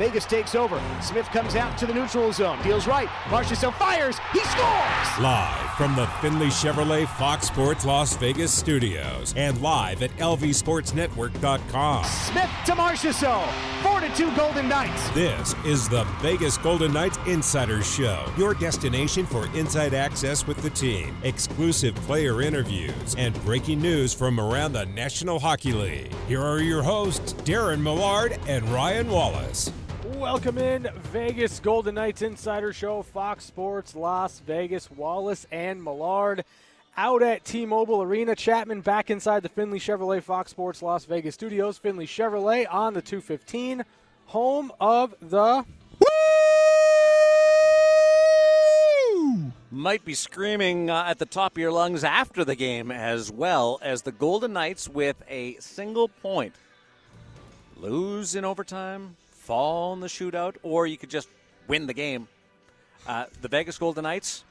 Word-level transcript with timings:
Vegas 0.00 0.24
takes 0.24 0.54
over. 0.54 0.80
Smith 1.02 1.26
comes 1.26 1.56
out 1.56 1.76
to 1.76 1.84
the 1.84 1.92
neutral 1.92 2.32
zone, 2.32 2.58
deals 2.62 2.86
right. 2.86 3.06
Marchessault 3.28 3.74
fires. 3.74 4.16
He 4.32 4.38
scores! 4.38 5.18
Live 5.20 5.70
from 5.76 5.94
the 5.94 6.06
Findlay 6.22 6.46
Chevrolet 6.46 7.06
Fox 7.18 7.48
Sports 7.48 7.84
Las 7.84 8.16
Vegas 8.16 8.50
studios 8.50 9.34
and 9.36 9.60
live 9.60 10.02
at 10.02 10.10
lvsportsnetwork.com. 10.16 12.04
Smith 12.04 12.48
to 12.64 12.72
Marchessault. 12.72 13.46
4 13.82 14.00
to 14.00 14.08
2 14.14 14.34
Golden 14.36 14.70
Knights. 14.70 15.10
This 15.10 15.54
is 15.66 15.86
the 15.86 16.04
Vegas 16.22 16.56
Golden 16.56 16.94
Knights 16.94 17.18
Insider 17.26 17.82
Show, 17.82 18.24
your 18.38 18.54
destination 18.54 19.26
for 19.26 19.54
inside 19.54 19.92
access 19.92 20.46
with 20.46 20.62
the 20.62 20.70
team, 20.70 21.14
exclusive 21.24 21.94
player 21.96 22.40
interviews, 22.40 23.14
and 23.18 23.34
breaking 23.44 23.82
news 23.82 24.14
from 24.14 24.40
around 24.40 24.72
the 24.72 24.86
National 24.86 25.38
Hockey 25.38 25.74
League. 25.74 26.10
Here 26.26 26.40
are 26.40 26.60
your 26.60 26.82
hosts, 26.82 27.34
Darren 27.34 27.82
Millard 27.82 28.38
and 28.46 28.66
Ryan 28.70 29.10
Wallace. 29.10 29.70
Welcome 30.20 30.58
in 30.58 30.86
Vegas 31.12 31.60
Golden 31.60 31.94
Knights 31.94 32.20
Insider 32.20 32.74
Show, 32.74 33.00
Fox 33.00 33.42
Sports 33.42 33.96
Las 33.96 34.40
Vegas, 34.40 34.90
Wallace 34.90 35.46
and 35.50 35.82
Millard 35.82 36.44
out 36.94 37.22
at 37.22 37.42
T-Mobile 37.46 38.02
Arena. 38.02 38.36
Chapman 38.36 38.82
back 38.82 39.08
inside 39.08 39.42
the 39.42 39.48
Findlay 39.48 39.78
Chevrolet 39.78 40.22
Fox 40.22 40.50
Sports 40.50 40.82
Las 40.82 41.06
Vegas 41.06 41.34
studios. 41.34 41.78
Findlay 41.78 42.04
Chevrolet 42.04 42.66
on 42.70 42.92
the 42.92 43.00
215, 43.00 43.82
home 44.26 44.70
of 44.78 45.14
the 45.22 45.64
might 49.70 50.04
be 50.04 50.12
screaming 50.12 50.90
uh, 50.90 51.04
at 51.06 51.18
the 51.18 51.24
top 51.24 51.52
of 51.52 51.58
your 51.58 51.72
lungs 51.72 52.04
after 52.04 52.44
the 52.44 52.54
game 52.54 52.90
as 52.90 53.32
well 53.32 53.78
as 53.80 54.02
the 54.02 54.12
Golden 54.12 54.52
Knights 54.52 54.86
with 54.86 55.16
a 55.30 55.54
single 55.60 56.08
point 56.08 56.54
lose 57.78 58.34
in 58.34 58.44
overtime, 58.44 59.16
fall 59.50 59.92
in 59.94 59.98
the 59.98 60.06
shootout, 60.06 60.54
or 60.62 60.86
you 60.86 60.96
could 60.96 61.10
just 61.10 61.28
win 61.66 61.88
the 61.88 61.92
game. 61.92 62.28
Uh, 63.04 63.24
the 63.40 63.48
Vegas 63.48 63.78
Golden 63.78 64.04
Knights 64.04 64.44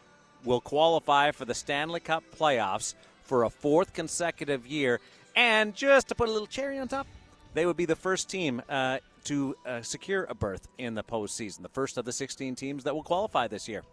will 0.43 0.59
qualify 0.59 1.31
for 1.31 1.45
the 1.45 1.53
Stanley 1.53 2.01
Cup 2.01 2.21
playoffs 2.37 2.95
for 3.23 3.45
a 3.45 3.49
fourth 3.49 3.93
consecutive 3.93 4.67
year. 4.67 4.99
And 5.37 5.73
just 5.73 6.09
to 6.09 6.15
put 6.15 6.27
a 6.27 6.31
little 6.33 6.47
cherry 6.47 6.77
on 6.79 6.89
top, 6.89 7.07
they 7.53 7.65
would 7.65 7.77
be 7.77 7.85
the 7.85 7.95
first 7.95 8.29
team 8.29 8.61
uh, 8.67 8.97
to 9.23 9.55
uh, 9.65 9.81
secure 9.83 10.25
a 10.25 10.35
berth 10.35 10.67
in 10.77 10.95
the 10.95 11.03
postseason, 11.03 11.61
the 11.61 11.69
first 11.69 11.97
of 11.97 12.03
the 12.03 12.11
16 12.11 12.55
teams 12.55 12.83
that 12.83 12.93
will 12.93 13.01
qualify 13.01 13.47
this 13.47 13.69
year. 13.69 13.83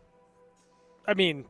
I 1.07 1.15
mean, 1.15 1.45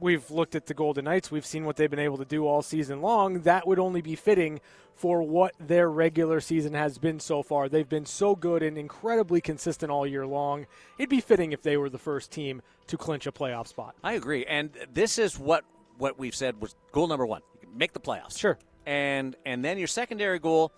we've 0.00 0.30
looked 0.30 0.54
at 0.54 0.66
the 0.66 0.74
Golden 0.74 1.04
Knights. 1.04 1.30
We've 1.30 1.46
seen 1.46 1.64
what 1.64 1.76
they've 1.76 1.90
been 1.90 1.98
able 1.98 2.18
to 2.18 2.24
do 2.24 2.46
all 2.46 2.62
season 2.62 3.00
long. 3.00 3.40
That 3.42 3.66
would 3.66 3.78
only 3.78 4.00
be 4.00 4.14
fitting 4.14 4.60
for 4.94 5.22
what 5.22 5.54
their 5.60 5.90
regular 5.90 6.40
season 6.40 6.72
has 6.72 6.98
been 6.98 7.20
so 7.20 7.42
far. 7.42 7.68
They've 7.68 7.88
been 7.88 8.06
so 8.06 8.34
good 8.34 8.62
and 8.62 8.78
incredibly 8.78 9.40
consistent 9.40 9.92
all 9.92 10.06
year 10.06 10.26
long. 10.26 10.66
It'd 10.98 11.10
be 11.10 11.20
fitting 11.20 11.52
if 11.52 11.62
they 11.62 11.76
were 11.76 11.90
the 11.90 11.98
first 11.98 12.30
team 12.30 12.62
to 12.86 12.96
clinch 12.96 13.26
a 13.26 13.32
playoff 13.32 13.66
spot. 13.66 13.94
I 14.02 14.14
agree. 14.14 14.46
And 14.46 14.70
this 14.92 15.18
is 15.18 15.38
what 15.38 15.64
what 15.98 16.18
we've 16.18 16.34
said 16.34 16.60
was 16.60 16.74
goal 16.92 17.06
number 17.06 17.26
1. 17.26 17.40
Make 17.74 17.92
the 17.92 18.00
playoffs. 18.00 18.38
Sure. 18.38 18.58
And 18.86 19.36
and 19.44 19.64
then 19.64 19.78
your 19.78 19.86
secondary 19.86 20.38
goal 20.38 20.72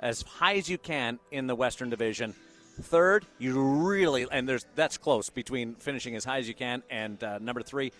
as 0.00 0.22
high 0.22 0.56
as 0.56 0.68
you 0.68 0.78
can 0.78 1.18
in 1.30 1.46
the 1.46 1.54
Western 1.54 1.88
Division. 1.88 2.34
Third, 2.80 3.26
you 3.38 3.60
really 3.62 4.26
and 4.30 4.48
there's 4.48 4.66
that's 4.74 4.98
close 4.98 5.30
between 5.30 5.76
finishing 5.76 6.16
as 6.16 6.24
high 6.24 6.38
as 6.38 6.48
you 6.48 6.54
can 6.54 6.82
and 6.90 7.22
uh, 7.22 7.38
number 7.38 7.62
3 7.62 7.92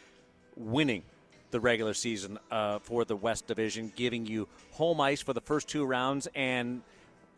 winning 0.57 1.03
the 1.51 1.61
regular 1.61 1.95
season 1.95 2.39
uh, 2.51 2.79
for 2.81 3.05
the 3.05 3.17
West 3.17 3.47
Division, 3.47 3.93
giving 3.95 4.27
you 4.27 4.49
home 4.73 5.01
ice 5.01 5.23
for 5.23 5.33
the 5.33 5.41
first 5.41 5.69
two 5.69 5.85
rounds 5.85 6.29
and 6.35 6.83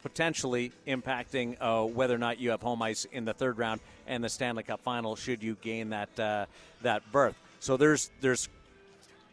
potentially 0.03 0.73
impacting 0.87 1.57
uh, 1.61 1.85
whether 1.85 2.15
or 2.15 2.19
not 2.19 2.39
you 2.39 2.51
have 2.51 2.63
home 2.63 2.83
ice 2.83 3.05
in 3.13 3.25
the 3.25 3.35
third 3.35 3.59
round 3.59 3.81
and 4.07 4.23
the 4.23 4.29
Stanley 4.29 4.63
Cup 4.63 4.81
final 4.81 5.17
should 5.17 5.43
you 5.43 5.57
gain 5.61 5.91
that 5.91 6.19
uh, 6.19 6.47
that 6.83 7.11
berth. 7.13 7.37
So 7.61 7.77
there's 7.77 8.11
there's 8.21 8.49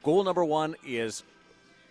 goal 0.03 0.23
number 0.23 0.43
one 0.43 0.75
is 0.85 1.23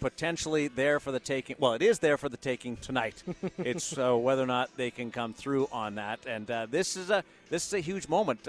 potentially 0.00 0.68
there 0.68 1.00
for 1.00 1.12
the 1.12 1.20
taking. 1.20 1.56
Well, 1.58 1.72
it 1.72 1.82
is 1.82 1.98
there 1.98 2.18
for 2.18 2.28
the 2.28 2.36
taking 2.36 2.76
tonight. 2.76 3.22
it's 3.58 3.96
uh, 3.96 4.16
whether 4.16 4.42
or 4.42 4.46
not 4.46 4.76
they 4.76 4.90
can 4.90 5.10
come 5.10 5.32
through 5.32 5.68
on 5.72 5.94
that, 5.94 6.20
and 6.26 6.50
uh, 6.50 6.66
this 6.70 6.96
is 6.96 7.10
a 7.10 7.24
this 7.48 7.66
is 7.66 7.72
a 7.74 7.80
huge 7.80 8.08
moment. 8.08 8.46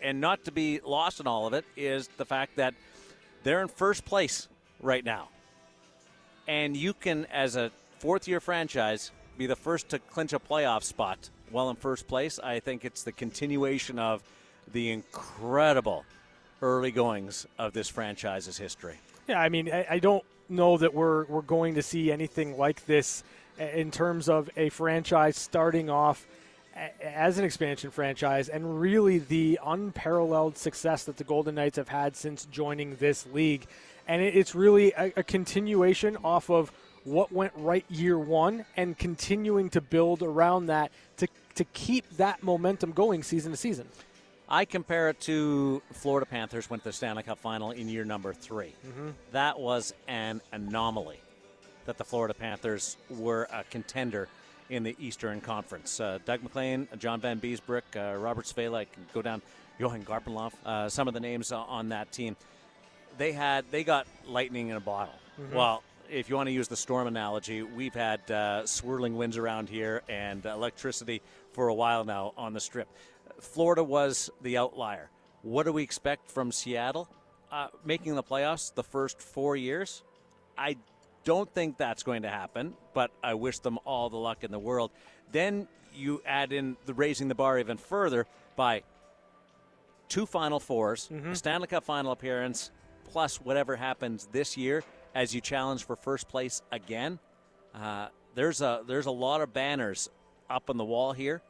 And 0.00 0.20
not 0.20 0.44
to 0.44 0.52
be 0.52 0.80
lost 0.84 1.20
in 1.20 1.26
all 1.26 1.46
of 1.46 1.54
it 1.54 1.64
is 1.76 2.08
the 2.16 2.24
fact 2.24 2.56
that 2.56 2.74
they're 3.42 3.62
in 3.62 3.68
first 3.68 4.04
place 4.04 4.48
right 4.80 5.04
now. 5.04 5.28
And 6.46 6.76
you 6.76 6.92
can, 6.92 7.26
as 7.26 7.56
a 7.56 7.70
fourth 7.98 8.28
year 8.28 8.40
franchise, 8.40 9.10
be 9.38 9.46
the 9.46 9.56
first 9.56 9.88
to 9.90 9.98
clinch 9.98 10.32
a 10.32 10.38
playoff 10.38 10.82
spot 10.82 11.30
while 11.50 11.70
in 11.70 11.76
first 11.76 12.06
place. 12.08 12.38
I 12.38 12.60
think 12.60 12.84
it's 12.84 13.02
the 13.02 13.12
continuation 13.12 13.98
of 13.98 14.22
the 14.72 14.90
incredible 14.90 16.04
early 16.62 16.90
goings 16.90 17.46
of 17.58 17.72
this 17.72 17.88
franchise's 17.88 18.58
history. 18.58 18.98
Yeah, 19.28 19.40
I 19.40 19.48
mean, 19.48 19.72
I, 19.72 19.86
I 19.90 19.98
don't 19.98 20.24
know 20.48 20.76
that 20.78 20.94
we're, 20.94 21.24
we're 21.26 21.42
going 21.42 21.74
to 21.74 21.82
see 21.82 22.10
anything 22.12 22.56
like 22.56 22.86
this 22.86 23.24
in 23.58 23.90
terms 23.90 24.28
of 24.28 24.50
a 24.56 24.68
franchise 24.68 25.36
starting 25.36 25.90
off 25.90 26.26
as 27.02 27.38
an 27.38 27.44
expansion 27.44 27.90
franchise 27.90 28.48
and 28.48 28.80
really 28.80 29.18
the 29.18 29.58
unparalleled 29.64 30.58
success 30.58 31.04
that 31.04 31.16
the 31.16 31.24
Golden 31.24 31.54
Knights 31.54 31.76
have 31.76 31.88
had 31.88 32.16
since 32.16 32.46
joining 32.46 32.96
this 32.96 33.26
league. 33.32 33.66
And 34.06 34.22
it's 34.22 34.54
really 34.54 34.92
a, 34.92 35.12
a, 35.16 35.22
continuation 35.22 36.16
off 36.22 36.50
of 36.50 36.70
what 37.04 37.32
went 37.32 37.52
right 37.56 37.84
year 37.88 38.18
one 38.18 38.64
and 38.76 38.96
continuing 38.96 39.70
to 39.70 39.80
build 39.80 40.22
around 40.22 40.66
that 40.66 40.92
to, 41.16 41.28
to 41.54 41.64
keep 41.64 42.08
that 42.18 42.42
momentum 42.42 42.92
going 42.92 43.22
season 43.22 43.52
to 43.52 43.56
season. 43.56 43.88
I 44.48 44.64
compare 44.64 45.08
it 45.08 45.18
to 45.22 45.82
Florida 45.92 46.26
Panthers 46.26 46.70
went 46.70 46.84
to 46.84 46.90
the 46.90 46.92
Stanley 46.92 47.24
Cup 47.24 47.38
final 47.38 47.72
in 47.72 47.88
year 47.88 48.04
number 48.04 48.32
3 48.32 48.66
mm-hmm. 48.66 49.08
That 49.32 49.58
was 49.58 49.92
an 50.06 50.40
anomaly 50.52 51.20
that 51.86 51.98
the 51.98 52.04
Florida 52.04 52.34
Panthers 52.34 52.96
were 53.08 53.48
a 53.50 53.64
contender– 53.64 54.28
in 54.70 54.82
the 54.82 54.96
Eastern 54.98 55.40
Conference. 55.40 56.00
Uh, 56.00 56.18
Doug 56.24 56.42
MacLean, 56.42 56.88
John 56.98 57.20
Vanbiesbrouck, 57.20 57.82
uh, 57.96 58.16
Robert 58.18 58.46
Svehla, 58.46 58.78
I 58.78 58.84
can 58.84 59.06
go 59.12 59.22
down, 59.22 59.42
Johan 59.78 60.04
Garpenlov, 60.04 60.52
uh, 60.64 60.88
some 60.88 61.08
of 61.08 61.14
the 61.14 61.20
names 61.20 61.52
on 61.52 61.90
that 61.90 62.12
team. 62.12 62.36
They 63.18 63.32
had 63.32 63.64
they 63.70 63.84
got 63.84 64.06
lightning 64.26 64.68
in 64.68 64.76
a 64.76 64.80
bottle. 64.80 65.14
Mm-hmm. 65.40 65.56
Well, 65.56 65.82
if 66.10 66.28
you 66.28 66.36
want 66.36 66.48
to 66.48 66.52
use 66.52 66.68
the 66.68 66.76
storm 66.76 67.06
analogy, 67.06 67.62
we've 67.62 67.94
had 67.94 68.30
uh, 68.30 68.66
swirling 68.66 69.16
winds 69.16 69.36
around 69.36 69.68
here 69.68 70.02
and 70.08 70.44
electricity 70.44 71.20
for 71.52 71.68
a 71.68 71.74
while 71.74 72.04
now 72.04 72.32
on 72.36 72.52
the 72.52 72.60
strip. 72.60 72.88
Florida 73.40 73.82
was 73.82 74.30
the 74.42 74.56
outlier. 74.56 75.10
What 75.42 75.64
do 75.64 75.72
we 75.72 75.82
expect 75.82 76.30
from 76.30 76.52
Seattle? 76.52 77.08
Uh, 77.50 77.68
making 77.84 78.14
the 78.14 78.22
playoffs 78.22 78.74
the 78.74 78.82
first 78.82 79.20
four 79.20 79.56
years? 79.56 80.02
I 80.58 80.76
don't 81.26 81.52
think 81.52 81.76
that's 81.76 82.04
going 82.04 82.22
to 82.22 82.30
happen, 82.30 82.72
but 82.94 83.10
I 83.22 83.34
wish 83.34 83.58
them 83.58 83.78
all 83.84 84.08
the 84.08 84.16
luck 84.16 84.44
in 84.44 84.52
the 84.52 84.60
world. 84.60 84.92
Then 85.32 85.66
you 85.92 86.22
add 86.24 86.52
in 86.52 86.76
the 86.86 86.94
raising 86.94 87.26
the 87.28 87.34
bar 87.34 87.58
even 87.58 87.76
further 87.76 88.26
by 88.54 88.84
two 90.08 90.24
Final 90.24 90.60
4s 90.60 91.10
mm-hmm. 91.10 91.34
Stanley 91.34 91.66
Cup 91.66 91.84
final 91.84 92.12
appearance, 92.12 92.70
plus 93.04 93.36
whatever 93.40 93.74
happens 93.74 94.28
this 94.30 94.56
year 94.56 94.84
as 95.14 95.34
you 95.34 95.40
challenge 95.40 95.84
for 95.84 95.96
first 95.96 96.28
place 96.28 96.62
again. 96.70 97.18
Uh, 97.74 98.06
there's 98.36 98.60
a 98.60 98.82
there's 98.86 99.06
a 99.06 99.10
lot 99.10 99.40
of 99.40 99.52
banners 99.52 100.08
up 100.48 100.70
on 100.70 100.76
the 100.76 100.84
wall 100.84 101.12
here 101.12 101.42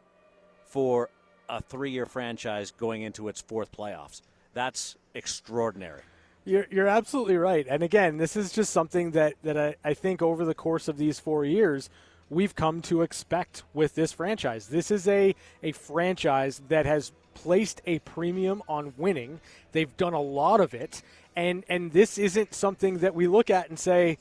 for 0.65 1.11
a 1.49 1.61
three-year 1.61 2.07
franchise 2.07 2.73
going 2.73 3.03
into 3.03 3.29
its 3.29 3.43
fourth 3.43 3.71
playoffs. 3.73 4.23
That's 4.55 4.97
extraordinary. 5.15 6.01
You're, 6.47 6.67
you're 6.71 6.87
absolutely 6.87 7.37
right. 7.37 7.67
And 7.69 7.83
again, 7.83 8.19
this 8.19 8.37
is 8.37 8.53
just 8.53 8.73
something 8.73 9.11
that, 9.11 9.35
that 9.43 9.59
I, 9.59 9.75
I 9.85 9.95
think 9.95 10.23
over 10.23 10.45
the 10.45 10.55
course 10.55 10.87
of 10.87 10.97
these 10.97 11.19
four 11.19 11.45
years, 11.45 11.91
we've 12.31 12.55
come 12.55 12.83
to 12.83 13.03
expect 13.03 13.65
with 13.75 13.97
this 13.97 14.13
franchise. 14.13 14.69
This 14.69 14.93
is 14.93 15.09
a, 15.09 15.35
a 15.65 15.73
franchise 15.73 16.63
that 16.69 16.87
has 16.87 17.11
placed 17.35 17.83
a 17.85 17.99
premium 17.99 18.63
on 18.69 18.95
winning. 18.97 19.41
They've 19.73 19.95
done 19.97 20.13
a 20.13 20.21
lot 20.21 20.61
of 20.61 20.73
it. 20.73 21.03
And, 21.35 21.65
and 21.69 21.93
this 21.93 22.17
isn't 22.17 22.55
something 22.55 22.99
that 22.99 23.17
we 23.17 23.27
look 23.27 23.51
at 23.51 23.69
and 23.69 23.77
say, 23.77 24.17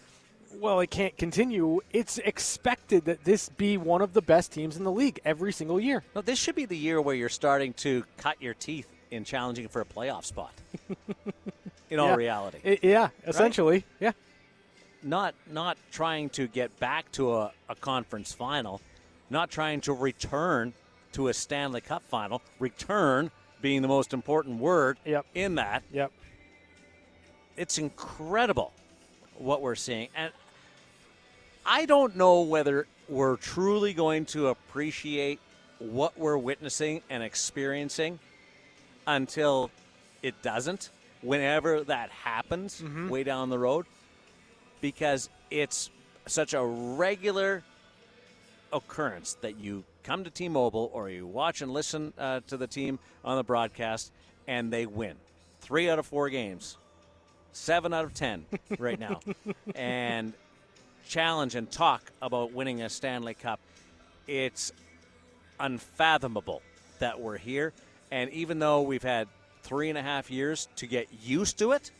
well, 0.59 0.79
it 0.79 0.89
can't 0.89 1.15
continue. 1.17 1.81
It's 1.93 2.17
expected 2.17 3.05
that 3.05 3.23
this 3.23 3.49
be 3.49 3.77
one 3.77 4.01
of 4.01 4.13
the 4.13 4.21
best 4.23 4.51
teams 4.51 4.77
in 4.77 4.83
the 4.83 4.91
league 4.91 5.19
every 5.25 5.53
single 5.53 5.79
year. 5.79 6.03
No, 6.15 6.23
this 6.23 6.39
should 6.39 6.55
be 6.55 6.65
the 6.65 6.77
year 6.77 6.99
where 6.99 7.13
you're 7.13 7.29
starting 7.29 7.73
to 7.73 8.03
cut 8.17 8.41
your 8.41 8.55
teeth 8.55 8.87
in 9.11 9.25
challenging 9.25 9.67
for 9.67 9.81
a 9.81 9.85
playoff 9.85 10.25
spot. 10.25 10.53
in 11.89 11.99
all 11.99 12.09
yeah. 12.09 12.15
reality. 12.15 12.57
It, 12.63 12.83
yeah, 12.83 13.09
essentially. 13.25 13.75
Right? 13.75 13.85
Yeah. 13.99 14.11
Not 15.03 15.35
not 15.51 15.77
trying 15.91 16.29
to 16.31 16.47
get 16.47 16.79
back 16.79 17.11
to 17.13 17.33
a, 17.35 17.51
a 17.69 17.75
conference 17.75 18.33
final, 18.33 18.81
not 19.29 19.51
trying 19.51 19.81
to 19.81 19.93
return 19.93 20.73
to 21.13 21.27
a 21.27 21.33
Stanley 21.33 21.81
Cup 21.81 22.03
final. 22.09 22.41
Return 22.59 23.31
being 23.61 23.81
the 23.81 23.87
most 23.87 24.13
important 24.13 24.59
word 24.59 24.97
yep. 25.05 25.25
in 25.33 25.55
that. 25.55 25.83
Yep. 25.91 26.11
It's 27.57 27.77
incredible 27.77 28.73
what 29.37 29.61
we're 29.61 29.75
seeing. 29.75 30.09
And 30.15 30.31
I 31.65 31.85
don't 31.85 32.15
know 32.15 32.41
whether 32.41 32.85
we're 33.07 33.37
truly 33.37 33.93
going 33.93 34.25
to 34.25 34.47
appreciate 34.47 35.39
what 35.79 36.17
we're 36.17 36.37
witnessing 36.37 37.01
and 37.09 37.23
experiencing 37.23 38.19
until 39.07 39.71
it 40.21 40.41
doesn't, 40.41 40.89
whenever 41.25 41.83
that 41.83 42.09
happens 42.09 42.83
way 43.09 43.23
down 43.23 43.49
the 43.49 43.59
road, 43.59 43.85
because 44.81 45.29
it's 45.49 45.89
such 46.27 46.53
a 46.53 46.63
regular 46.63 47.63
occurrence 48.71 49.37
that 49.41 49.57
you 49.57 49.83
come 50.03 50.23
to 50.23 50.29
T-Mobile 50.29 50.91
or 50.93 51.09
you 51.09 51.25
watch 51.25 51.61
and 51.61 51.71
listen 51.71 52.13
uh, 52.17 52.41
to 52.47 52.57
the 52.57 52.67
team 52.67 52.99
on 53.23 53.37
the 53.37 53.43
broadcast 53.43 54.11
and 54.47 54.71
they 54.71 54.85
win. 54.85 55.15
Three 55.61 55.89
out 55.89 55.97
of 55.97 56.05
four 56.05 56.29
games, 56.29 56.77
seven 57.51 57.93
out 57.93 58.05
of 58.05 58.13
ten 58.13 58.45
right 58.79 58.99
now, 58.99 59.19
and 59.73 60.33
challenge 61.07 61.55
and 61.55 61.69
talk 61.71 62.11
about 62.21 62.51
winning 62.51 62.81
a 62.81 62.89
Stanley 62.89 63.33
Cup. 63.33 63.59
It's 64.27 64.71
unfathomable 65.59 66.61
that 66.99 67.19
we're 67.19 67.37
here, 67.37 67.73
and 68.11 68.29
even 68.31 68.59
though 68.59 68.81
we've 68.81 69.03
had 69.03 69.27
three 69.65 69.89
and 69.89 69.97
a 69.97 70.01
half 70.01 70.29
years 70.31 70.67
to 70.77 70.87
get 70.87 71.07
used 71.23 71.57
to 71.59 71.71
it, 71.71 71.91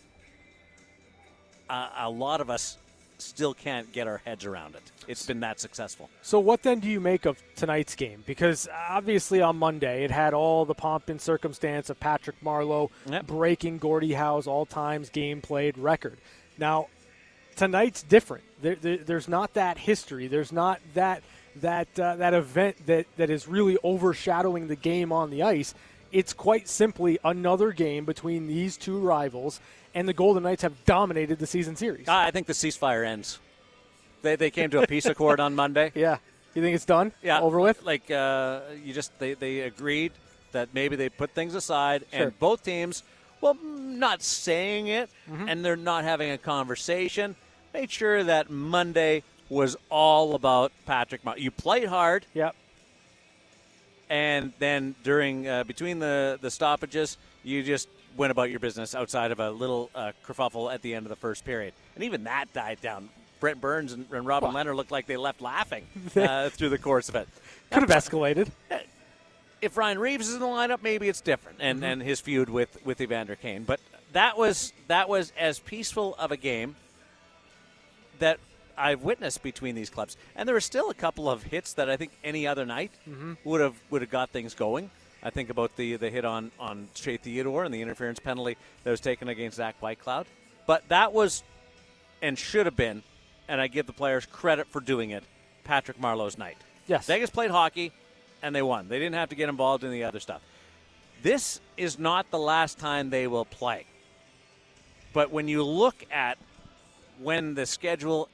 uh, 1.69 1.89
a 1.97 2.09
lot 2.09 2.41
of 2.41 2.49
us 2.49 2.77
still 3.17 3.53
can't 3.53 3.91
get 3.93 4.07
our 4.07 4.21
heads 4.25 4.45
around 4.45 4.75
it. 4.75 4.83
It's 5.07 5.25
been 5.25 5.39
that 5.39 5.59
successful. 5.59 6.09
So, 6.21 6.39
what 6.39 6.63
then 6.63 6.79
do 6.79 6.87
you 6.87 6.99
make 6.99 7.25
of 7.25 7.41
tonight's 7.55 7.95
game? 7.95 8.23
Because 8.25 8.67
obviously 8.89 9.41
on 9.41 9.57
Monday 9.57 10.03
it 10.03 10.11
had 10.11 10.33
all 10.33 10.65
the 10.65 10.73
pomp 10.73 11.09
and 11.09 11.19
circumstance 11.19 11.89
of 11.89 11.99
Patrick 11.99 12.35
Marleau 12.43 12.89
Yep. 13.09 13.27
breaking 13.27 13.77
Gordie 13.77 14.13
Howe's 14.13 14.47
all 14.47 14.65
times 14.65 15.09
game 15.09 15.41
played 15.41 15.77
record. 15.77 16.17
Now, 16.57 16.87
tonight's 17.55 18.03
different. 18.03 18.43
There, 18.61 18.75
there, 18.75 18.97
there's 18.97 19.27
not 19.27 19.53
that 19.53 19.77
history. 19.77 20.27
There's 20.27 20.51
not 20.51 20.79
that 20.93 21.23
that 21.61 21.87
uh, 21.97 22.17
that 22.17 22.33
event 22.33 22.85
that, 22.85 23.05
that 23.15 23.29
is 23.29 23.47
really 23.47 23.77
overshadowing 23.83 24.67
the 24.67 24.75
game 24.75 25.11
on 25.13 25.29
the 25.29 25.43
ice. 25.43 25.73
It's 26.15 26.31
quite 26.31 26.69
simply 26.69 27.19
another 27.25 27.73
game 27.73 28.05
between 28.05 28.47
these 28.47 28.77
two 28.77 28.97
rivals, 28.99 29.59
and 29.93 30.07
the 30.07 30.13
Golden 30.13 30.43
Knights 30.43 30.61
have 30.61 30.85
dominated 30.85 31.39
the 31.39 31.45
season 31.45 31.75
series. 31.75 32.07
I 32.07 32.31
think 32.31 32.47
the 32.47 32.53
ceasefire 32.53 33.05
ends. 33.05 33.39
They, 34.21 34.37
they 34.37 34.49
came 34.49 34.69
to 34.69 34.81
a 34.81 34.87
peace 34.87 35.05
accord 35.05 35.41
on 35.41 35.55
Monday. 35.55 35.91
yeah, 35.95 36.19
you 36.53 36.61
think 36.61 36.73
it's 36.73 36.85
done? 36.85 37.11
Yeah, 37.21 37.41
over 37.41 37.59
with. 37.59 37.83
Like 37.83 38.09
uh, 38.09 38.61
you 38.81 38.93
just 38.93 39.11
they, 39.19 39.33
they 39.33 39.59
agreed 39.59 40.13
that 40.53 40.69
maybe 40.73 40.95
they 40.95 41.09
put 41.09 41.31
things 41.31 41.53
aside, 41.53 42.05
Sure. 42.13 42.23
and 42.27 42.39
both 42.39 42.63
teams, 42.63 43.03
well, 43.41 43.55
not 43.61 44.21
saying 44.23 44.87
it, 44.87 45.09
Mm-hmm. 45.29 45.49
and 45.49 45.65
they're 45.65 45.75
not 45.75 46.05
having 46.05 46.31
a 46.31 46.37
conversation. 46.37 47.35
Made 47.73 47.91
sure 47.91 48.23
that 48.23 48.49
Monday 48.49 49.23
was 49.49 49.75
all 49.89 50.33
about 50.33 50.71
Patrick. 50.85 51.19
You 51.35 51.51
played 51.51 51.89
hard, 51.89 52.25
Yep. 52.33 52.55
And 54.09 54.53
then 54.59 54.95
during 55.03 55.47
uh, 55.47 55.63
between 55.63 55.99
the 55.99 56.37
the 56.41 56.51
stoppages, 56.51 57.17
you 57.43 57.63
just 57.63 57.89
went 58.15 58.31
about 58.31 58.49
your 58.49 58.59
business 58.59 58.95
outside 58.95 59.31
of 59.31 59.39
a 59.39 59.51
little 59.51 59.89
uh, 59.95 60.11
kerfuffle 60.25 60.73
at 60.73 60.81
the 60.81 60.93
end 60.93 61.05
of 61.05 61.09
the 61.09 61.15
first 61.15 61.43
period, 61.43 61.73
and 61.95 62.03
even 62.03 62.25
that 62.25 62.51
died 62.53 62.79
down. 62.81 63.09
Brent 63.39 63.59
Burns 63.59 63.93
and, 63.93 64.05
and 64.11 64.25
Robin 64.25 64.53
Well. 64.53 64.63
Lehner 64.63 64.75
looked 64.75 64.91
like 64.91 65.07
they 65.07 65.17
left 65.17 65.41
laughing 65.41 65.85
uh, 66.15 66.49
through 66.49 66.69
the 66.69 66.77
course 66.77 67.09
of 67.09 67.15
it. 67.15 67.27
Could 67.69 67.87
have 67.87 68.03
escalated. 68.03 68.49
if 69.61 69.75
Ryan 69.75 69.99
Reaves 69.99 70.29
is 70.29 70.35
in 70.35 70.39
the 70.39 70.45
lineup, 70.45 70.81
maybe 70.81 71.09
it's 71.09 71.21
different, 71.21 71.57
and, 71.59 71.83
and 71.83 72.01
his 72.01 72.21
feud 72.21 72.49
with 72.49 72.77
with 72.85 73.01
Evander 73.01 73.35
Kane. 73.35 73.63
But 73.63 73.79
that 74.13 74.37
was 74.37 74.71
that 74.87 75.09
was 75.09 75.33
as 75.37 75.59
peaceful 75.59 76.15
of 76.17 76.31
a 76.31 76.37
game 76.37 76.75
that 78.19 78.39
I've 78.77 79.03
witnessed 79.03 79.43
between 79.43 79.75
these 79.75 79.89
clubs, 79.89 80.17
and 80.35 80.47
there 80.47 80.53
were 80.53 80.61
still 80.61 80.89
a 80.89 80.93
couple 80.93 81.29
of 81.29 81.43
hits 81.43 81.73
that 81.73 81.89
I 81.89 81.97
think 81.97 82.11
any 82.23 82.47
other 82.47 82.65
night 82.65 82.91
mm-hmm. 83.09 83.33
would 83.43 83.61
have 83.61 83.75
would 83.89 84.01
have 84.01 84.11
got 84.11 84.29
things 84.29 84.53
going. 84.53 84.89
I 85.23 85.29
think 85.29 85.49
about 85.49 85.75
the 85.75 85.95
the 85.95 86.09
hit 86.09 86.25
on 86.25 86.51
on 86.59 86.87
Shea 86.93 87.17
Theodore 87.17 87.63
and 87.63 87.73
the 87.73 87.81
interference 87.81 88.19
penalty 88.19 88.57
that 88.83 88.91
was 88.91 88.99
taken 88.99 89.29
against 89.29 89.57
Zach 89.57 89.79
Whitecloud, 89.81 90.25
but 90.67 90.87
that 90.89 91.13
was 91.13 91.43
and 92.21 92.37
should 92.37 92.65
have 92.65 92.75
been, 92.75 93.03
and 93.47 93.61
I 93.61 93.67
give 93.67 93.87
the 93.87 93.93
players 93.93 94.25
credit 94.25 94.67
for 94.67 94.79
doing 94.79 95.11
it. 95.11 95.23
Patrick 95.63 95.99
Marleau's 95.99 96.37
night. 96.37 96.57
Yes. 96.87 97.07
Vegas 97.07 97.31
played 97.31 97.49
hockey, 97.49 97.91
and 98.41 98.55
they 98.55 98.61
won. 98.61 98.87
They 98.87 98.99
didn't 98.99 99.15
have 99.15 99.29
to 99.29 99.35
get 99.35 99.49
involved 99.49 99.83
in 99.83 99.91
the 99.91 100.03
other 100.03 100.19
stuff. 100.19 100.41
This 101.23 101.59
is 101.75 101.97
not 101.97 102.29
the 102.29 102.37
last 102.37 102.77
time 102.77 103.09
they 103.09 103.25
will 103.25 103.45
play. 103.45 103.85
But 105.11 105.31
when 105.31 105.47
you 105.47 105.63
look 105.63 106.05
at 106.11 106.37
when 107.19 107.55
the 107.55 107.65
schedule 107.65 108.29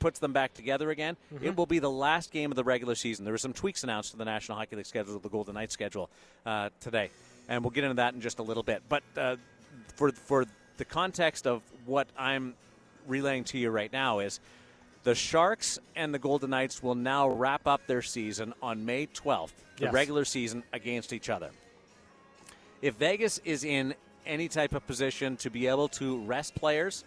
puts 0.00 0.18
them 0.18 0.32
back 0.32 0.52
together 0.54 0.90
again, 0.90 1.16
it 1.40 1.54
will 1.54 1.66
be 1.66 1.78
the 1.78 1.90
last 1.90 2.32
game 2.32 2.50
of 2.50 2.56
the 2.56 2.64
regular 2.64 2.96
season. 2.96 3.24
There 3.24 3.32
were 3.32 3.38
some 3.38 3.52
tweaks 3.52 3.84
announced 3.84 4.10
to 4.10 4.16
the 4.16 4.24
National 4.24 4.58
Hockey 4.58 4.74
League 4.74 4.86
schedule, 4.86 5.18
the 5.20 5.28
Golden 5.28 5.54
Knights 5.54 5.74
schedule 5.74 6.10
uh, 6.44 6.70
today, 6.80 7.10
and 7.48 7.62
we'll 7.62 7.70
get 7.70 7.84
into 7.84 7.94
that 7.94 8.14
in 8.14 8.20
just 8.20 8.40
a 8.40 8.42
little 8.42 8.64
bit. 8.64 8.82
But 8.88 9.02
uh, 9.16 9.36
for 9.94 10.10
for 10.10 10.46
the 10.78 10.84
context 10.84 11.46
of 11.46 11.62
what 11.86 12.08
I'm 12.18 12.54
relaying 13.06 13.44
to 13.44 13.58
you 13.58 13.70
right 13.70 13.92
now 13.92 14.18
is 14.18 14.40
the 15.04 15.14
Sharks 15.14 15.78
and 15.96 16.12
the 16.12 16.18
Golden 16.18 16.50
Knights 16.50 16.82
will 16.82 16.94
now 16.94 17.28
wrap 17.28 17.66
up 17.66 17.86
their 17.86 18.02
season 18.02 18.52
on 18.62 18.84
May 18.84 19.06
12th, 19.06 19.52
the 19.76 19.84
Yes. 19.84 19.92
regular 19.94 20.24
season 20.24 20.62
against 20.72 21.12
each 21.12 21.30
other. 21.30 21.50
If 22.82 22.94
Vegas 22.96 23.38
is 23.44 23.64
in 23.64 23.94
any 24.26 24.48
type 24.48 24.74
of 24.74 24.86
position 24.86 25.36
to 25.38 25.50
be 25.50 25.66
able 25.66 25.88
to 25.88 26.18
rest 26.24 26.54
players, 26.54 27.04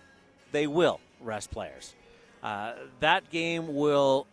they 0.52 0.68
will 0.68 1.00
rest 1.22 1.52
players. 1.52 1.94
Uh, 2.44 2.74
that 3.00 3.30
game 3.30 3.74
will 3.74 4.28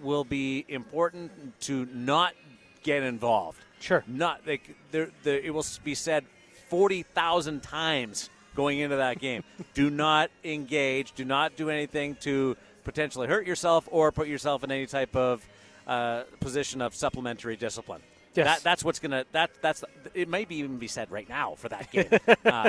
will 0.00 0.24
be 0.24 0.66
important 0.68 1.58
to 1.60 1.86
not 1.86 2.34
get 2.82 3.02
involved. 3.02 3.58
Sure. 3.80 4.04
Not 4.06 4.42
like 4.46 4.76
there, 4.90 5.10
there, 5.22 5.38
it 5.38 5.52
will 5.52 5.64
be 5.82 5.94
said 5.94 6.24
forty 6.68 7.02
thousand 7.02 7.62
times 7.62 8.28
going 8.54 8.80
into 8.80 8.96
that 8.96 9.18
game. 9.18 9.44
do 9.74 9.88
not 9.88 10.30
engage. 10.44 11.12
Do 11.12 11.24
not 11.24 11.56
do 11.56 11.70
anything 11.70 12.16
to 12.20 12.56
potentially 12.84 13.26
hurt 13.26 13.46
yourself 13.46 13.88
or 13.90 14.12
put 14.12 14.28
yourself 14.28 14.62
in 14.62 14.70
any 14.70 14.86
type 14.86 15.16
of 15.16 15.46
uh, 15.86 16.24
position 16.40 16.82
of 16.82 16.94
supplementary 16.94 17.56
discipline. 17.56 18.02
Yes. 18.34 18.46
That, 18.46 18.62
that's 18.62 18.84
what's 18.84 18.98
gonna. 18.98 19.24
That 19.32 19.50
that's. 19.62 19.84
It 20.12 20.28
may 20.28 20.44
be 20.44 20.56
even 20.56 20.76
be 20.76 20.88
said 20.88 21.10
right 21.10 21.28
now 21.28 21.54
for 21.54 21.70
that 21.70 21.90
game. 21.90 22.08
uh, 22.44 22.68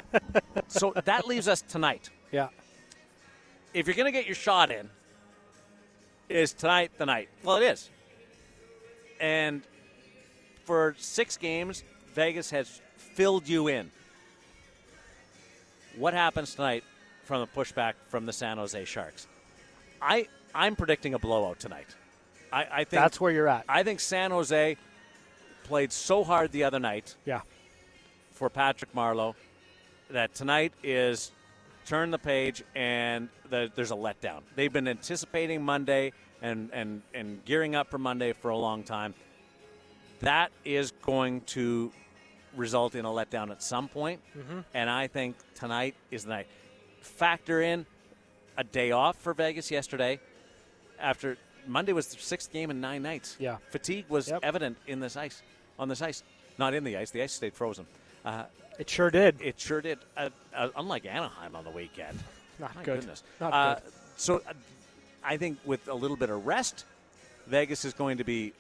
so 0.70 0.94
that 1.04 1.28
leaves 1.28 1.50
us 1.50 1.62
tonight. 1.62 2.10
Yeah. 2.32 2.48
If 3.78 3.86
you're 3.86 3.96
gonna 3.96 4.12
get 4.12 4.26
your 4.26 4.34
shot 4.34 4.72
in, 4.72 4.90
is 6.30 6.52
tonight 6.52 6.90
the 6.98 7.06
night? 7.06 7.30
Well, 7.44 7.58
it 7.58 7.64
is. 7.64 7.92
And 9.20 9.62
for 10.64 10.96
six 10.98 11.38
games, 11.38 11.84
Vegas 12.16 12.50
has 12.50 12.82
filled 12.98 13.48
you 13.48 13.68
in. 13.68 13.92
What 15.96 16.16
happens 16.16 16.56
tonight 16.56 16.84
from 17.26 17.42
the 17.42 17.48
pushback 17.48 17.94
from 18.08 18.26
the 18.26 18.34
San 18.34 18.58
Jose 18.58 18.84
Sharks? 18.86 19.28
I 20.02 20.28
I'm 20.56 20.76
predicting 20.76 21.14
a 21.14 21.20
blowout 21.20 21.60
tonight. 21.60 21.88
I, 22.52 22.64
I 22.72 22.78
think 22.78 23.00
That's 23.00 23.22
where 23.22 23.32
you're 23.32 23.48
at. 23.48 23.64
I 23.70 23.84
think 23.84 24.00
San 24.00 24.32
Jose 24.32 24.76
played 25.66 25.92
so 25.92 26.24
hard 26.24 26.52
the 26.52 26.64
other 26.64 26.80
night 26.80 27.16
Yeah. 27.26 27.42
for 28.32 28.50
Patrick 28.50 28.92
Marleau 28.96 29.36
that 30.10 30.34
tonight 30.34 30.74
is 30.82 31.32
turn 31.88 32.12
the 32.12 32.18
page 32.20 32.64
and 32.76 33.30
the, 33.50 33.72
there's 33.76 33.92
a 33.92 33.96
letdown. 33.96 34.42
They've 34.56 34.72
been 34.72 34.88
anticipating 34.88 35.64
Monday 35.64 36.12
and, 36.42 36.70
and, 36.74 37.02
and 37.14 37.44
gearing 37.46 37.76
up 37.76 37.90
for 37.90 37.98
Monday 37.98 38.34
for 38.34 38.50
a 38.50 38.58
long 38.58 38.84
time. 38.84 39.14
That 40.20 40.52
is 40.66 40.92
going 41.02 41.42
to 41.42 41.92
result 42.56 42.96
in 42.96 43.06
a 43.06 43.10
letdown 43.10 43.52
at 43.52 43.62
some 43.62 43.88
point, 43.88 44.20
and 44.74 44.90
I 44.90 45.08
think 45.08 45.36
tonight 45.54 45.96
is 46.10 46.24
the 46.24 46.30
night. 46.30 46.48
Factor 47.02 47.62
in 47.62 47.86
a 48.58 48.64
day 48.64 48.92
off 48.92 49.16
for 49.18 49.34
Vegas 49.36 49.70
yesterday 49.70 50.20
after 51.00 51.38
Monday 51.68 51.94
was 51.94 52.08
the 52.08 52.18
sixth 52.20 52.52
game 52.52 52.72
in 52.72 52.82
nine 52.82 53.04
nights. 53.04 53.36
Yeah. 53.40 53.58
Fatigue 53.70 54.06
was 54.10 54.28
Yep. 54.30 54.40
evident 54.42 54.78
in 54.88 55.00
this 55.00 55.16
ice, 55.16 55.44
on 55.78 55.88
this 55.88 56.02
ice. 56.02 56.24
Not 56.58 56.74
in 56.74 56.84
the 56.84 56.98
ice. 56.98 57.12
The 57.12 57.22
ice 57.22 57.34
stayed 57.34 57.54
frozen. 57.54 57.86
Uh, 58.26 58.46
It 58.80 58.90
sure 58.90 59.10
did. 59.10 59.42
it 59.42 59.60
sure 59.60 59.82
did. 59.82 60.00
Uh, 60.16 60.30
uh, 60.56 60.70
unlike 60.76 61.06
Anaheim 61.06 61.56
on 61.56 61.64
the 61.64 61.70
weekend. 61.72 62.18
Not 62.60 62.76
My 62.76 62.84
good. 62.84 63.00
goodness. 63.02 63.24
Not 63.40 63.54
Uh, 63.54 63.76
good. 63.76 63.94
So 64.18 64.38
uh, 64.38 64.54
I 65.24 65.38
think 65.38 65.58
with 65.66 65.88
a 65.88 65.94
little 65.94 66.18
bit 66.18 66.30
of 66.30 66.46
rest, 66.46 66.86
Vegas 67.48 67.86
is 67.86 67.94
going 67.94 68.18
to 68.18 68.24
be 68.24 68.54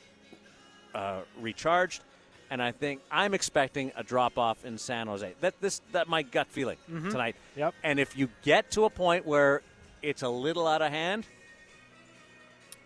uh, 0.96 1.22
recharged, 1.40 2.02
and 2.50 2.62
I 2.62 2.72
think 2.72 3.02
I'm 3.12 3.34
expecting 3.34 3.92
a 3.96 4.04
drop 4.04 4.38
off 4.38 4.64
in 4.66 4.78
San 4.78 5.08
Jose. 5.08 5.34
That 5.42 5.54
this 5.62 5.82
that 5.92 6.08
my 6.08 6.22
gut 6.24 6.48
feeling 6.48 6.78
tonight. 6.88 7.36
Mm-hmm. 7.52 7.60
Yep. 7.60 7.74
And 7.84 8.00
if 8.00 8.18
you 8.18 8.30
get 8.44 8.72
to 8.72 8.86
a 8.86 8.90
point 8.90 9.26
where 9.26 9.62
it's 10.02 10.22
a 10.24 10.30
little 10.30 10.68
out 10.68 10.82
of 10.82 10.92
hand, 10.92 11.26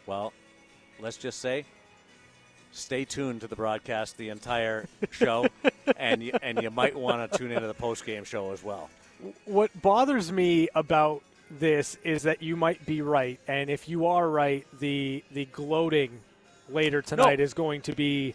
well, 0.06 0.34
let's 1.00 1.18
just 1.18 1.40
say. 1.40 1.66
Stay 2.72 3.04
tuned 3.06 3.42
to 3.42 3.48
the 3.48 3.56
broadcast 3.56 4.18
the 4.18 4.30
entire 4.30 4.88
show, 5.12 5.46
and 5.98 6.24
you, 6.24 6.32
and 6.42 6.62
you 6.62 6.70
might 6.72 6.96
want 6.96 7.30
to 7.32 7.38
tune 7.38 7.52
into 7.52 7.68
the 7.68 7.74
post 7.74 8.06
game 8.06 8.24
show 8.24 8.52
as 8.52 8.64
well. 8.64 8.90
what 9.46 9.70
bothers 9.82 10.32
me 10.32 10.70
about 10.74 11.22
this 11.60 11.98
is 12.04 12.24
that 12.24 12.42
you 12.42 12.56
might 12.56 12.86
be 12.86 13.02
right, 13.02 13.40
and 13.48 13.70
if 13.70 13.90
you 13.90 14.06
are 14.08 14.30
right, 14.30 14.66
the 14.80 15.22
the 15.32 15.46
gloating 15.46 16.20
later 16.70 17.02
tonight 17.02 17.40
No. 17.40 17.44
is 17.44 17.54
going 17.54 17.82
to 17.82 17.94
be 17.94 18.34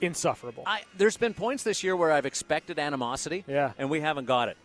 insufferable. 0.00 0.64
I, 0.66 0.82
there's 0.96 1.16
been 1.16 1.34
points 1.34 1.62
this 1.62 1.84
year 1.84 1.94
where 1.96 2.10
I've 2.10 2.26
expected 2.26 2.78
animosity, 2.80 3.44
Yeah. 3.46 3.72
and 3.78 3.88
we 3.88 4.00
haven't 4.00 4.24
got 4.26 4.48
it. 4.48 4.56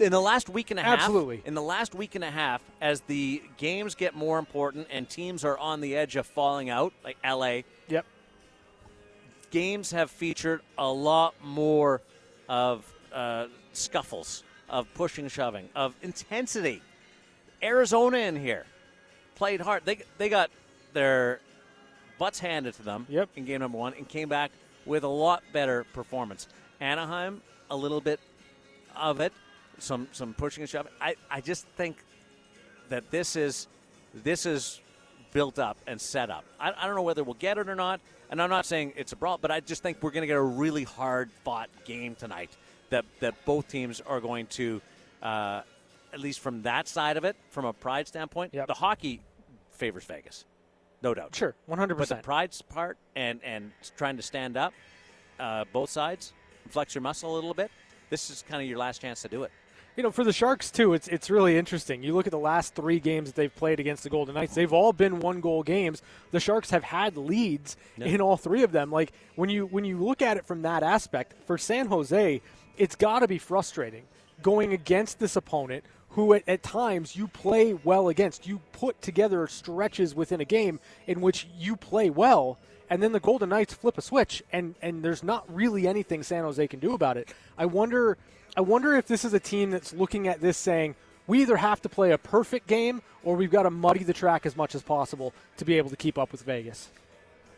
In 0.00 0.10
the 0.12 0.20
last 0.20 0.50
week 0.50 0.70
and 0.72 0.78
a 0.78 0.82
half, 0.82 0.98
Absolutely. 0.98 1.42
In 1.46 1.54
the 1.54 1.62
last 1.62 1.94
week 1.94 2.16
and 2.16 2.24
a 2.24 2.30
half, 2.30 2.60
as 2.82 3.00
the 3.02 3.40
games 3.56 3.94
get 3.94 4.14
more 4.14 4.38
important 4.38 4.88
and 4.90 5.08
teams 5.08 5.42
are 5.44 5.56
on 5.56 5.80
the 5.80 5.96
edge 5.96 6.16
of 6.16 6.26
falling 6.26 6.68
out, 6.68 6.92
like 7.04 7.16
LA. 7.24 7.60
Games 9.54 9.92
have 9.92 10.10
featured 10.10 10.60
a 10.76 10.90
lot 10.90 11.32
more 11.40 12.02
of 12.48 12.84
uh, 13.12 13.46
scuffles, 13.72 14.42
of 14.68 14.92
pushing, 14.94 15.26
and 15.26 15.30
shoving, 15.32 15.68
of 15.76 15.94
intensity. 16.02 16.82
Arizona 17.62 18.18
in 18.18 18.34
here 18.34 18.66
played 19.36 19.60
hard. 19.60 19.84
They 19.84 19.98
they 20.18 20.28
got 20.28 20.50
their 20.92 21.40
butts 22.18 22.40
handed 22.40 22.74
to 22.74 22.82
them 22.82 23.06
Yep. 23.08 23.30
in 23.36 23.44
game 23.44 23.60
number 23.60 23.78
one 23.78 23.94
and 23.94 24.08
came 24.08 24.28
back 24.28 24.50
with 24.86 25.04
a 25.04 25.08
lot 25.08 25.44
better 25.52 25.84
performance. 25.94 26.48
Anaheim, 26.80 27.40
a 27.70 27.76
little 27.76 28.00
bit 28.00 28.18
of 28.96 29.20
it, 29.20 29.32
some 29.78 30.08
some 30.10 30.34
pushing 30.34 30.62
and 30.62 30.68
shoving. 30.70 30.92
I, 31.00 31.14
I 31.30 31.40
just 31.40 31.64
think 31.76 31.96
that 32.88 33.08
this 33.12 33.36
is 33.36 33.68
this 34.12 34.46
is 34.46 34.80
built 35.32 35.60
up 35.60 35.76
and 35.86 36.00
set 36.00 36.28
up. 36.28 36.44
I, 36.58 36.72
I 36.76 36.86
don't 36.86 36.96
know 36.96 37.02
whether 37.02 37.22
we'll 37.22 37.34
get 37.34 37.56
it 37.56 37.68
or 37.68 37.76
not, 37.76 38.00
and 38.34 38.42
I'm 38.42 38.50
not 38.50 38.66
saying 38.66 38.94
it's 38.96 39.12
a 39.12 39.16
brawl, 39.16 39.38
but 39.38 39.52
I 39.52 39.60
just 39.60 39.80
think 39.84 39.98
we're 40.02 40.10
going 40.10 40.22
to 40.22 40.26
get 40.26 40.36
a 40.36 40.42
really 40.42 40.82
hard 40.82 41.30
fought 41.44 41.70
game 41.84 42.16
tonight. 42.16 42.50
That 42.90 43.04
that 43.20 43.34
both 43.44 43.68
teams 43.68 44.00
are 44.00 44.20
going 44.20 44.48
to, 44.58 44.82
uh, 45.22 45.62
at 46.12 46.18
least 46.18 46.40
from 46.40 46.62
that 46.62 46.88
side 46.88 47.16
of 47.16 47.24
it, 47.24 47.36
from 47.50 47.64
a 47.64 47.72
pride 47.72 48.08
standpoint, 48.08 48.52
Yep. 48.52 48.66
the 48.66 48.74
hockey 48.74 49.20
favors 49.70 50.02
Vegas, 50.04 50.44
no 51.00 51.14
doubt. 51.14 51.36
Sure, 51.36 51.54
100%. 51.70 51.96
But 51.96 52.08
the 52.08 52.16
pride's 52.16 52.60
part 52.60 52.98
and 53.14 53.38
and 53.44 53.70
trying 53.96 54.16
to 54.16 54.22
stand 54.22 54.56
up, 54.56 54.74
uh, 55.38 55.64
both 55.72 55.90
sides, 55.90 56.32
flex 56.70 56.92
your 56.92 57.02
muscle 57.02 57.32
a 57.32 57.36
little 57.36 57.54
bit. 57.54 57.70
This 58.10 58.30
is 58.30 58.42
kind 58.48 58.60
of 58.60 58.68
your 58.68 58.78
last 58.78 59.00
chance 59.00 59.22
to 59.22 59.28
do 59.28 59.44
it. 59.44 59.52
You 59.96 60.02
know, 60.02 60.10
for 60.10 60.24
the 60.24 60.32
Sharks 60.32 60.72
too, 60.72 60.92
it's 60.92 61.06
it's 61.06 61.30
really 61.30 61.56
interesting. 61.56 62.02
You 62.02 62.14
look 62.14 62.26
at 62.26 62.32
the 62.32 62.38
last 62.38 62.74
three 62.74 62.98
games 62.98 63.28
that 63.28 63.36
they've 63.36 63.54
played 63.54 63.78
against 63.78 64.02
the 64.02 64.10
Golden 64.10 64.34
Knights; 64.34 64.54
they've 64.54 64.72
all 64.72 64.92
been 64.92 65.20
one 65.20 65.40
goal 65.40 65.62
games. 65.62 66.02
The 66.32 66.40
Sharks 66.40 66.70
have 66.70 66.82
had 66.82 67.16
leads 67.16 67.76
Yeah. 67.96 68.06
in 68.06 68.20
all 68.20 68.36
three 68.36 68.64
of 68.64 68.72
them. 68.72 68.90
Like 68.90 69.12
when 69.36 69.50
you 69.50 69.66
when 69.66 69.84
you 69.84 69.98
look 69.98 70.20
at 70.20 70.36
it 70.36 70.46
from 70.46 70.62
that 70.62 70.82
aspect, 70.82 71.34
for 71.46 71.56
San 71.58 71.86
Jose, 71.86 72.40
it's 72.76 72.96
got 72.96 73.20
to 73.20 73.28
be 73.28 73.38
frustrating 73.38 74.02
going 74.42 74.72
against 74.72 75.20
this 75.20 75.36
opponent 75.36 75.84
who 76.10 76.34
at, 76.34 76.42
at 76.48 76.62
times 76.64 77.14
you 77.14 77.28
play 77.28 77.72
well 77.74 78.08
against. 78.08 78.48
You 78.48 78.60
put 78.72 79.00
together 79.00 79.46
stretches 79.46 80.12
within 80.12 80.40
a 80.40 80.44
game 80.44 80.80
in 81.06 81.20
which 81.20 81.46
you 81.56 81.76
play 81.76 82.10
well, 82.10 82.58
and 82.90 83.00
then 83.00 83.12
the 83.12 83.20
Golden 83.20 83.48
Knights 83.50 83.74
flip 83.74 83.96
a 83.96 84.02
switch, 84.02 84.42
and 84.52 84.74
and 84.82 85.04
there's 85.04 85.22
not 85.22 85.44
really 85.54 85.86
anything 85.86 86.24
San 86.24 86.42
Jose 86.42 86.66
can 86.66 86.80
do 86.80 86.94
about 86.94 87.16
it. 87.16 87.32
I 87.56 87.66
wonder, 87.66 88.18
I 88.56 88.60
wonder 88.60 88.94
if 88.94 89.06
this 89.06 89.24
is 89.24 89.34
a 89.34 89.40
team 89.40 89.70
that's 89.70 89.92
looking 89.92 90.28
at 90.28 90.40
this 90.40 90.56
saying. 90.56 90.94
We 91.26 91.40
either 91.40 91.56
have 91.56 91.80
to 91.82 91.88
play 91.88 92.12
a 92.12 92.18
perfect 92.18 92.66
game 92.66 93.00
or 93.22 93.34
we've 93.34 93.50
got 93.50 93.62
to 93.62 93.70
muddy 93.70 94.04
the 94.04 94.12
track 94.12 94.44
as 94.44 94.56
much 94.56 94.74
as 94.74 94.82
possible 94.82 95.32
to 95.56 95.64
be 95.64 95.78
able 95.78 95.88
to 95.90 95.96
keep 95.96 96.18
up 96.18 96.30
with 96.32 96.42
Vegas. 96.42 96.90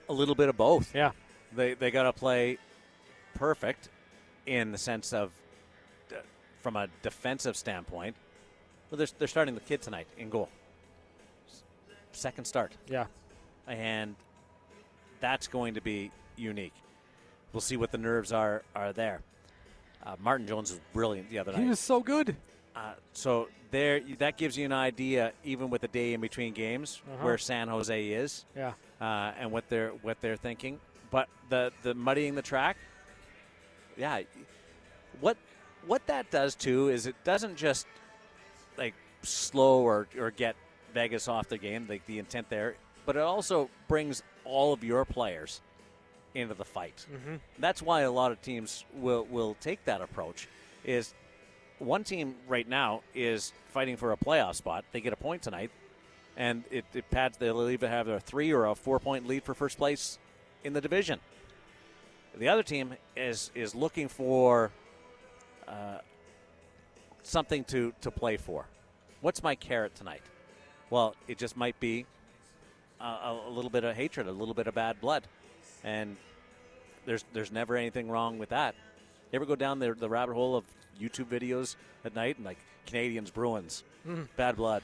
A 0.08 0.12
little 0.12 0.36
bit 0.36 0.48
of 0.48 0.56
both. 0.56 0.94
Yeah. 0.94 1.10
They 1.54 1.74
they 1.74 1.90
got 1.90 2.04
to 2.04 2.12
play 2.12 2.58
perfect 3.34 3.88
in 4.46 4.70
the 4.70 4.78
sense 4.78 5.12
of 5.12 5.32
uh, 6.12 6.16
from 6.60 6.76
a 6.76 6.86
defensive 7.02 7.56
standpoint. 7.56 8.14
Well, 8.90 8.98
they're, 8.98 9.08
they're 9.18 9.28
starting 9.28 9.54
the 9.54 9.60
kid 9.60 9.82
tonight 9.82 10.06
in 10.16 10.30
goal. 10.30 10.48
Second 12.12 12.44
start. 12.44 12.72
Yeah. 12.88 13.06
and 13.66 14.14
that's 15.20 15.48
going 15.48 15.74
to 15.74 15.80
be 15.80 16.12
unique. 16.36 16.74
We'll 17.52 17.60
see 17.60 17.76
what 17.76 17.90
the 17.90 17.98
nerves 17.98 18.32
are 18.32 18.62
are 18.74 18.92
there. 18.92 19.22
Uh, 20.06 20.14
Martin 20.20 20.46
Jones 20.46 20.70
was 20.70 20.80
brilliant 20.92 21.28
the 21.30 21.38
other 21.40 21.52
night. 21.52 21.62
He 21.62 21.68
was 21.68 21.80
so 21.80 22.00
good. 22.00 22.36
Uh, 22.76 22.92
so 23.12 23.48
there, 23.72 24.00
that 24.18 24.36
gives 24.36 24.56
you 24.56 24.64
an 24.64 24.72
idea, 24.72 25.32
even 25.44 25.68
with 25.68 25.80
the 25.80 25.88
day 25.88 26.12
in 26.14 26.20
between 26.20 26.52
games, 26.54 27.02
Uh-huh. 27.12 27.24
where 27.24 27.38
San 27.38 27.66
Jose 27.68 28.08
is 28.08 28.44
Yeah. 28.54 28.72
uh, 29.00 29.32
and 29.38 29.50
what 29.50 29.68
they're 29.68 29.90
what 30.02 30.20
they're 30.20 30.36
thinking. 30.36 30.78
But 31.10 31.28
the 31.48 31.72
the 31.82 31.94
muddying 31.94 32.34
the 32.36 32.42
track, 32.42 32.76
yeah. 33.96 34.22
What 35.20 35.36
what 35.86 36.06
that 36.06 36.30
does 36.30 36.54
too 36.54 36.88
is 36.88 37.06
it 37.06 37.16
doesn't 37.24 37.56
just 37.56 37.86
like 38.76 38.94
slow 39.22 39.80
or, 39.80 40.06
or 40.18 40.30
get 40.30 40.54
Vegas 40.94 41.26
off 41.28 41.48
the 41.48 41.58
game, 41.58 41.86
like 41.88 42.04
the 42.06 42.18
intent 42.18 42.48
there, 42.50 42.76
but 43.06 43.16
it 43.16 43.22
also 43.22 43.70
brings 43.88 44.22
all 44.44 44.72
of 44.72 44.84
your 44.84 45.04
players 45.04 45.62
into 46.36 46.54
the 46.54 46.64
fight. 46.64 47.06
Mm-hmm. 47.12 47.36
That's 47.58 47.82
why 47.82 48.02
a 48.02 48.10
lot 48.10 48.30
of 48.32 48.40
teams 48.42 48.84
will 48.94 49.24
will 49.24 49.56
take 49.60 49.84
that 49.86 50.00
approach. 50.00 50.48
Is 50.84 51.14
one 51.78 52.04
team 52.04 52.34
right 52.46 52.68
now 52.68 53.02
is 53.14 53.52
fighting 53.68 53.96
for 53.96 54.12
a 54.12 54.16
playoff 54.16 54.54
spot. 54.54 54.84
They 54.92 55.00
get 55.00 55.12
a 55.12 55.16
point 55.16 55.42
tonight, 55.42 55.70
and 56.36 56.64
it, 56.70 56.84
it 56.94 57.10
pads. 57.10 57.38
They'll 57.38 57.68
either 57.68 57.88
have 57.88 58.08
a 58.08 58.20
three 58.20 58.52
or 58.52 58.66
a 58.66 58.74
four 58.74 59.00
point 59.00 59.26
lead 59.26 59.44
for 59.44 59.54
first 59.54 59.78
place 59.78 60.18
in 60.64 60.72
the 60.72 60.80
division. 60.80 61.20
The 62.36 62.48
other 62.48 62.62
team 62.62 62.94
is 63.16 63.50
is 63.54 63.74
looking 63.74 64.08
for 64.08 64.70
uh, 65.66 65.98
something 67.22 67.64
to 67.64 67.92
to 68.02 68.10
play 68.10 68.36
for. 68.36 68.66
What's 69.22 69.42
my 69.42 69.54
carrot 69.54 69.94
tonight? 69.94 70.22
Well, 70.90 71.16
it 71.26 71.38
just 71.38 71.56
might 71.56 71.80
be 71.80 72.06
a, 73.00 73.04
a, 73.04 73.40
a 73.48 73.50
little 73.50 73.70
bit 73.70 73.84
of 73.84 73.96
hatred, 73.96 74.28
a 74.28 74.32
little 74.32 74.54
bit 74.54 74.66
of 74.66 74.74
bad 74.74 75.00
blood, 75.00 75.26
and 75.86 76.16
there's 77.06 77.24
there's 77.32 77.50
never 77.50 77.76
anything 77.76 78.10
wrong 78.10 78.38
with 78.38 78.50
that. 78.50 78.74
You 79.32 79.36
ever 79.38 79.46
go 79.46 79.56
down 79.56 79.78
the, 79.78 79.94
the 79.94 80.08
rabbit 80.08 80.34
hole 80.34 80.54
of 80.56 80.64
YouTube 81.00 81.26
videos 81.26 81.76
at 82.04 82.14
night 82.14 82.36
and 82.36 82.44
like 82.44 82.58
Canadiens 82.86 83.32
Bruins, 83.32 83.82
bad 84.36 84.56
blood, 84.56 84.82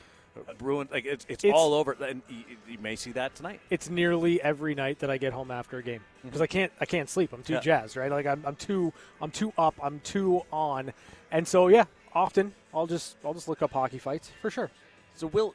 Bruins 0.59 0.91
like 0.91 1.05
it's, 1.05 1.27
it's, 1.29 1.43
Mm-hmm. 1.43 1.49
It's- 1.49 1.61
all 1.61 1.75
over, 1.75 1.93
and 2.01 2.23
you, 2.29 2.43
you 2.69 2.79
may 2.79 2.97
see 2.97 3.13
that 3.13 3.35
tonight. 3.35 3.61
It's 3.71 3.91
nearly 3.91 4.41
every 4.43 4.75
night 4.75 5.01
that 5.01 5.11
I 5.11 5.19
get 5.19 5.33
home 5.33 5.51
after 5.51 5.79
a 5.79 5.83
game 5.83 6.01
because 6.25 6.41
I 6.41 6.47
can't 6.47 6.73
I 6.81 6.87
can't 6.87 7.09
sleep. 7.11 7.33
I'm 7.33 7.43
too 7.43 7.55
Yeah. 7.55 7.61
jazzed, 7.61 7.97
right? 7.97 8.11
Like 8.11 8.27
I'm, 8.27 8.43
I'm 8.47 8.57
too 8.57 8.93
I'm 9.21 9.31
too 9.31 9.53
up. 9.59 9.75
I'm 9.83 10.01
too 10.01 10.43
on, 10.53 10.93
and 11.31 11.47
so 11.47 11.69
yeah, 11.69 11.85
often 12.15 12.55
I'll 12.75 12.87
just 12.87 13.17
I'll 13.25 13.35
just 13.35 13.49
look 13.49 13.63
up 13.63 13.73
hockey 13.73 13.99
fights 13.99 14.31
for 14.41 14.51
sure. 14.51 14.71
So 15.15 15.27
we'll 15.27 15.55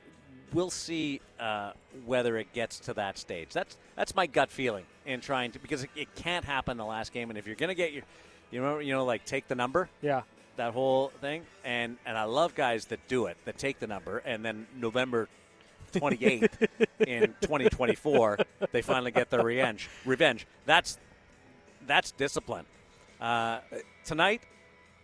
we'll 0.54 0.70
see 0.70 1.22
uh, 1.40 1.72
whether 2.06 2.38
it 2.38 2.54
gets 2.54 2.80
to 2.82 2.94
that 2.96 3.18
stage. 3.18 3.50
That's 3.54 3.78
that's 3.96 4.16
my 4.16 4.28
gut 4.28 4.50
feeling 4.52 4.86
in 5.06 5.22
trying 5.22 5.52
to 5.52 5.60
because 5.60 5.84
it, 5.84 5.90
it 5.96 6.16
can't 6.16 6.46
happen 6.46 6.78
the 6.78 6.86
last 6.86 7.14
game. 7.14 7.30
And 7.30 7.38
if 7.38 7.46
you're 7.48 7.56
gonna 7.56 7.76
get 7.76 7.94
your, 7.94 8.04
you 8.52 8.62
know, 8.62 8.80
you 8.80 8.94
know, 8.94 9.06
like 9.06 9.26
take 9.26 9.48
the 9.48 9.56
number, 9.56 9.90
Yeah. 10.02 10.22
that 10.58 10.74
whole 10.74 11.12
thing. 11.22 11.44
And 11.64 11.98
and 12.06 12.18
I 12.18 12.24
love 12.24 12.56
guys 12.56 12.86
that 12.86 13.00
do 13.08 13.26
it, 13.26 13.38
that 13.46 13.58
take 13.58 13.80
the 13.80 13.88
number, 13.88 14.20
and 14.20 14.44
then 14.46 14.68
November 14.76 15.28
28th 15.94 16.68
in 17.08 17.34
2024, 17.42 18.38
they 18.72 18.82
finally 18.82 19.12
get 19.12 19.30
their 19.30 19.44
revenge. 19.44 19.90
Revenge. 20.06 20.46
That's 20.66 20.98
that's 21.86 22.12
discipline. 22.12 22.66
Uh, 23.22 23.60
tonight, 24.06 24.42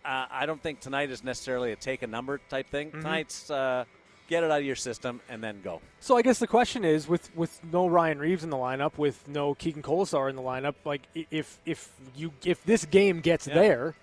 uh, 0.04 0.26
I 0.30 0.44
don't 0.46 0.62
think 0.62 0.80
tonight 0.80 1.10
is 1.10 1.24
necessarily 1.24 1.72
a 1.72 1.76
take 1.76 2.02
a 2.02 2.06
number 2.06 2.38
type 2.48 2.68
thing. 2.70 2.90
Tonight's 2.92 3.50
uh, 3.50 3.84
get 4.28 4.42
it 4.44 4.50
out 4.50 4.60
of 4.60 4.64
your 4.64 4.76
system 4.76 5.20
and 5.28 5.42
then 5.42 5.60
go. 5.62 5.80
So 6.00 6.16
I 6.16 6.22
guess 6.22 6.38
the 6.38 6.46
question 6.46 6.84
is, 6.84 7.06
with 7.08 7.34
with 7.36 7.60
no 7.64 7.86
Ryan 7.86 8.18
Reaves 8.18 8.44
in 8.44 8.50
the 8.50 8.56
lineup, 8.56 8.96
with 8.98 9.26
no 9.28 9.54
Keegan 9.54 9.82
Kolesar 9.82 10.28
in 10.30 10.36
the 10.36 10.42
lineup, 10.42 10.74
like 10.84 11.02
if 11.30 11.58
if 11.66 11.90
you 12.16 12.32
if 12.44 12.64
this 12.64 12.84
game 12.84 13.20
gets 13.20 13.46
Yeah. 13.46 13.54
there, 13.54 13.94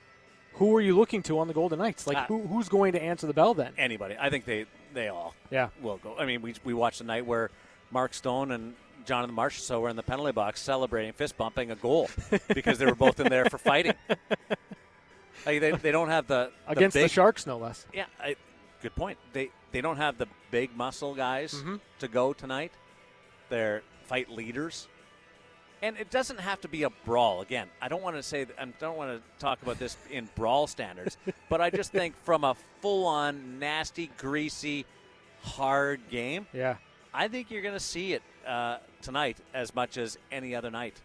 who 0.54 0.75
are 0.75 0.82
you 0.82 0.96
looking 0.96 1.24
to 1.24 1.40
on 1.40 1.48
the 1.48 1.54
Golden 1.54 1.80
Knights? 1.80 2.08
Like 2.08 2.18
Uh, 2.18 2.25
who 2.25 2.42
who's 2.48 2.70
going 2.70 2.94
to 2.94 3.01
answer 3.01 3.28
the 3.28 3.34
bell 3.34 3.54
then? 3.54 3.74
Anybody, 3.78 4.16
I 4.20 4.30
think 4.30 4.46
they 4.46 4.66
they 4.94 5.08
all 5.08 5.34
Yeah. 5.50 5.70
will 5.82 5.98
go. 5.98 6.16
I 6.18 6.25
mean, 6.25 6.42
we 6.42 6.56
we 6.63 6.74
watched 6.74 7.01
a 7.01 7.06
night 7.06 7.25
where 7.25 7.50
Mark 7.92 8.13
Stone 8.13 8.51
and 8.51 8.75
Jonathan 9.06 9.36
Marchessault 9.36 9.82
were 9.82 9.90
in 9.90 9.96
the 9.96 10.04
penalty 10.04 10.32
box 10.32 10.62
celebrating, 10.62 11.12
fist 11.13 11.36
bumping 11.36 11.72
a 11.72 11.75
goal 11.75 12.08
because 12.54 12.78
they 12.78 12.86
were 12.86 12.94
both 12.96 13.20
in 13.20 13.30
there 13.30 13.46
for 13.46 13.58
fighting. 13.58 13.94
Like 15.46 15.60
they, 15.60 15.72
they 15.72 15.92
don't 15.92 16.10
have 16.10 16.28
the, 16.28 16.51
the 16.68 16.72
Against 16.74 16.94
the 16.94 17.08
Sharks, 17.08 17.48
no 17.48 17.58
less. 17.58 17.88
Yeah, 17.94 18.06
I, 18.20 18.36
good 18.82 18.96
point. 18.96 19.18
They 19.34 19.50
they 19.72 19.82
don't 19.82 19.98
have 19.98 20.18
the 20.18 20.28
big 20.52 20.76
muscle 20.76 21.14
guys 21.16 21.54
Mm-hmm. 21.54 21.76
to 22.00 22.08
go 22.08 22.34
tonight. 22.34 22.72
They're 23.50 23.82
fight 24.06 24.30
leaders, 24.30 24.88
and 25.82 25.98
it 25.98 26.10
doesn't 26.10 26.40
have 26.40 26.62
to 26.62 26.68
be 26.68 26.84
a 26.84 26.90
brawl. 26.90 27.42
Again, 27.42 27.68
I 27.82 27.88
don't 27.88 28.02
want 28.02 28.16
to 28.18 28.24
say 28.24 28.46
I 28.60 28.66
don't 28.80 28.98
want 28.98 29.12
to 29.12 29.40
talk 29.44 29.62
about 29.62 29.80
this 29.80 29.98
in 30.10 30.30
brawl 30.36 30.68
standards, 30.68 31.18
but 31.50 31.62
I 31.62 31.70
just 31.70 31.92
think 31.92 32.16
from 32.24 32.44
a 32.44 32.56
full-on 32.82 33.60
nasty, 33.60 34.10
greasy, 34.18 34.86
hard 35.44 36.02
game, 36.10 36.48
Yeah. 36.54 36.76
I 37.14 37.28
think 37.28 37.52
you're 37.52 37.62
going 37.62 37.74
to 37.76 37.80
see 37.80 38.14
it 38.14 38.22
uh, 38.48 38.78
tonight 39.02 39.38
as 39.54 39.76
much 39.76 39.98
as 39.98 40.18
any 40.32 40.56
other 40.56 40.72
night. 40.72 40.96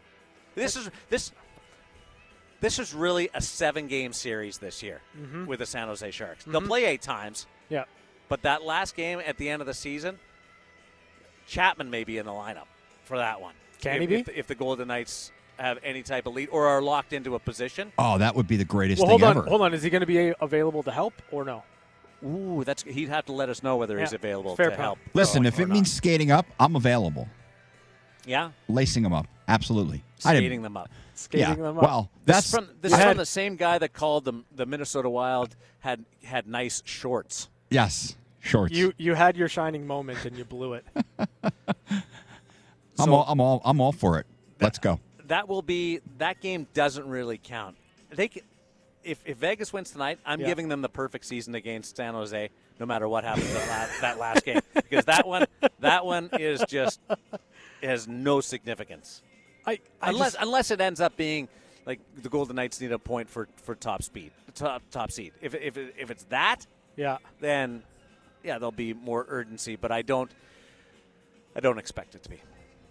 This 0.55 0.77
is 0.77 0.89
this. 1.11 1.33
This 2.61 2.79
is 2.79 2.95
really 2.95 3.29
a 3.35 3.41
seven-game 3.43 4.13
series 4.15 4.59
this 4.59 4.83
year 4.83 5.01
with 5.47 5.59
the 5.59 5.67
San 5.67 5.89
Jose 5.89 6.11
Sharks. 6.11 6.45
They'll 6.45 6.63
play 6.63 6.87
eight 6.87 7.03
times, 7.03 7.47
Yeah. 7.69 7.85
but 8.29 8.43
that 8.43 8.63
last 8.63 8.95
game 8.97 9.21
at 9.25 9.37
the 9.39 9.49
end 9.49 9.61
of 9.63 9.67
the 9.67 9.75
season, 9.75 10.19
Chapman 11.47 11.91
may 11.91 12.05
be 12.05 12.19
in 12.19 12.27
the 12.27 12.33
lineup 12.33 12.67
for 13.05 13.17
that 13.19 13.41
one. 13.41 13.55
Can 13.81 13.97
if, 13.97 14.01
he 14.01 14.07
be? 14.07 14.15
If, 14.17 14.27
the- 14.27 14.39
if 14.39 14.47
the 14.47 14.55
Golden 14.55 14.89
Knights 14.89 15.33
have 15.59 15.79
any 15.83 16.03
type 16.03 16.27
of 16.27 16.35
lead 16.35 16.49
or 16.51 16.67
are 16.67 16.83
locked 16.83 17.13
into 17.15 17.35
a 17.35 17.39
position. 17.39 17.91
Oh, 17.99 18.19
that 18.19 18.35
would 18.35 18.47
be 18.47 18.57
the 18.57 18.65
greatest 18.65 19.01
Well, 19.01 19.09
hold 19.09 19.21
thing 19.23 19.31
on, 19.31 19.37
ever. 19.39 19.49
hold 19.49 19.63
on. 19.63 19.73
Is 19.73 19.83
he 19.83 19.89
going 19.91 20.01
to 20.01 20.07
be 20.07 20.35
available 20.41 20.83
to 20.83 20.91
help 20.91 21.15
or 21.31 21.45
no? 21.45 21.63
Ooh, 22.25 22.63
that's 22.65 22.83
he'd 22.83 23.09
have 23.09 23.25
to 23.27 23.33
let 23.33 23.49
us 23.49 23.63
know 23.63 23.77
whether 23.77 23.99
he's 23.99 24.13
available 24.13 24.55
fair 24.57 24.67
to 24.67 24.71
point. 24.73 24.81
help. 24.83 24.99
Listen, 25.15 25.47
if 25.47 25.59
it 25.59 25.69
not. 25.69 25.75
means 25.75 25.93
skating 25.93 26.31
up, 26.31 26.47
I'm 26.59 26.75
available. 26.77 27.29
yeah, 28.27 28.51
Lacing 28.69 29.03
them 29.03 29.13
up, 29.13 29.27
absolutely. 29.49 30.03
Skating 30.19 30.63
them 30.63 30.77
up. 30.77 30.91
Skating 31.15 31.47
yeah. 31.49 31.55
them 31.55 31.77
up. 31.79 31.83
Well, 31.85 32.11
that's 32.25 32.47
is 32.47 32.55
from 32.55 32.69
this 32.81 32.93
had- 32.95 33.09
from 33.09 33.17
the 33.19 33.27
same 33.27 33.57
guy 33.57 33.79
that 33.79 33.93
called 33.93 34.25
them 34.25 34.45
the 34.55 34.67
Minnesota 34.67 35.09
Wild 35.11 35.57
had 35.81 36.05
had 36.25 36.47
nice 36.47 36.83
shorts. 36.87 37.49
Yes, 37.71 38.17
shorts. 38.41 38.73
you 38.75 38.93
you 38.99 39.15
had 39.15 39.37
your 39.37 39.49
shining 39.49 39.87
moment 39.87 40.25
and 40.25 40.37
you 40.37 40.45
blew 40.45 40.75
it. 40.75 40.85
I'm 42.99 43.07
So- 43.07 43.15
all, 43.15 43.25
I'm 43.29 43.41
all, 43.41 43.61
I'm 43.65 43.81
all 43.81 43.93
for 43.93 44.19
it. 44.19 44.27
Let's 44.61 44.79
go. 44.79 45.01
That 45.27 45.49
will 45.49 45.63
be 45.63 46.01
that 46.19 46.41
game 46.41 46.67
doesn't 46.73 47.07
really 47.09 47.39
count. 47.43 47.77
They 48.11 48.29
c- 48.29 48.43
if 49.05 49.23
if 49.27 49.37
Vegas 49.39 49.73
wins 49.73 49.91
tonight, 49.91 50.19
I'm 50.25 50.41
Yeah. 50.41 50.47
giving 50.47 50.69
them 50.69 50.83
the 50.83 50.89
perfect 50.89 51.27
season 51.27 51.55
against 51.55 51.97
San 51.97 52.15
Jose, 52.15 52.49
no 52.79 52.87
matter 52.87 53.09
what 53.09 53.25
happens 53.25 53.53
at 53.55 53.69
la- 53.69 54.01
that 54.01 54.19
last 54.19 54.45
game, 54.45 54.61
because 54.75 55.05
that 55.07 55.27
one 55.27 55.47
that 55.81 56.07
one 56.07 56.31
is 56.39 56.63
just 56.69 57.01
has 57.83 58.09
no 58.09 58.41
significance 58.41 59.23
I, 59.67 59.73
I 60.01 60.09
unless 60.11 60.33
just- 60.33 60.43
unless 60.45 60.71
it 60.71 60.81
ends 60.81 61.01
up 61.01 61.17
being 61.17 61.49
like 61.85 62.01
the 62.23 62.29
Golden 62.29 62.57
Knights 62.57 62.81
need 62.81 62.93
a 62.93 62.99
point 62.99 63.29
for, 63.29 63.47
for 63.57 63.75
top 63.75 64.03
speed, 64.03 64.31
top 64.55 64.83
top 64.91 65.11
seed. 65.11 65.33
If 65.43 65.55
if 65.55 65.77
if 65.77 66.11
it's 66.11 66.25
that, 66.31 66.67
yeah. 66.97 67.19
then 67.41 67.83
yeah, 68.43 68.59
there'll 68.59 68.73
be 68.73 68.95
more 68.95 69.27
urgency. 69.29 69.77
But 69.77 69.93
I 69.93 70.03
don't 70.03 70.31
I 71.55 71.61
don't 71.61 71.79
expect 71.79 72.15
it 72.15 72.23
to 72.25 72.31
be. 72.31 72.41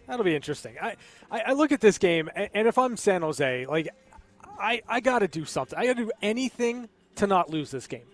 That'll 0.07 0.25
be 0.25 0.35
interesting. 0.35 0.75
I, 0.81 0.95
I, 1.31 1.41
I 1.47 1.53
look 1.53 1.71
at 1.71 1.81
this 1.81 1.97
game, 1.97 2.29
and, 2.35 2.49
and 2.53 2.67
if 2.67 2.77
I'm 2.77 2.97
San 2.97 3.21
Jose, 3.21 3.65
like, 3.65 3.89
I, 4.59 4.81
I 4.87 4.99
got 4.99 5.19
to 5.19 5.27
do 5.27 5.45
something. 5.45 5.77
I 5.77 5.87
got 5.87 5.97
to 5.97 6.05
do 6.05 6.11
anything 6.21 6.89
to 7.15 7.27
not 7.27 7.49
lose 7.49 7.71
this 7.71 7.87
game. 7.87 8.05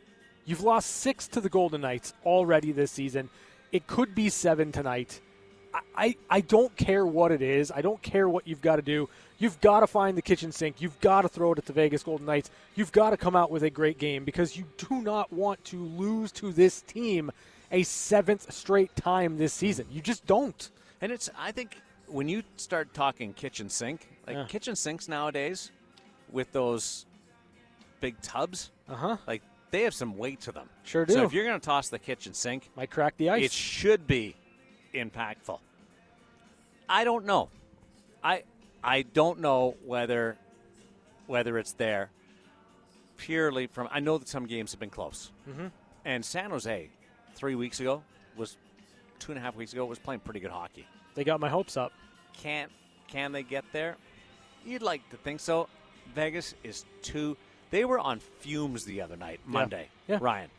You've 0.46 0.64
lost 0.64 0.90
six 0.90 1.28
to 1.30 1.42
the 1.42 1.50
Golden 1.50 1.82
Knights 1.82 2.14
already 2.26 2.72
this 2.72 2.92
season. 2.92 3.30
It 3.72 3.88
could 3.88 4.16
be 4.16 4.30
seven 4.30 4.72
tonight. 4.72 5.22
I, 5.96 6.16
I, 6.30 6.42
don't 6.42 6.76
care 6.76 7.06
what 7.06 7.32
it 7.32 7.42
is. 7.42 7.72
I 7.72 7.82
don't 7.82 8.02
care 8.02 8.28
what 8.28 8.48
you've 8.48 8.62
got 8.62 8.76
to 8.78 8.82
do. 8.82 9.08
You've 9.38 9.60
got 9.62 9.80
to 9.82 9.88
find 9.88 10.18
the 10.18 10.22
kitchen 10.22 10.52
sink. 10.52 10.82
You've 10.82 11.00
got 11.00 11.22
to 11.22 11.30
throw 11.30 11.54
it 11.54 11.58
at 11.58 11.66
the 11.66 11.74
Vegas 11.74 12.04
Golden 12.04 12.26
Knights. 12.26 12.52
You've 12.76 12.92
got 12.92 13.12
to 13.12 13.18
come 13.18 13.36
out 13.36 13.52
with 13.52 13.64
a 13.64 13.70
great 13.70 13.98
game 13.98 14.24
because 14.26 14.58
you 14.58 14.66
do 14.78 15.02
not 15.02 15.32
want 15.32 15.64
to 15.66 15.78
lose 15.78 16.32
to 16.34 16.52
this 16.52 16.82
team 16.82 17.32
a 17.72 17.84
seventh 17.84 18.52
straight 18.52 18.96
time 18.96 19.38
this 19.38 19.54
season. 19.54 19.86
You 19.92 20.02
just 20.02 20.26
don't. 20.26 20.70
And 21.00 21.12
it's 21.12 21.30
I 21.38 21.52
think 21.52 21.78
when 22.08 22.28
you 22.28 22.44
start 22.58 22.94
talking 22.94 23.34
kitchen 23.34 23.70
sink, 23.70 24.08
like 24.28 24.36
Yeah. 24.36 24.46
kitchen 24.48 24.76
sinks 24.76 25.08
nowadays, 25.08 25.72
with 26.32 26.52
those 26.52 27.06
big 28.00 28.20
tubs, 28.22 28.72
Uh 28.90 28.96
huh. 28.96 29.18
like 29.28 29.42
they 29.72 29.84
have 29.84 29.94
some 29.94 30.18
weight 30.18 30.42
to 30.42 30.52
them. 30.52 30.70
Sure 30.84 31.06
do. 31.06 31.14
So 31.14 31.24
if 31.24 31.34
you're 31.34 31.46
going 31.46 31.60
to 31.60 31.66
toss 31.66 31.88
the 31.90 32.00
kitchen 32.00 32.34
sink, 32.34 32.70
Might 32.76 32.92
crack 32.92 33.16
the 33.18 33.30
ice. 33.30 33.46
it 33.46 33.52
should 33.52 34.06
be 34.06 34.36
impactful. 34.94 35.60
I 36.88 37.04
don't 37.04 37.26
know. 37.26 37.50
I 38.24 38.44
I 38.84 39.04
don't 39.04 39.40
know 39.40 39.76
whether 39.86 40.38
whether 41.28 41.58
it's 41.58 41.74
there 41.74 42.10
purely 43.18 43.68
from. 43.68 43.88
I 43.92 44.00
know 44.00 44.18
that 44.18 44.28
some 44.28 44.46
games 44.46 44.72
have 44.72 44.80
been 44.80 44.90
close, 44.90 45.32
mm-hmm. 45.50 45.68
and 46.06 46.26
San 46.26 46.50
Jose 46.50 46.90
three 47.36 47.56
weeks 47.56 47.80
ago 47.80 48.04
was 48.36 48.58
two 49.20 49.32
and 49.32 49.40
a 49.40 49.42
half 49.42 49.56
weeks 49.56 49.74
ago 49.74 49.86
was 49.86 50.00
playing 50.00 50.20
pretty 50.22 50.40
good 50.40 50.52
hockey. 50.52 50.88
They 51.16 51.24
got 51.24 51.40
my 51.40 51.50
hopes 51.50 51.78
up. 51.78 51.94
Can 52.34 52.68
can 53.08 53.32
they 53.32 53.44
get 53.44 53.64
there? 53.72 53.98
You'd 54.66 54.82
like 54.82 55.08
to 55.12 55.18
think 55.18 55.40
so. 55.40 55.68
Vegas 56.14 56.56
is 56.64 56.86
too. 57.02 57.38
They 57.70 57.86
were 57.86 58.00
on 58.00 58.20
fumes 58.20 58.84
the 58.84 59.02
other 59.02 59.16
night, 59.16 59.40
Monday. 59.46 59.88
Yeah. 60.08 60.18
Ryan, 60.20 60.50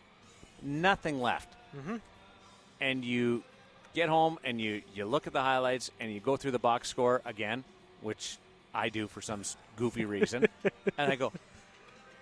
nothing 0.63 1.21
left, 1.21 1.57
mm-hmm. 1.77 1.97
and 2.81 3.05
you 3.05 3.43
get 3.95 4.09
home 4.09 4.39
and 4.45 4.61
you 4.61 4.83
you 4.95 5.05
look 5.05 5.27
at 5.27 5.33
the 5.33 5.41
highlights 5.41 5.91
and 6.01 6.13
you 6.13 6.21
go 6.21 6.37
through 6.37 6.53
the 6.53 6.59
box 6.59 6.89
score 6.89 7.23
again, 7.25 7.65
which 8.01 8.39
I 8.75 8.89
do 8.89 9.07
for 9.07 9.21
some 9.21 9.43
goofy 9.77 10.05
reason, 10.05 10.47
and 10.99 11.13
I 11.13 11.17
go, 11.17 11.33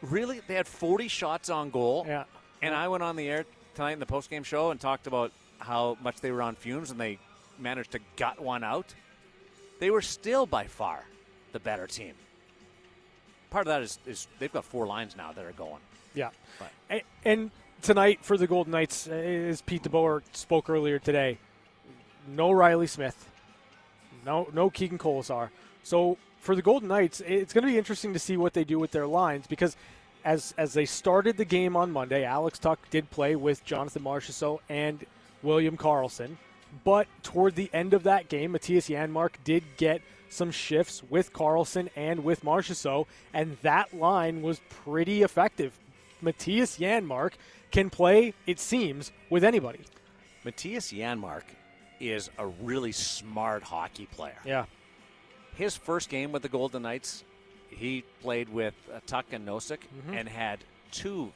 really? 0.02 0.40
They 0.46 0.54
had 0.54 0.66
40 0.66 1.08
shots 1.08 1.50
on 1.50 1.70
goal. 1.70 2.04
Yeah. 2.06 2.24
And 2.62 2.74
I 2.74 2.88
went 2.88 3.02
on 3.02 3.16
the 3.16 3.28
air 3.28 3.44
tonight 3.74 3.92
in 3.92 4.00
the 4.00 4.06
postgame 4.06 4.44
show 4.44 4.70
and 4.70 4.80
talked 4.80 5.06
about 5.06 5.32
how 5.58 5.96
much 6.02 6.20
they 6.20 6.30
were 6.30 6.42
on 6.42 6.56
fumes 6.56 6.90
and 6.90 7.00
they 7.00 7.18
managed 7.58 7.92
to 7.92 8.00
gut 8.16 8.40
one 8.40 8.64
out. 8.64 8.94
They 9.78 9.90
were 9.90 10.02
still 10.02 10.46
by 10.46 10.64
far 10.66 11.04
the 11.52 11.60
better 11.60 11.86
team. 11.86 12.14
Part 13.50 13.66
of 13.66 13.70
that 13.70 13.82
is, 13.82 13.98
is 14.06 14.28
they've 14.38 14.52
got 14.52 14.64
four 14.64 14.86
lines 14.86 15.16
now 15.16 15.32
that 15.32 15.44
are 15.44 15.52
going. 15.52 15.80
Yeah. 16.14 16.30
And, 16.88 17.02
and 17.24 17.50
tonight 17.82 18.20
for 18.22 18.36
the 18.36 18.46
Golden 18.46 18.72
Knights, 18.72 19.08
uh, 19.08 19.12
as 19.12 19.62
Pete 19.62 19.82
DeBoer 19.82 20.22
spoke 20.32 20.68
earlier 20.68 20.98
today, 20.98 21.38
no 22.28 22.50
Riley 22.50 22.86
Smith, 22.86 23.28
no 24.24 24.48
no 24.52 24.70
Keegan 24.70 24.98
Kolesar. 24.98 25.50
So 25.82 26.18
for 26.40 26.54
the 26.54 26.62
Golden 26.62 26.88
Knights, 26.88 27.20
it's 27.20 27.52
going 27.52 27.64
to 27.64 27.70
be 27.70 27.78
interesting 27.78 28.12
to 28.12 28.18
see 28.18 28.36
what 28.36 28.54
they 28.54 28.64
do 28.64 28.78
with 28.78 28.90
their 28.90 29.06
lines 29.06 29.46
because 29.46 29.76
as 30.24 30.54
as 30.58 30.72
they 30.72 30.84
started 30.84 31.36
the 31.36 31.44
game 31.44 31.76
on 31.76 31.92
Monday, 31.92 32.24
Alex 32.24 32.58
Tuch 32.58 32.78
did 32.90 33.10
play 33.10 33.36
with 33.36 33.64
Jonathan 33.64 34.02
Marchessault 34.02 34.60
and 34.68 35.04
William 35.42 35.76
Karlsson. 35.76 36.36
But 36.84 37.08
toward 37.22 37.56
the 37.56 37.70
end 37.72 37.94
of 37.94 38.04
that 38.04 38.28
game, 38.28 38.52
Mattias 38.52 38.88
Janmark 38.88 39.32
did 39.44 39.64
get 39.76 40.02
some 40.28 40.52
shifts 40.52 41.02
with 41.10 41.32
Karlsson 41.32 41.88
and 41.96 42.22
with 42.22 42.44
Marchessault, 42.44 43.06
and 43.34 43.56
that 43.62 43.92
line 43.92 44.42
was 44.42 44.60
pretty 44.68 45.22
effective. 45.22 45.76
Mattias 46.22 46.78
Janmark 46.78 47.32
can 47.72 47.90
play, 47.90 48.34
it 48.46 48.60
seems, 48.60 49.10
with 49.28 49.42
anybody. 49.42 49.80
Mattias 50.44 50.96
Janmark 50.96 51.42
is 52.00 52.30
a 52.38 52.46
really 52.46 52.92
smart 52.92 53.62
hockey 53.62 54.06
player. 54.06 54.38
Yeah. 54.44 54.64
His 55.54 55.76
first 55.76 56.08
game 56.08 56.32
with 56.32 56.42
the 56.42 56.48
Golden 56.48 56.82
Knights, 56.82 57.24
he 57.68 58.04
played 58.22 58.48
with 58.48 58.74
uh, 58.92 59.00
Tuch 59.06 59.26
and 59.32 59.46
Nosek 59.46 59.80
and 60.12 60.28
had 60.28 60.60
two 60.90 61.32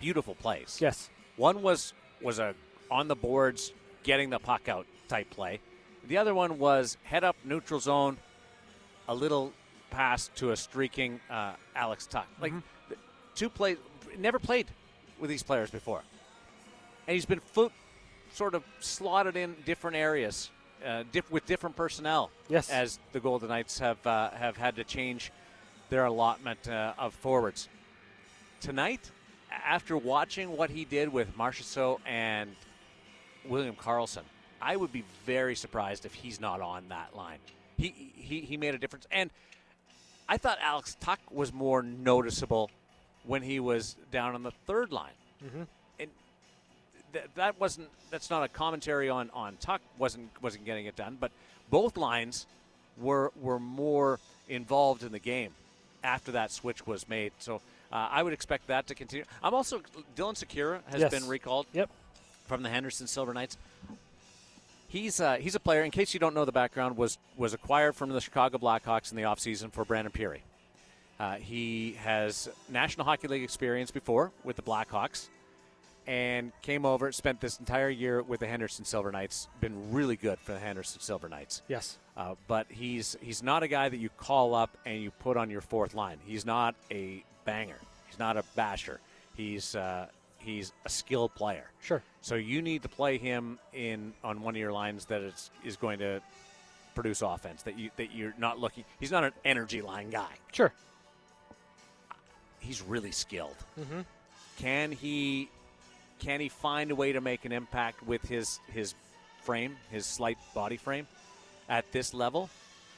beautiful 0.00 0.34
plays. 0.34 0.78
Yes. 0.80 1.08
One 1.36 1.62
was 1.62 1.94
was 2.20 2.38
a 2.38 2.54
on 2.90 3.08
the 3.08 3.16
boards, 3.16 3.72
getting 4.02 4.30
the 4.30 4.38
puck 4.38 4.68
out 4.68 4.86
type 5.08 5.30
play. 5.30 5.60
The 6.06 6.18
other 6.18 6.34
one 6.34 6.58
was 6.58 6.98
head 7.04 7.24
up 7.24 7.36
neutral 7.44 7.80
zone, 7.80 8.18
a 9.08 9.14
little 9.14 9.52
pass 9.90 10.28
to 10.36 10.50
a 10.50 10.56
streaking 10.56 11.20
uh, 11.30 11.54
Alex 11.74 12.06
Tuch. 12.06 12.26
Like 12.40 12.52
th- 12.88 13.00
two 13.34 13.48
plays, 13.48 13.78
never 14.18 14.38
played 14.38 14.66
with 15.18 15.30
these 15.30 15.42
players 15.42 15.70
before, 15.70 16.02
and 17.06 17.14
he's 17.14 17.24
been 17.26 17.40
foot 17.40 17.72
sort 18.34 18.54
of 18.54 18.62
slotted 18.80 19.36
in 19.36 19.56
different 19.64 19.96
areas 19.96 20.50
uh, 20.84 21.04
diff- 21.12 21.30
with 21.30 21.46
different 21.46 21.76
personnel. 21.76 22.30
Yes. 22.48 22.68
as 22.68 22.98
the 23.12 23.20
Golden 23.20 23.48
Knights 23.48 23.78
have 23.78 24.04
uh, 24.06 24.30
have 24.30 24.56
had 24.56 24.76
to 24.76 24.84
change 24.84 25.32
their 25.88 26.04
allotment 26.04 26.68
uh, 26.68 26.92
of 26.98 27.14
forwards 27.14 27.68
tonight, 28.60 29.10
after 29.50 29.96
watching 29.96 30.56
what 30.56 30.70
he 30.70 30.84
did 30.84 31.12
with 31.12 31.36
Marchessault 31.36 31.98
and 32.06 32.56
William 33.46 33.74
Karlsson, 33.74 34.22
I 34.60 34.76
would 34.76 34.92
be 34.92 35.04
very 35.26 35.54
surprised 35.54 36.06
if 36.06 36.14
he's 36.14 36.40
not 36.40 36.60
on 36.60 36.84
that 36.88 37.14
line. 37.14 37.38
He 37.76 38.12
he, 38.14 38.40
he 38.40 38.56
made 38.56 38.74
a 38.74 38.78
difference, 38.78 39.06
and 39.10 39.30
I 40.28 40.38
thought 40.38 40.58
Alex 40.62 40.96
Tuch 41.00 41.18
was 41.30 41.52
more 41.52 41.82
noticeable 41.82 42.70
when 43.24 43.42
he 43.42 43.60
was 43.60 43.96
down 44.10 44.34
on 44.34 44.42
the 44.42 44.52
third 44.66 44.92
line, 44.92 45.12
and 45.40 45.66
th- 47.14 47.24
that 47.36 47.58
wasn't 47.58 47.88
that's 48.10 48.28
not 48.28 48.42
a 48.44 48.48
commentary 48.48 49.08
on 49.08 49.30
on 49.32 49.56
Tuch 49.60 49.80
wasn't 49.98 50.28
wasn't 50.42 50.66
getting 50.66 50.84
it 50.84 50.96
done, 50.96 51.16
but 51.18 51.30
both 51.70 51.96
lines 51.96 52.46
were 52.98 53.32
were 53.40 53.58
more 53.58 54.20
involved 54.48 55.02
in 55.02 55.12
the 55.12 55.18
game 55.18 55.52
after 56.02 56.32
that 56.32 56.50
switch 56.52 56.86
was 56.86 57.08
made. 57.08 57.32
So 57.38 57.62
uh, 57.90 58.08
I 58.10 58.22
would 58.22 58.34
expect 58.34 58.66
that 58.66 58.86
to 58.88 58.94
continue. 58.94 59.24
I'm 59.42 59.54
also 59.54 59.80
Dylan 60.16 60.34
Sikura 60.34 60.80
has 60.90 61.00
Yes. 61.00 61.10
been 61.10 61.26
recalled 61.26 61.66
Yep. 61.72 61.88
from 62.46 62.62
the 62.62 62.68
Henderson 62.68 63.06
Silver 63.06 63.32
Knights. 63.32 63.56
He's 64.88 65.20
uh, 65.20 65.36
he's 65.36 65.54
a 65.54 65.60
player. 65.60 65.82
In 65.82 65.90
case 65.90 66.14
you 66.14 66.20
don't 66.20 66.34
know 66.34 66.44
the 66.44 66.52
background, 66.52 66.96
was 66.96 67.18
was 67.36 67.52
acquired 67.54 67.96
from 67.96 68.10
the 68.10 68.20
Chicago 68.20 68.58
Blackhawks 68.58 69.10
in 69.10 69.16
the 69.16 69.22
offseason 69.24 69.72
for 69.72 69.84
Brandon 69.84 70.12
Pirri. 70.12 70.40
Uh, 71.18 71.34
he 71.36 71.92
has 72.02 72.48
National 72.68 73.04
Hockey 73.04 73.28
League 73.28 73.42
experience 73.44 73.90
before 73.90 74.30
with 74.44 74.56
the 74.56 74.62
Blackhawks, 74.62 75.28
and 76.06 76.52
came 76.62 76.84
over. 76.84 77.12
Spent 77.12 77.40
this 77.40 77.58
entire 77.58 77.88
year 77.88 78.22
with 78.22 78.40
the 78.40 78.46
Henderson 78.46 78.84
Silver 78.84 79.10
Knights. 79.10 79.48
Been 79.60 79.92
really 79.92 80.16
good 80.16 80.38
for 80.38 80.52
the 80.52 80.58
Henderson 80.58 81.00
Silver 81.00 81.28
Knights. 81.28 81.62
Yes. 81.68 81.98
Uh, 82.16 82.34
but 82.46 82.66
he's 82.68 83.16
he's 83.20 83.42
not 83.42 83.62
a 83.62 83.68
guy 83.68 83.88
that 83.88 83.96
you 83.96 84.08
call 84.08 84.54
up 84.54 84.76
and 84.86 85.02
you 85.02 85.10
put 85.10 85.36
on 85.36 85.50
your 85.50 85.60
fourth 85.60 85.94
line. 85.94 86.18
He's 86.24 86.46
not 86.46 86.74
a 86.90 87.24
banger. 87.44 87.78
He's 88.06 88.18
not 88.18 88.36
a 88.36 88.44
basher. 88.54 89.00
He's 89.34 89.74
uh, 89.74 90.06
he's 90.38 90.72
a 90.84 90.88
skilled 90.88 91.34
player. 91.34 91.70
Sure. 91.82 92.02
So 92.20 92.36
you 92.36 92.62
need 92.62 92.82
to 92.82 92.88
play 92.88 93.18
him 93.18 93.58
in 93.72 94.12
on 94.22 94.42
one 94.42 94.54
of 94.54 94.60
your 94.60 94.72
lines 94.72 95.06
that 95.06 95.22
is 95.22 95.50
is 95.64 95.76
going 95.76 95.98
to 95.98 96.20
produce 96.94 97.22
offense. 97.22 97.62
That 97.62 97.78
you 97.78 97.90
that 97.96 98.14
you're 98.14 98.34
not 98.38 98.60
looking. 98.60 98.84
He's 99.00 99.10
not 99.10 99.24
an 99.24 99.32
energy 99.44 99.82
line 99.82 100.10
guy. 100.10 100.30
Sure. 100.52 100.72
He's 102.60 102.80
really 102.80 103.12
skilled. 103.12 103.56
Can 104.58 104.92
he 104.92 105.50
can 106.18 106.40
he 106.40 106.48
find 106.48 106.90
a 106.90 106.94
way 106.94 107.12
to 107.12 107.20
make 107.20 107.44
an 107.44 107.52
impact 107.52 108.02
with 108.02 108.22
his 108.22 108.60
his 108.72 108.94
frame, 109.42 109.76
his 109.90 110.06
slight 110.06 110.38
body 110.54 110.76
frame, 110.76 111.06
at 111.68 111.90
this 111.92 112.14
level? 112.14 112.50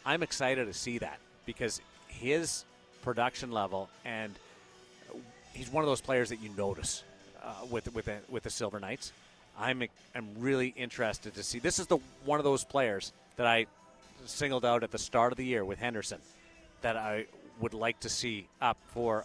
I'm 0.04 0.22
excited 0.22 0.66
to 0.66 0.72
see 0.72 0.98
that 0.98 1.18
because 1.44 1.80
his 2.08 2.64
production 3.02 3.50
level 3.50 3.88
and 4.04 4.32
he's 5.52 5.70
one 5.70 5.82
of 5.82 5.88
those 5.88 6.00
players 6.00 6.28
that 6.28 6.40
you 6.40 6.50
notice 6.56 7.02
uh, 7.42 7.52
with 7.70 7.92
with 7.94 8.06
the, 8.06 8.18
with 8.28 8.42
the 8.42 8.50
Silver 8.50 8.78
Knights. 8.78 9.12
I'm 9.58 9.82
I'm 10.14 10.28
really 10.38 10.68
interested 10.76 11.34
to 11.34 11.42
see. 11.42 11.58
This 11.58 11.78
is 11.78 11.86
the 11.86 11.98
one 12.24 12.38
of 12.38 12.44
those 12.44 12.64
players 12.64 13.12
that 13.36 13.46
I 13.46 13.66
singled 14.26 14.64
out 14.64 14.82
at 14.82 14.90
the 14.90 14.98
start 14.98 15.32
of 15.32 15.38
the 15.38 15.44
year 15.44 15.64
with 15.64 15.78
Henderson 15.78 16.20
that 16.82 16.96
I 16.96 17.26
would 17.60 17.74
like 17.74 18.00
to 18.00 18.08
see 18.08 18.48
up 18.60 18.76
for 18.88 19.24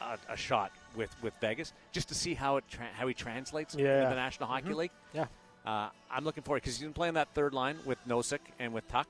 a, 0.00 0.18
a 0.28 0.36
shot 0.36 0.72
with, 0.94 1.10
with 1.22 1.34
Vegas 1.40 1.72
just 1.92 2.08
to 2.08 2.14
see 2.14 2.34
how 2.34 2.56
it 2.58 2.64
tra- 2.70 2.86
how 2.96 3.06
he 3.06 3.14
translates 3.14 3.74
Yeah. 3.74 4.04
in 4.04 4.10
the 4.10 4.16
National 4.16 4.48
Hockey 4.48 4.72
League. 4.74 4.90
Yeah. 5.12 5.26
Uh, 5.64 5.88
I'm 6.10 6.24
looking 6.24 6.42
forward 6.44 6.62
because 6.62 6.76
he's 6.76 6.84
been 6.84 6.92
playing 6.92 7.14
that 7.14 7.28
third 7.34 7.52
line 7.52 7.76
with 7.84 7.98
Nosek 8.06 8.38
and 8.58 8.72
with 8.72 8.86
Tuch. 8.88 9.08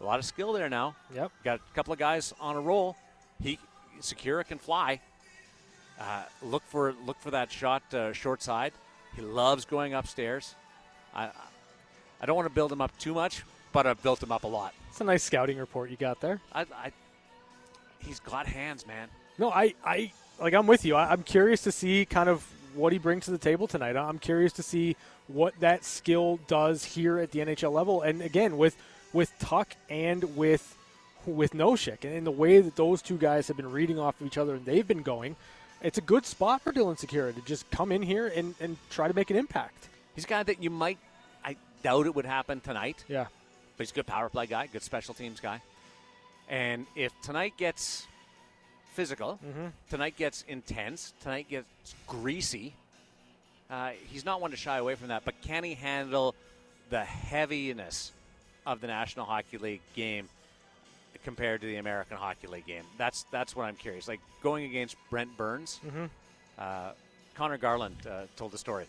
A 0.00 0.04
lot 0.04 0.18
of 0.18 0.24
skill 0.24 0.52
there 0.52 0.68
now. 0.68 0.94
Yep. 1.14 1.32
Got 1.44 1.56
a 1.58 1.74
couple 1.74 1.92
of 1.92 1.98
guys 1.98 2.32
on 2.40 2.56
a 2.56 2.60
roll. 2.60 2.96
He 3.42 3.58
Sikura 4.00 4.46
can 4.46 4.58
fly. 4.58 5.00
Uh, 6.00 6.22
look 6.42 6.62
for 6.66 6.94
look 7.04 7.18
for 7.20 7.32
that 7.32 7.50
shot 7.52 7.82
uh, 7.92 8.12
short 8.12 8.42
side. 8.42 8.72
He 9.16 9.20
loves 9.22 9.64
going 9.64 9.92
upstairs. 9.92 10.54
I 11.14 11.28
I 12.22 12.26
don't 12.26 12.36
want 12.36 12.46
to 12.48 12.54
build 12.54 12.72
him 12.72 12.80
up 12.80 12.96
too 12.98 13.12
much, 13.12 13.42
but 13.72 13.86
I've 13.86 14.02
built 14.02 14.22
him 14.22 14.32
up 14.32 14.44
a 14.44 14.46
lot. 14.46 14.72
It's 14.88 15.00
a 15.00 15.04
nice 15.04 15.22
scouting 15.22 15.58
report 15.58 15.90
you 15.90 15.96
got 15.96 16.20
there. 16.20 16.40
I, 16.52 16.62
I 16.74 16.92
he's 17.98 18.20
got 18.20 18.46
hands, 18.46 18.86
man. 18.86 19.08
No, 19.38 19.50
I, 19.50 19.74
I 19.84 20.12
like 20.40 20.54
I'm 20.54 20.66
with 20.66 20.84
you. 20.84 20.96
I, 20.96 21.10
I'm 21.10 21.22
curious 21.22 21.62
to 21.62 21.72
see 21.72 22.04
kind 22.04 22.28
of 22.28 22.46
what 22.74 22.92
he 22.92 22.98
brings 22.98 23.24
to 23.26 23.30
the 23.30 23.38
table 23.38 23.66
tonight. 23.66 23.96
I'm 23.96 24.18
curious 24.18 24.52
to 24.54 24.62
see 24.62 24.96
what 25.28 25.58
that 25.60 25.84
skill 25.84 26.38
does 26.46 26.84
here 26.84 27.18
at 27.18 27.30
the 27.32 27.40
NHL 27.40 27.72
level. 27.72 28.02
And 28.02 28.22
again, 28.22 28.56
with 28.56 28.76
with 29.12 29.32
Tuch 29.38 29.74
and 29.88 30.36
with 30.36 30.76
with 31.26 31.52
Nosek 31.52 32.04
and 32.04 32.14
in 32.14 32.24
the 32.24 32.30
way 32.30 32.60
that 32.60 32.76
those 32.76 33.02
two 33.02 33.16
guys 33.18 33.48
have 33.48 33.56
been 33.56 33.70
reading 33.70 33.98
off 33.98 34.20
of 34.20 34.26
each 34.26 34.38
other 34.38 34.54
and 34.54 34.64
they've 34.64 34.86
been 34.86 35.02
going, 35.02 35.36
it's 35.82 35.98
a 35.98 36.02
good 36.02 36.24
spot 36.24 36.62
for 36.62 36.72
Dylan 36.72 36.98
Sikura 36.98 37.34
to 37.34 37.40
just 37.42 37.70
come 37.70 37.92
in 37.92 38.02
here 38.02 38.26
and, 38.34 38.54
and 38.60 38.76
try 38.90 39.06
to 39.08 39.14
make 39.14 39.30
an 39.30 39.36
impact. 39.36 39.88
He's 40.14 40.24
a 40.24 40.28
guy 40.28 40.42
that 40.44 40.62
you 40.62 40.70
might. 40.70 40.98
I 41.44 41.56
doubt 41.82 42.06
it 42.06 42.14
would 42.14 42.24
happen 42.26 42.60
tonight, 42.60 43.04
Yeah. 43.08 43.24
but 43.76 43.84
he's 43.84 43.90
a 43.90 43.94
good 43.94 44.06
power 44.06 44.28
play 44.28 44.46
guy, 44.46 44.66
good 44.72 44.82
special 44.82 45.12
teams 45.14 45.40
guy. 45.40 45.60
And 46.48 46.86
if 46.96 47.12
tonight 47.22 47.54
gets 47.56 48.06
physical, 48.92 49.38
tonight 49.88 50.16
gets 50.16 50.44
intense, 50.48 51.12
tonight 51.22 51.48
gets 51.48 51.66
greasy, 52.06 52.74
uh, 53.70 53.90
he's 54.10 54.24
not 54.24 54.40
one 54.40 54.50
to 54.50 54.56
shy 54.56 54.78
away 54.78 54.94
from 54.96 55.08
that. 55.08 55.24
But 55.24 55.40
can 55.42 55.62
he 55.62 55.74
handle 55.74 56.34
the 56.90 57.04
heaviness 57.04 58.12
of 58.66 58.80
the 58.80 58.88
National 58.88 59.24
Hockey 59.24 59.58
League 59.58 59.80
game 59.94 60.28
compared 61.24 61.60
to 61.60 61.66
the 61.68 61.76
American 61.76 62.16
Hockey 62.16 62.48
League 62.48 62.66
game? 62.66 62.82
That's 62.98 63.24
that's 63.30 63.54
what 63.54 63.64
I'm 63.66 63.76
curious. 63.76 64.08
Like 64.08 64.20
going 64.42 64.64
against 64.64 64.96
Brent 65.08 65.36
Burns, 65.36 65.80
uh, 66.58 66.90
Conor 67.34 67.58
Garland 67.58 67.96
uh, 68.08 68.22
told 68.36 68.50
the 68.50 68.58
story 68.58 68.86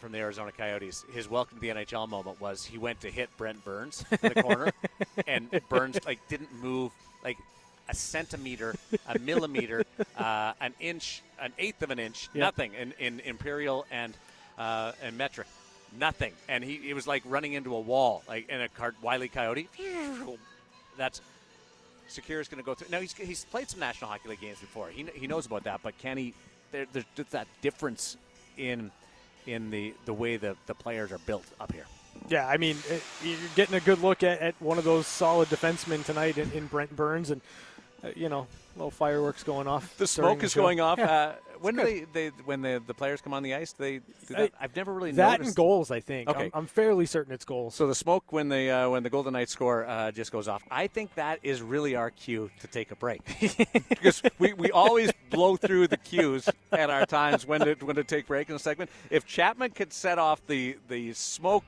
from 0.00 0.12
the 0.12 0.18
Arizona 0.18 0.52
Coyotes. 0.52 1.04
His 1.14 1.28
welcome 1.28 1.58
to 1.58 1.60
the 1.62 1.68
NHL 1.68 2.08
moment 2.08 2.40
was 2.40 2.64
he 2.64 2.76
went 2.78 3.00
to 3.00 3.10
hit 3.10 3.30
Brent 3.38 3.64
Burns 3.64 4.04
in 4.22 4.32
the 4.34 4.42
corner, 4.42 4.70
and 5.26 5.48
Burns 5.70 5.98
like 6.04 6.18
didn't 6.28 6.52
move 6.62 6.92
like 7.24 7.38
a 7.90 7.94
centimeter, 7.94 8.74
a 9.08 9.18
millimeter, 9.30 9.84
uh, 10.16 10.52
an 10.60 10.72
inch, 10.80 11.22
an 11.40 11.52
eighth 11.58 11.82
of 11.82 11.90
an 11.90 11.98
inch, 11.98 12.28
Yep. 12.34 12.40
nothing 12.42 12.74
in, 12.74 12.92
in 12.98 13.20
imperial 13.20 13.84
and 13.90 14.14
uh, 14.58 14.92
and 15.02 15.16
metric, 15.18 15.46
nothing. 15.98 16.32
And 16.48 16.62
he, 16.62 16.76
he 16.76 16.92
was 16.94 17.06
like 17.06 17.22
running 17.26 17.54
into 17.54 17.74
a 17.74 17.80
wall, 17.80 18.22
like 18.28 18.48
in 18.48 18.60
a 18.60 18.68
car- 18.68 18.94
Wiley 19.02 19.28
Coyote. 19.28 19.68
That's 20.96 21.20
Secure 22.08 22.40
is 22.40 22.48
going 22.48 22.60
to 22.60 22.66
go 22.66 22.74
through. 22.74 22.88
Now 22.90 23.00
he's, 23.00 23.12
he's 23.12 23.44
played 23.44 23.70
some 23.70 23.78
National 23.78 24.10
Hockey 24.10 24.28
League 24.30 24.40
games 24.40 24.58
before. 24.58 24.88
He, 24.88 25.06
he 25.14 25.26
knows 25.28 25.46
about 25.46 25.62
that, 25.64 25.80
but 25.82 25.96
can 25.98 26.16
he? 26.16 26.34
There, 26.72 26.84
there's 26.92 27.04
just 27.16 27.30
that 27.30 27.46
difference 27.62 28.16
in 28.56 28.90
in 29.46 29.70
the 29.70 29.94
the 30.06 30.12
way 30.12 30.36
the 30.36 30.56
the 30.66 30.74
players 30.74 31.12
are 31.12 31.18
built 31.18 31.44
up 31.60 31.72
here. 31.72 31.86
Yeah, 32.28 32.46
I 32.48 32.56
mean, 32.58 32.76
it, 32.90 33.02
you're 33.24 33.38
getting 33.54 33.76
a 33.76 33.80
good 33.80 34.02
look 34.02 34.22
at, 34.24 34.40
at 34.40 34.54
one 34.60 34.76
of 34.76 34.84
those 34.84 35.06
solid 35.06 35.48
defensemen 35.48 36.04
tonight 36.04 36.36
in, 36.36 36.50
in 36.52 36.66
Brent 36.66 36.94
Burns, 36.94 37.30
and 37.30 37.40
you 38.16 38.28
know, 38.28 38.46
little 38.76 38.90
fireworks 38.90 39.42
going 39.42 39.66
off. 39.66 39.96
The 39.98 40.06
smoke 40.06 40.42
is 40.42 40.52
show. 40.52 40.62
going 40.62 40.80
off. 40.80 40.98
Yeah. 41.00 41.10
Uh, 41.10 41.34
when 41.60 41.76
do 41.76 41.84
they, 41.84 42.06
they 42.14 42.28
when 42.46 42.62
the, 42.62 42.82
the 42.86 42.94
players 42.94 43.20
come 43.20 43.34
on 43.34 43.42
the 43.42 43.54
ice, 43.54 43.72
they 43.72 43.98
do 43.98 44.34
I- 44.34 44.40
that? 44.42 44.52
I've 44.58 44.74
never 44.74 44.94
really 44.94 45.12
that 45.12 45.32
noticed. 45.32 45.48
and 45.48 45.56
goals, 45.56 45.90
I 45.90 46.00
think. 46.00 46.28
Okay. 46.30 46.44
I'm, 46.44 46.50
I'm 46.54 46.66
fairly 46.66 47.04
certain 47.04 47.34
it's 47.34 47.44
goals. 47.44 47.74
So 47.74 47.86
the 47.86 47.94
smoke 47.94 48.32
when 48.32 48.48
the 48.48 48.70
uh, 48.70 48.88
when 48.88 49.02
the 49.02 49.10
Golden 49.10 49.34
Knights 49.34 49.52
score 49.52 49.84
uh, 49.86 50.10
just 50.10 50.32
goes 50.32 50.48
off. 50.48 50.62
I 50.70 50.86
think 50.86 51.14
that 51.16 51.38
is 51.42 51.60
really 51.60 51.96
our 51.96 52.10
cue 52.10 52.50
to 52.60 52.66
take 52.66 52.90
a 52.92 52.96
break 52.96 53.20
because 53.90 54.22
we, 54.38 54.54
we 54.54 54.70
always 54.70 55.10
blow 55.28 55.56
through 55.56 55.88
the 55.88 55.98
cues 55.98 56.48
at 56.72 56.88
our 56.88 57.04
times 57.04 57.46
when 57.46 57.60
to 57.60 57.74
when 57.84 57.96
to 57.96 58.04
take 58.04 58.26
break 58.26 58.48
in 58.48 58.56
a 58.56 58.58
segment. 58.58 58.90
If 59.10 59.26
Chapman 59.26 59.72
could 59.72 59.92
set 59.92 60.18
off 60.18 60.46
the 60.46 60.78
the 60.88 61.12
smoke 61.12 61.64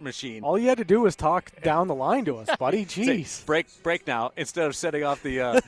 machine, 0.00 0.42
All 0.42 0.58
you 0.58 0.68
had 0.68 0.78
to 0.78 0.84
do 0.84 1.00
was 1.02 1.16
talk 1.16 1.50
down 1.62 1.88
the 1.88 1.94
line 1.94 2.24
to 2.26 2.36
us, 2.38 2.48
buddy. 2.58 2.84
say, 2.86 3.02
Jeez. 3.22 3.44
break 3.46 3.66
break 3.82 4.06
now 4.06 4.32
instead 4.36 4.66
of 4.66 4.74
setting 4.76 5.04
off 5.04 5.22
the 5.22 5.40
uh, 5.40 5.60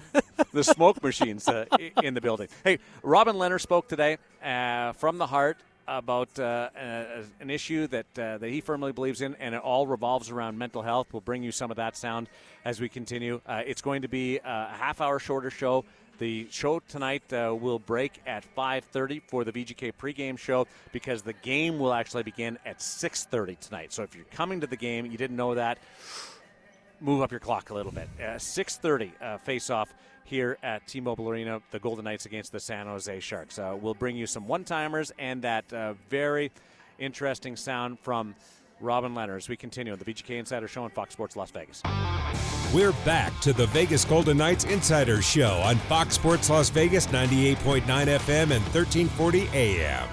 the 0.52 0.64
smoke 0.64 1.02
machines 1.02 1.48
uh, 1.48 1.66
in 2.02 2.14
the 2.14 2.20
building. 2.20 2.48
Hey, 2.64 2.78
Robin 3.02 3.36
Lehner 3.36 3.60
spoke 3.60 3.88
today 3.88 4.18
uh, 4.44 4.92
from 4.92 5.18
the 5.18 5.26
heart 5.26 5.58
about 5.88 6.28
uh, 6.38 6.68
uh, 6.76 7.04
an 7.40 7.50
issue 7.50 7.86
that 7.88 8.06
uh, 8.18 8.38
that 8.38 8.48
he 8.50 8.60
firmly 8.60 8.92
believes 8.92 9.20
in, 9.20 9.34
and 9.40 9.54
it 9.54 9.60
all 9.60 9.86
revolves 9.86 10.30
around 10.30 10.56
mental 10.56 10.82
health. 10.82 11.08
We'll 11.12 11.20
bring 11.20 11.42
you 11.42 11.52
some 11.52 11.70
of 11.70 11.76
that 11.76 11.96
sound 11.96 12.28
as 12.64 12.80
we 12.80 12.88
continue. 12.88 13.40
Uh, 13.46 13.62
it's 13.66 13.82
going 13.82 14.02
to 14.02 14.08
be 14.08 14.38
a 14.44 14.68
half 14.72 15.00
hour 15.00 15.18
shorter 15.18 15.50
show. 15.50 15.84
The 16.18 16.46
show 16.50 16.80
tonight 16.80 17.32
uh, 17.32 17.56
will 17.58 17.78
break 17.78 18.20
at 18.26 18.44
5:30 18.56 19.22
for 19.26 19.44
the 19.44 19.52
VGK 19.52 19.92
pregame 19.92 20.38
show 20.38 20.66
because 20.92 21.22
the 21.22 21.32
game 21.32 21.78
will 21.78 21.92
actually 21.92 22.22
begin 22.22 22.58
at 22.64 22.78
6:30 22.78 23.58
tonight. 23.58 23.92
So 23.92 24.02
if 24.02 24.14
you're 24.14 24.24
coming 24.26 24.60
to 24.60 24.66
the 24.66 24.76
game, 24.76 25.06
you 25.06 25.18
didn't 25.18 25.36
know 25.36 25.54
that, 25.54 25.78
move 27.00 27.22
up 27.22 27.30
your 27.30 27.40
clock 27.40 27.70
a 27.70 27.74
little 27.74 27.92
bit. 27.92 28.08
Uh, 28.20 28.38
6:30 28.38 29.10
uh, 29.20 29.38
face-off 29.38 29.92
here 30.24 30.56
at 30.62 30.86
T-Mobile 30.86 31.28
Arena, 31.28 31.60
the 31.72 31.78
Golden 31.78 32.04
Knights 32.04 32.26
against 32.26 32.52
the 32.52 32.60
San 32.60 32.86
Jose 32.86 33.20
Sharks. 33.20 33.58
Uh, 33.58 33.76
we'll 33.78 33.94
bring 33.94 34.16
you 34.16 34.26
some 34.26 34.46
one-timers 34.46 35.12
and 35.18 35.42
that 35.42 35.70
uh, 35.72 35.94
very 36.08 36.52
interesting 36.98 37.56
sound 37.56 37.98
from 37.98 38.34
Robin 38.82 39.14
Lehner 39.14 39.36
as 39.36 39.48
we 39.48 39.56
continue 39.56 39.92
on 39.92 39.98
the 39.98 40.04
VGK 40.04 40.38
Insider 40.38 40.68
Show 40.68 40.84
on 40.84 40.90
Fox 40.90 41.12
Sports 41.12 41.36
Las 41.36 41.50
Vegas. 41.50 41.82
We're 42.74 42.92
back 43.04 43.38
to 43.40 43.52
the 43.52 43.66
Vegas 43.68 44.04
Golden 44.04 44.38
Knights 44.38 44.64
Insider 44.64 45.22
Show 45.22 45.60
on 45.64 45.76
Fox 45.76 46.14
Sports 46.14 46.50
Las 46.50 46.70
Vegas 46.70 47.06
98.9 47.06 47.82
FM 47.82 48.50
and 48.50 48.62
1340 48.74 49.48
AM. 49.52 50.08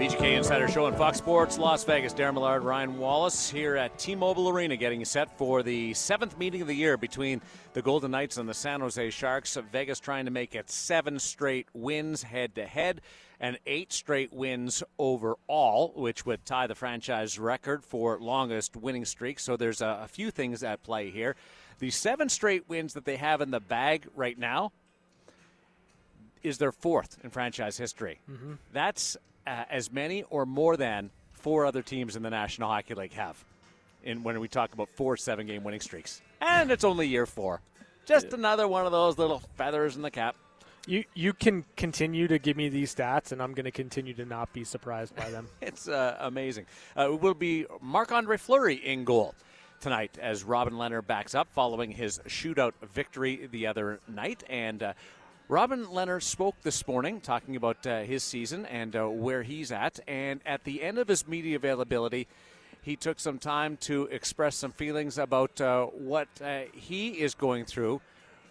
VGK 0.00 0.38
Insider 0.38 0.66
Show 0.66 0.86
on 0.86 0.96
Fox 0.96 1.18
Sports 1.18 1.58
Las 1.58 1.84
Vegas. 1.84 2.14
Darren 2.14 2.32
Millard, 2.32 2.64
Ryan 2.64 2.96
Wallace 2.96 3.50
here 3.50 3.76
at 3.76 3.98
T-Mobile 3.98 4.48
Arena, 4.48 4.74
getting 4.74 5.04
set 5.04 5.36
for 5.36 5.62
the 5.62 5.92
seventh 5.92 6.38
meeting 6.38 6.62
of 6.62 6.68
the 6.68 6.74
year 6.74 6.96
between 6.96 7.42
the 7.74 7.82
Golden 7.82 8.10
Knights 8.10 8.38
and 8.38 8.48
the 8.48 8.54
San 8.54 8.80
Jose 8.80 9.10
Sharks. 9.10 9.58
Vegas 9.70 10.00
trying 10.00 10.24
to 10.24 10.30
make 10.30 10.54
it 10.54 10.70
seven 10.70 11.18
straight 11.18 11.68
wins 11.74 12.22
head-to-head 12.22 13.02
and 13.40 13.58
eight 13.66 13.92
straight 13.92 14.32
wins 14.32 14.82
overall, 14.98 15.92
which 15.94 16.24
would 16.24 16.46
tie 16.46 16.66
the 16.66 16.74
franchise 16.74 17.38
record 17.38 17.84
for 17.84 18.18
longest 18.18 18.78
winning 18.78 19.04
streak. 19.04 19.38
So 19.38 19.58
there's 19.58 19.82
a, 19.82 20.00
a 20.04 20.08
few 20.08 20.30
things 20.30 20.62
at 20.62 20.82
play 20.82 21.10
here. 21.10 21.36
The 21.78 21.90
seven 21.90 22.30
straight 22.30 22.66
wins 22.70 22.94
that 22.94 23.04
they 23.04 23.16
have 23.16 23.42
in 23.42 23.50
the 23.50 23.60
bag 23.60 24.06
right 24.16 24.38
now 24.38 24.72
is 26.42 26.56
their 26.56 26.72
fourth 26.72 27.18
in 27.22 27.28
franchise 27.28 27.76
history. 27.76 28.18
Mm-hmm. 28.30 28.54
That's 28.72 29.18
uh, 29.46 29.64
as 29.70 29.92
many 29.92 30.24
or 30.24 30.46
more 30.46 30.76
than 30.76 31.10
four 31.32 31.66
other 31.66 31.82
teams 31.82 32.16
in 32.16 32.22
the 32.22 32.30
National 32.30 32.68
Hockey 32.68 32.94
League 32.94 33.12
have. 33.14 33.42
In 34.02 34.22
when 34.22 34.40
we 34.40 34.48
talk 34.48 34.72
about 34.72 34.88
four 34.94 35.18
seven-game 35.18 35.62
winning 35.62 35.80
streaks, 35.80 36.22
and 36.40 36.70
it's 36.70 36.84
only 36.84 37.06
year 37.06 37.26
four. 37.26 37.60
Just 38.06 38.32
another 38.32 38.66
one 38.66 38.86
of 38.86 38.92
those 38.92 39.18
little 39.18 39.40
feathers 39.56 39.94
in 39.94 40.00
the 40.00 40.10
cap. 40.10 40.36
You 40.86 41.04
you 41.12 41.34
can 41.34 41.66
continue 41.76 42.26
to 42.28 42.38
give 42.38 42.56
me 42.56 42.70
these 42.70 42.94
stats, 42.94 43.32
and 43.32 43.42
I'm 43.42 43.52
going 43.52 43.66
to 43.66 43.70
continue 43.70 44.14
to 44.14 44.24
not 44.24 44.54
be 44.54 44.64
surprised 44.64 45.14
by 45.14 45.30
them. 45.30 45.48
It's 45.60 45.86
uh, 45.86 46.16
amazing. 46.20 46.64
Uh, 46.96 47.12
it 47.12 47.20
will 47.20 47.34
be 47.34 47.66
Marc 47.82 48.10
Andre 48.10 48.38
Fleury 48.38 48.76
in 48.76 49.04
goal 49.04 49.34
tonight 49.80 50.18
as 50.20 50.44
Robin 50.44 50.74
Lehner 50.74 51.06
backs 51.06 51.34
up 51.34 51.48
following 51.52 51.90
his 51.90 52.18
shootout 52.26 52.72
victory 52.92 53.48
the 53.50 53.66
other 53.66 54.00
night. 54.08 54.44
And 54.48 54.82
uh, 54.82 54.92
Robin 55.50 55.84
Lehner 55.86 56.22
spoke 56.22 56.54
this 56.62 56.86
morning 56.86 57.20
talking 57.20 57.56
about 57.56 57.84
uh, 57.84 58.02
his 58.02 58.22
season 58.22 58.64
and 58.66 58.94
uh, 58.94 59.08
where 59.08 59.42
he's 59.42 59.72
at. 59.72 59.98
And 60.06 60.38
at 60.46 60.62
the 60.62 60.80
end 60.80 60.96
of 60.96 61.08
his 61.08 61.26
media 61.26 61.56
availability, 61.56 62.28
he 62.82 62.94
took 62.94 63.18
some 63.18 63.40
time 63.40 63.76
to 63.78 64.04
express 64.12 64.54
some 64.54 64.70
feelings 64.70 65.18
about 65.18 65.60
uh, 65.60 65.86
what 65.86 66.28
uh, 66.40 66.60
he 66.72 67.08
is 67.20 67.34
going 67.34 67.64
through 67.64 68.00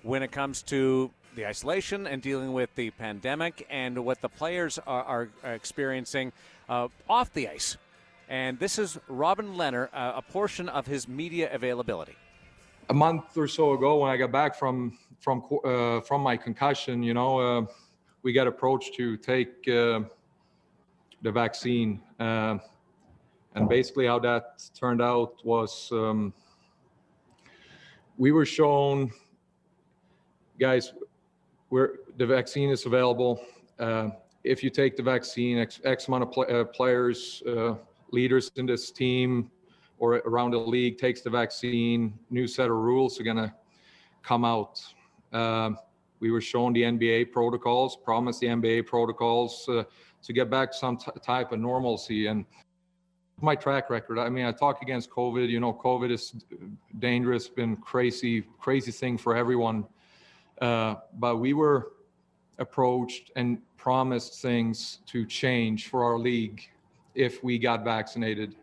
when 0.03 0.23
it 0.23 0.33
comes 0.33 0.61
to 0.63 1.09
the 1.35 1.47
isolation 1.47 2.05
and 2.05 2.21
dealing 2.21 2.51
with 2.51 2.75
the 2.75 2.89
pandemic 2.91 3.65
and 3.69 4.03
what 4.03 4.19
the 4.19 4.27
players 4.27 4.77
are, 4.85 5.29
are, 5.41 5.53
experiencing 5.53 6.33
uh, 6.67 6.89
off 7.09 7.31
the 7.31 7.47
ice. 7.47 7.77
And 8.27 8.59
this 8.59 8.77
is 8.77 8.99
Robin 9.07 9.55
Lehner, 9.55 9.87
uh, 9.93 10.11
a 10.17 10.21
portion 10.21 10.67
of 10.67 10.85
his 10.85 11.07
media 11.07 11.49
availability. 11.49 12.17
A 12.89 12.93
month 12.93 13.37
or 13.37 13.47
so 13.47 13.73
ago, 13.73 13.99
when 13.99 14.09
I 14.09 14.17
got 14.17 14.31
back 14.31 14.55
from 14.55 14.97
from 15.19 15.43
uh, 15.63 16.01
from 16.01 16.21
my 16.21 16.35
concussion, 16.35 17.03
you 17.03 17.13
know, 17.13 17.39
uh, 17.39 17.65
we 18.23 18.33
got 18.33 18.47
approached 18.47 18.95
to 18.95 19.15
take 19.15 19.67
uh, 19.67 20.01
the 21.21 21.31
vaccine, 21.31 22.01
uh, 22.19 22.57
and 23.53 23.69
basically 23.69 24.07
how 24.07 24.17
that 24.19 24.63
turned 24.73 25.03
out 25.03 25.35
was 25.45 25.91
um, 25.91 26.33
we 28.17 28.31
were 28.31 28.45
shown, 28.45 29.11
guys, 30.59 30.93
where 31.69 31.97
the 32.17 32.25
vaccine 32.25 32.71
is 32.71 32.87
available. 32.87 33.39
Uh, 33.77 34.09
if 34.43 34.63
you 34.63 34.71
take 34.71 34.97
the 34.97 35.03
vaccine, 35.03 35.59
X, 35.59 35.79
X 35.83 36.07
amount 36.07 36.23
of 36.23 36.31
pl- 36.31 36.47
uh, 36.49 36.63
players, 36.63 37.43
leaders 38.11 38.49
in 38.55 38.65
this 38.65 38.89
team 38.89 39.51
or 39.99 40.15
around 40.25 40.51
the 40.51 40.57
league 40.57 40.97
takes 40.97 41.21
the 41.21 41.29
vaccine, 41.29 42.17
new 42.29 42.47
set 42.47 42.69
of 42.69 42.77
rules 42.77 43.19
are 43.19 43.23
going 43.23 43.37
to 43.37 43.53
come 44.23 44.45
out. 44.45 44.81
Um, 45.31 45.77
we 46.19 46.31
were 46.31 46.41
shown 46.41 46.73
the 46.73 46.83
NBA 46.83 47.31
protocols, 47.31 47.95
promised 47.95 48.39
the 48.41 48.47
NBA 48.47 48.87
protocols 48.87 49.67
uh, 49.69 49.83
to 50.23 50.33
get 50.33 50.49
back 50.49 50.73
some 50.73 50.97
t- 50.97 51.11
type 51.23 51.51
of 51.51 51.59
normalcy. 51.59 52.27
And 52.27 52.45
my 53.41 53.55
track 53.55 53.89
record, 53.89 54.19
I 54.19 54.29
mean, 54.29 54.45
I 54.45 54.51
talk 54.51 54.81
against 54.81 55.09
COVID. 55.09 55.47
You 55.47 55.59
know, 55.59 55.73
COVID 55.73 56.11
is 56.11 56.33
dangerous, 56.99 57.47
been 57.47 57.77
crazy, 57.77 58.43
crazy 58.59 58.91
thing 58.91 59.17
for 59.17 59.35
everyone. 59.35 59.85
Uh, 60.61 60.95
but 61.17 61.37
we 61.37 61.53
were 61.53 61.93
approached 62.57 63.31
and 63.37 63.59
promised 63.77 64.41
things 64.41 64.99
to 65.07 65.25
change 65.25 65.87
for 65.87 66.03
our 66.03 66.17
league 66.17 66.69
if 67.15 67.43
we 67.43 67.57
got 67.57 67.83
vaccinated. 67.85 68.55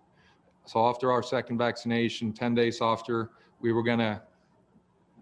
So 0.67 0.87
after 0.89 1.13
our 1.13 1.23
second 1.23 1.59
vaccination, 1.59 2.33
10 2.33 2.55
days 2.55 2.79
after, 2.83 3.31
we 3.61 3.73
were 3.73 3.83
going 3.83 4.01
to 4.01 4.21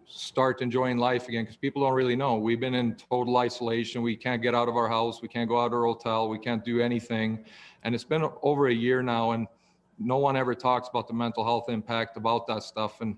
start 0.07 0.63
enjoying 0.63 0.97
life 0.97 1.29
again 1.29 1.45
because 1.45 1.57
people 1.57 1.83
don't 1.83 1.93
really 1.93 2.17
know. 2.17 2.37
We've 2.37 2.61
been 2.61 2.75
in 2.75 2.95
total 2.95 3.37
isolation. 3.37 4.03
We 4.03 4.17
can't 4.17 4.43
get 4.43 4.55
out 4.55 4.69
of 4.69 4.77
our 4.77 4.89
house. 4.89 5.21
We 5.23 5.29
can't 5.29 5.49
go 5.49 5.61
out 5.61 5.67
of 5.67 5.75
our 5.75 5.85
hotel. 5.85 6.29
We 6.29 6.39
can't 6.39 6.65
do 6.65 6.81
anything. 6.81 7.45
And 7.83 7.95
it's 7.95 8.05
been 8.05 8.27
over 8.43 8.69
a 8.69 8.75
year 8.75 9.03
now, 9.03 9.33
and 9.33 9.47
no 9.99 10.17
one 10.17 10.37
ever 10.37 10.55
talks 10.55 10.89
about 10.89 11.09
the 11.09 11.15
mental 11.15 11.45
health 11.45 11.69
impact 11.69 12.17
about 12.17 12.47
that 12.47 12.63
stuff. 12.63 13.01
And 13.03 13.17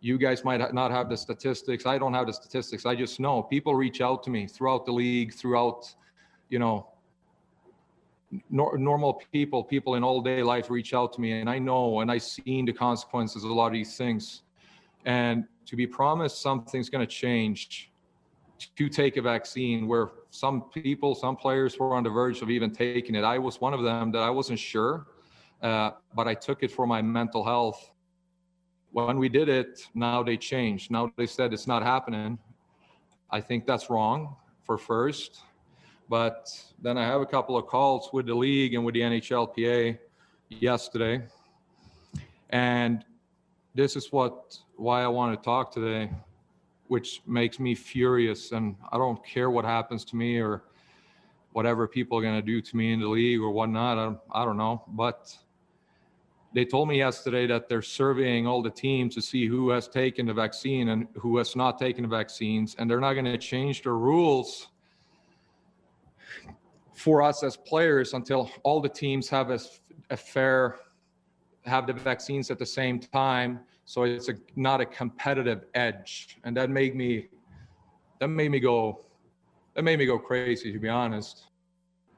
you 0.00 0.16
guys 0.16 0.44
might 0.44 0.72
not 0.72 0.90
have 0.92 1.08
the 1.08 1.16
statistics. 1.16 1.86
I 1.86 1.98
don't 1.98 2.14
have 2.14 2.26
the 2.26 2.32
statistics. 2.32 2.86
I 2.86 2.94
just 2.94 3.18
know 3.18 3.42
people 3.42 3.74
reach 3.74 4.00
out 4.00 4.22
to 4.24 4.30
me 4.30 4.46
throughout 4.46 4.86
the 4.86 4.92
league, 4.92 5.34
throughout, 5.34 5.92
you 6.50 6.58
know, 6.58 6.88
nor- 8.50 8.78
normal 8.78 9.22
people, 9.32 9.62
people 9.62 9.94
in 9.94 10.04
all 10.04 10.20
day 10.20 10.42
life 10.42 10.70
reach 10.70 10.94
out 10.94 11.12
to 11.14 11.20
me, 11.20 11.40
and 11.40 11.48
I 11.48 11.58
know 11.58 12.00
and 12.00 12.10
I've 12.10 12.22
seen 12.22 12.64
the 12.64 12.72
consequences 12.72 13.44
of 13.44 13.50
a 13.50 13.54
lot 13.54 13.66
of 13.68 13.72
these 13.72 13.96
things. 13.96 14.42
And 15.04 15.44
to 15.66 15.76
be 15.76 15.86
promised 15.86 16.40
something's 16.40 16.88
going 16.88 17.06
to 17.06 17.12
change 17.12 17.90
to 18.76 18.88
take 18.88 19.16
a 19.16 19.22
vaccine 19.22 19.86
where 19.86 20.10
some 20.30 20.62
people, 20.62 21.14
some 21.14 21.36
players 21.36 21.78
were 21.78 21.94
on 21.94 22.02
the 22.02 22.10
verge 22.10 22.40
of 22.42 22.50
even 22.50 22.70
taking 22.70 23.14
it. 23.14 23.24
I 23.24 23.38
was 23.38 23.60
one 23.60 23.74
of 23.74 23.82
them 23.82 24.12
that 24.12 24.22
I 24.22 24.30
wasn't 24.30 24.58
sure, 24.58 25.06
uh, 25.62 25.90
but 26.14 26.26
I 26.28 26.34
took 26.34 26.62
it 26.62 26.70
for 26.70 26.86
my 26.86 27.02
mental 27.02 27.44
health. 27.44 27.90
When 28.92 29.18
we 29.18 29.28
did 29.28 29.48
it, 29.48 29.88
now 29.94 30.22
they 30.22 30.36
changed. 30.36 30.90
Now 30.90 31.12
they 31.16 31.26
said 31.26 31.52
it's 31.52 31.66
not 31.66 31.82
happening. 31.82 32.38
I 33.30 33.40
think 33.40 33.66
that's 33.66 33.90
wrong 33.90 34.36
for 34.62 34.78
first. 34.78 35.40
But 36.08 36.48
then 36.80 36.98
I 36.98 37.04
have 37.04 37.20
a 37.20 37.26
couple 37.26 37.56
of 37.56 37.66
calls 37.66 38.10
with 38.12 38.26
the 38.26 38.34
league 38.34 38.74
and 38.74 38.84
with 38.84 38.94
the 38.94 39.00
NHLPA 39.00 39.98
yesterday. 40.48 41.22
And 42.50 43.04
this 43.74 43.96
is 43.96 44.12
what 44.12 44.58
why 44.76 45.02
I 45.02 45.08
want 45.08 45.38
to 45.38 45.44
talk 45.44 45.72
today, 45.72 46.10
which 46.88 47.22
makes 47.26 47.58
me 47.58 47.74
furious. 47.74 48.52
And 48.52 48.76
I 48.92 48.98
don't 48.98 49.24
care 49.24 49.50
what 49.50 49.64
happens 49.64 50.04
to 50.06 50.16
me 50.16 50.38
or 50.38 50.62
whatever 51.52 51.86
people 51.86 52.18
are 52.18 52.22
going 52.22 52.34
to 52.34 52.42
do 52.42 52.60
to 52.60 52.76
me 52.76 52.92
in 52.92 53.00
the 53.00 53.08
league 53.08 53.40
or 53.40 53.50
whatnot. 53.50 53.98
I, 53.98 54.40
I 54.40 54.44
don't 54.44 54.56
know. 54.56 54.84
But 54.88 55.36
they 56.52 56.64
told 56.64 56.88
me 56.88 56.98
yesterday 56.98 57.46
that 57.46 57.68
they're 57.68 57.82
surveying 57.82 58.46
all 58.46 58.62
the 58.62 58.70
teams 58.70 59.14
to 59.14 59.22
see 59.22 59.46
who 59.46 59.70
has 59.70 59.88
taken 59.88 60.26
the 60.26 60.34
vaccine 60.34 60.90
and 60.90 61.08
who 61.16 61.38
has 61.38 61.56
not 61.56 61.78
taken 61.78 62.02
the 62.02 62.08
vaccines. 62.08 62.76
And 62.78 62.90
they're 62.90 63.00
not 63.00 63.14
going 63.14 63.24
to 63.24 63.38
change 63.38 63.82
the 63.82 63.92
rules 63.92 64.68
for 66.94 67.22
us 67.22 67.42
as 67.42 67.56
players 67.56 68.14
until 68.14 68.50
all 68.62 68.80
the 68.80 68.88
teams 68.88 69.28
have 69.28 69.50
a, 69.50 69.58
a 70.10 70.16
fair 70.16 70.76
have 71.66 71.86
the 71.86 71.92
vaccines 71.92 72.50
at 72.50 72.58
the 72.58 72.66
same 72.66 72.98
time. 73.00 73.60
So 73.86 74.04
it's 74.04 74.28
a, 74.28 74.34
not 74.54 74.80
a 74.80 74.86
competitive 74.86 75.64
edge. 75.74 76.38
And 76.44 76.56
that 76.56 76.70
made 76.70 76.94
me 76.94 77.28
that 78.20 78.28
made 78.28 78.50
me 78.50 78.60
go 78.60 79.04
that 79.74 79.82
made 79.82 79.98
me 79.98 80.06
go 80.06 80.18
crazy 80.18 80.72
to 80.72 80.78
be 80.78 80.88
honest. 80.88 81.46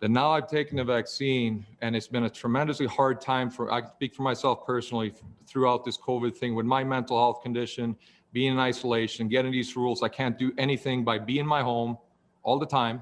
That 0.00 0.10
now 0.10 0.30
i've 0.32 0.46
taken 0.46 0.76
the 0.76 0.84
vaccine 0.84 1.64
and 1.80 1.96
it's 1.96 2.06
been 2.06 2.24
a 2.24 2.30
tremendously 2.30 2.86
hard 2.86 3.18
time 3.18 3.50
for 3.50 3.72
i 3.72 3.82
speak 3.82 4.14
for 4.14 4.24
myself 4.24 4.66
personally 4.66 5.14
throughout 5.46 5.86
this 5.86 5.96
covid 5.96 6.36
thing 6.36 6.54
with 6.54 6.66
my 6.66 6.84
mental 6.84 7.18
health 7.18 7.42
condition 7.42 7.96
being 8.30 8.52
in 8.52 8.58
isolation 8.58 9.26
getting 9.26 9.50
these 9.50 9.74
rules. 9.74 10.02
I 10.02 10.08
can't 10.08 10.38
do 10.38 10.52
anything 10.58 11.02
by 11.02 11.18
being 11.18 11.40
in 11.40 11.46
my 11.46 11.62
home 11.62 11.96
all 12.42 12.58
the 12.58 12.66
time 12.66 13.00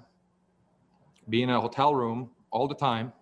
be 1.29 1.43
in 1.43 1.51
a 1.51 1.61
hotel 1.61 1.95
room 1.95 2.31
all 2.51 2.69
the 2.69 2.75
time. 2.75 3.13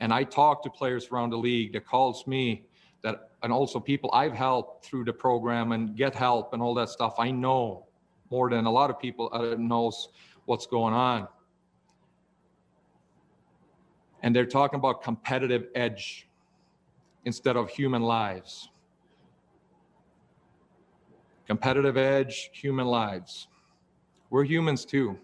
And 0.00 0.12
I 0.12 0.24
talk 0.24 0.62
to 0.62 0.70
players 0.70 1.08
around 1.10 1.30
the 1.30 1.38
league 1.38 1.72
that 1.72 1.86
calls 1.86 2.26
me 2.26 2.66
that, 3.02 3.30
and 3.42 3.52
also 3.52 3.80
people 3.80 4.10
I've 4.12 4.32
helped 4.32 4.84
through 4.84 5.04
the 5.04 5.12
program 5.12 5.72
and 5.72 5.96
get 5.96 6.14
help 6.14 6.52
and 6.52 6.62
all 6.62 6.74
that 6.74 6.88
stuff. 6.88 7.14
I 7.18 7.30
know 7.30 7.86
more 8.30 8.50
than 8.50 8.66
a 8.66 8.70
lot 8.70 8.90
of 8.90 8.98
people 8.98 9.30
knows 9.58 10.08
what's 10.44 10.66
going 10.66 10.94
on. 10.94 11.28
And 14.22 14.34
they're 14.34 14.46
talking 14.46 14.78
about 14.78 15.02
competitive 15.02 15.66
edge 15.74 16.28
instead 17.24 17.56
of 17.56 17.70
human 17.70 18.02
lives. 18.02 18.68
Competitive 21.46 21.96
edge, 21.96 22.50
human 22.52 22.86
lives. 22.86 23.48
We're 24.30 24.44
humans 24.44 24.84
too 24.84 25.18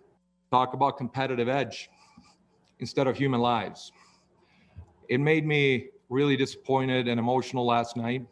talk 0.54 0.72
about 0.72 0.96
competitive 0.96 1.48
edge 1.48 1.90
instead 2.78 3.08
of 3.08 3.16
human 3.16 3.40
lives. 3.40 3.90
It 5.08 5.18
made 5.18 5.44
me 5.44 5.88
really 6.08 6.36
disappointed 6.36 7.08
and 7.08 7.18
emotional 7.18 7.66
last 7.66 7.96
night. 7.96 8.22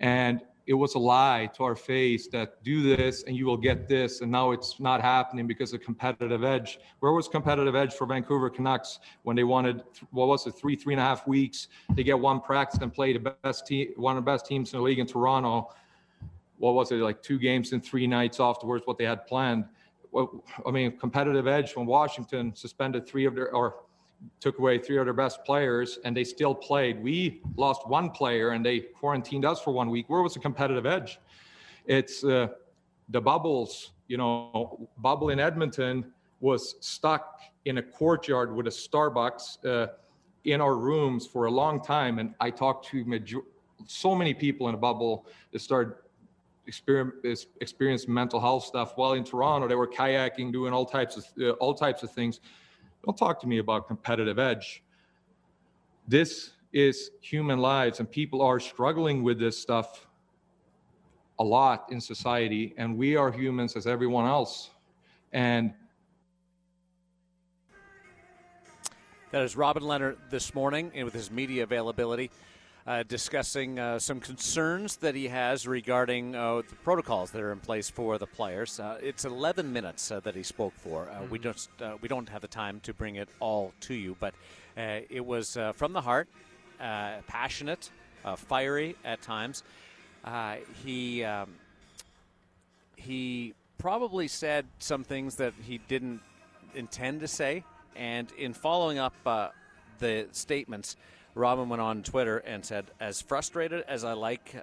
And 0.00 0.40
it 0.66 0.72
was 0.72 0.94
a 0.94 0.98
lie 0.98 1.50
to 1.56 1.62
our 1.62 1.76
face 1.76 2.26
that 2.28 2.64
do 2.64 2.96
this 2.96 3.24
and 3.24 3.36
you 3.36 3.44
will 3.44 3.58
get 3.58 3.86
this. 3.86 4.22
And 4.22 4.32
now 4.32 4.52
it's 4.52 4.80
not 4.80 5.02
happening 5.02 5.46
because 5.46 5.74
of 5.74 5.82
competitive 5.82 6.42
edge. 6.42 6.78
Where 7.00 7.12
was 7.12 7.28
competitive 7.28 7.74
edge 7.74 7.92
for 7.92 8.06
Vancouver 8.06 8.48
Canucks 8.48 8.98
when 9.24 9.36
they 9.36 9.44
wanted, 9.44 9.82
what 10.10 10.28
was 10.28 10.46
it, 10.46 10.52
three, 10.52 10.74
three 10.74 10.94
and 10.94 11.00
a 11.02 11.04
half 11.04 11.26
weeks? 11.26 11.68
to 11.94 12.02
get 12.02 12.18
one 12.18 12.40
practice 12.40 12.80
and 12.80 12.94
play 12.94 13.12
the 13.12 13.34
best 13.42 13.66
team, 13.66 13.88
one 13.96 14.16
of 14.16 14.24
the 14.24 14.30
best 14.30 14.46
teams 14.46 14.72
in 14.72 14.78
the 14.78 14.82
league 14.82 15.00
in 15.00 15.06
Toronto. 15.06 15.70
What 16.56 16.72
was 16.72 16.92
it, 16.92 16.94
like 16.94 17.22
two 17.22 17.38
games 17.38 17.74
in 17.74 17.82
three 17.82 18.06
nights 18.06 18.40
afterwards, 18.40 18.86
what 18.86 18.96
they 18.96 19.04
had 19.04 19.26
planned 19.26 19.66
I 20.66 20.70
mean, 20.70 20.96
competitive 20.98 21.46
edge 21.46 21.74
when 21.76 21.86
Washington 21.86 22.54
suspended 22.54 23.06
three 23.06 23.24
of 23.24 23.34
their 23.34 23.52
or 23.54 23.84
took 24.40 24.58
away 24.58 24.78
three 24.78 24.98
of 24.98 25.06
their 25.06 25.14
best 25.14 25.44
players 25.44 25.98
and 26.04 26.16
they 26.16 26.24
still 26.24 26.54
played. 26.54 27.02
We 27.02 27.42
lost 27.56 27.86
one 27.86 28.10
player 28.10 28.50
and 28.50 28.64
they 28.64 28.80
quarantined 28.80 29.44
us 29.44 29.60
for 29.60 29.72
one 29.72 29.90
week. 29.90 30.08
Where 30.08 30.22
was 30.22 30.34
the 30.34 30.40
competitive 30.40 30.86
edge? 30.86 31.18
It's 31.86 32.24
uh, 32.24 32.48
the 33.08 33.20
bubbles, 33.20 33.90
you 34.08 34.16
know, 34.16 34.88
bubble 34.98 35.30
in 35.30 35.40
Edmonton 35.40 36.12
was 36.40 36.76
stuck 36.80 37.40
in 37.64 37.78
a 37.78 37.82
courtyard 37.82 38.54
with 38.54 38.66
a 38.66 38.70
Starbucks 38.70 39.64
uh, 39.66 39.88
in 40.44 40.60
our 40.60 40.76
rooms 40.76 41.26
for 41.26 41.46
a 41.46 41.50
long 41.50 41.82
time. 41.82 42.18
And 42.18 42.34
I 42.40 42.50
talked 42.50 42.86
to 42.88 43.04
major- 43.04 43.42
so 43.86 44.14
many 44.14 44.34
people 44.34 44.68
in 44.68 44.74
a 44.74 44.78
bubble 44.78 45.26
that 45.52 45.60
started 45.60 45.94
experience 46.66 47.46
experienced 47.60 48.08
mental 48.08 48.40
health 48.40 48.64
stuff 48.64 48.92
while 48.96 49.12
in 49.12 49.24
Toronto. 49.24 49.68
They 49.68 49.74
were 49.74 49.88
kayaking, 49.88 50.52
doing 50.52 50.72
all 50.72 50.86
types 50.86 51.16
of 51.16 51.24
uh, 51.40 51.50
all 51.52 51.74
types 51.74 52.02
of 52.02 52.10
things. 52.10 52.40
Don't 53.04 53.16
talk 53.16 53.40
to 53.40 53.46
me 53.46 53.58
about 53.58 53.86
competitive 53.86 54.38
edge. 54.38 54.82
This 56.08 56.52
is 56.72 57.10
human 57.20 57.58
lives, 57.58 58.00
and 58.00 58.10
people 58.10 58.42
are 58.42 58.58
struggling 58.58 59.22
with 59.22 59.38
this 59.38 59.58
stuff 59.58 60.06
a 61.38 61.44
lot 61.44 61.86
in 61.90 62.00
society, 62.00 62.74
and 62.76 62.96
we 62.96 63.16
are 63.16 63.30
humans 63.30 63.76
as 63.76 63.86
everyone 63.86 64.26
else. 64.26 64.70
and 65.32 65.74
That 69.34 69.42
is 69.42 69.56
Robin 69.56 69.82
Lehner 69.82 70.14
this 70.30 70.54
morning 70.54 70.92
and 70.94 71.04
with 71.04 71.12
his 71.12 71.28
media 71.28 71.64
availability. 71.64 72.30
Uh, 72.86 73.02
discussing 73.04 73.78
uh, 73.78 73.98
some 73.98 74.20
concerns 74.20 74.96
that 74.96 75.14
he 75.14 75.26
has 75.26 75.66
regarding 75.66 76.34
uh, 76.34 76.56
the 76.68 76.74
protocols 76.82 77.30
that 77.30 77.40
are 77.40 77.50
in 77.50 77.58
place 77.58 77.88
for 77.88 78.18
the 78.18 78.26
players. 78.26 78.78
Uh, 78.78 78.98
it's 79.02 79.24
11 79.24 79.72
minutes 79.72 80.10
uh, 80.10 80.20
that 80.20 80.34
he 80.34 80.42
spoke 80.42 80.74
for. 80.76 81.08
Uh, 81.08 81.24
We 81.30 81.38
just 81.38 81.70
we 82.02 82.08
don't 82.08 82.28
have 82.28 82.42
the 82.42 82.48
time 82.48 82.80
to 82.80 82.92
bring 82.92 83.16
it 83.16 83.30
all 83.40 83.72
to 83.80 83.94
you, 83.94 84.16
but 84.20 84.34
it 84.76 85.24
was 85.24 85.56
from 85.74 85.94
the 85.94 86.02
heart, 86.02 86.28
passionate, 87.26 87.90
fiery 88.36 88.96
at 89.02 89.22
times. 89.22 89.62
he 90.84 91.24
um, 91.24 91.54
he 92.96 93.54
probably 93.78 94.28
said 94.28 94.66
some 94.78 95.04
things 95.04 95.36
that 95.36 95.54
he 95.62 95.78
didn't 95.88 96.20
intend 96.74 97.20
to 97.20 97.28
say, 97.28 97.64
and 97.96 98.30
in 98.32 98.52
following 98.52 98.98
up 98.98 99.14
the 100.00 100.28
statements. 100.32 100.96
Robin 101.34 101.68
went 101.68 101.82
on 101.82 102.02
Twitter 102.02 102.38
and 102.38 102.64
said, 102.64 102.86
"As 103.00 103.20
frustrated 103.20 103.84
as 103.88 104.04
I 104.04 104.12
like, 104.12 104.54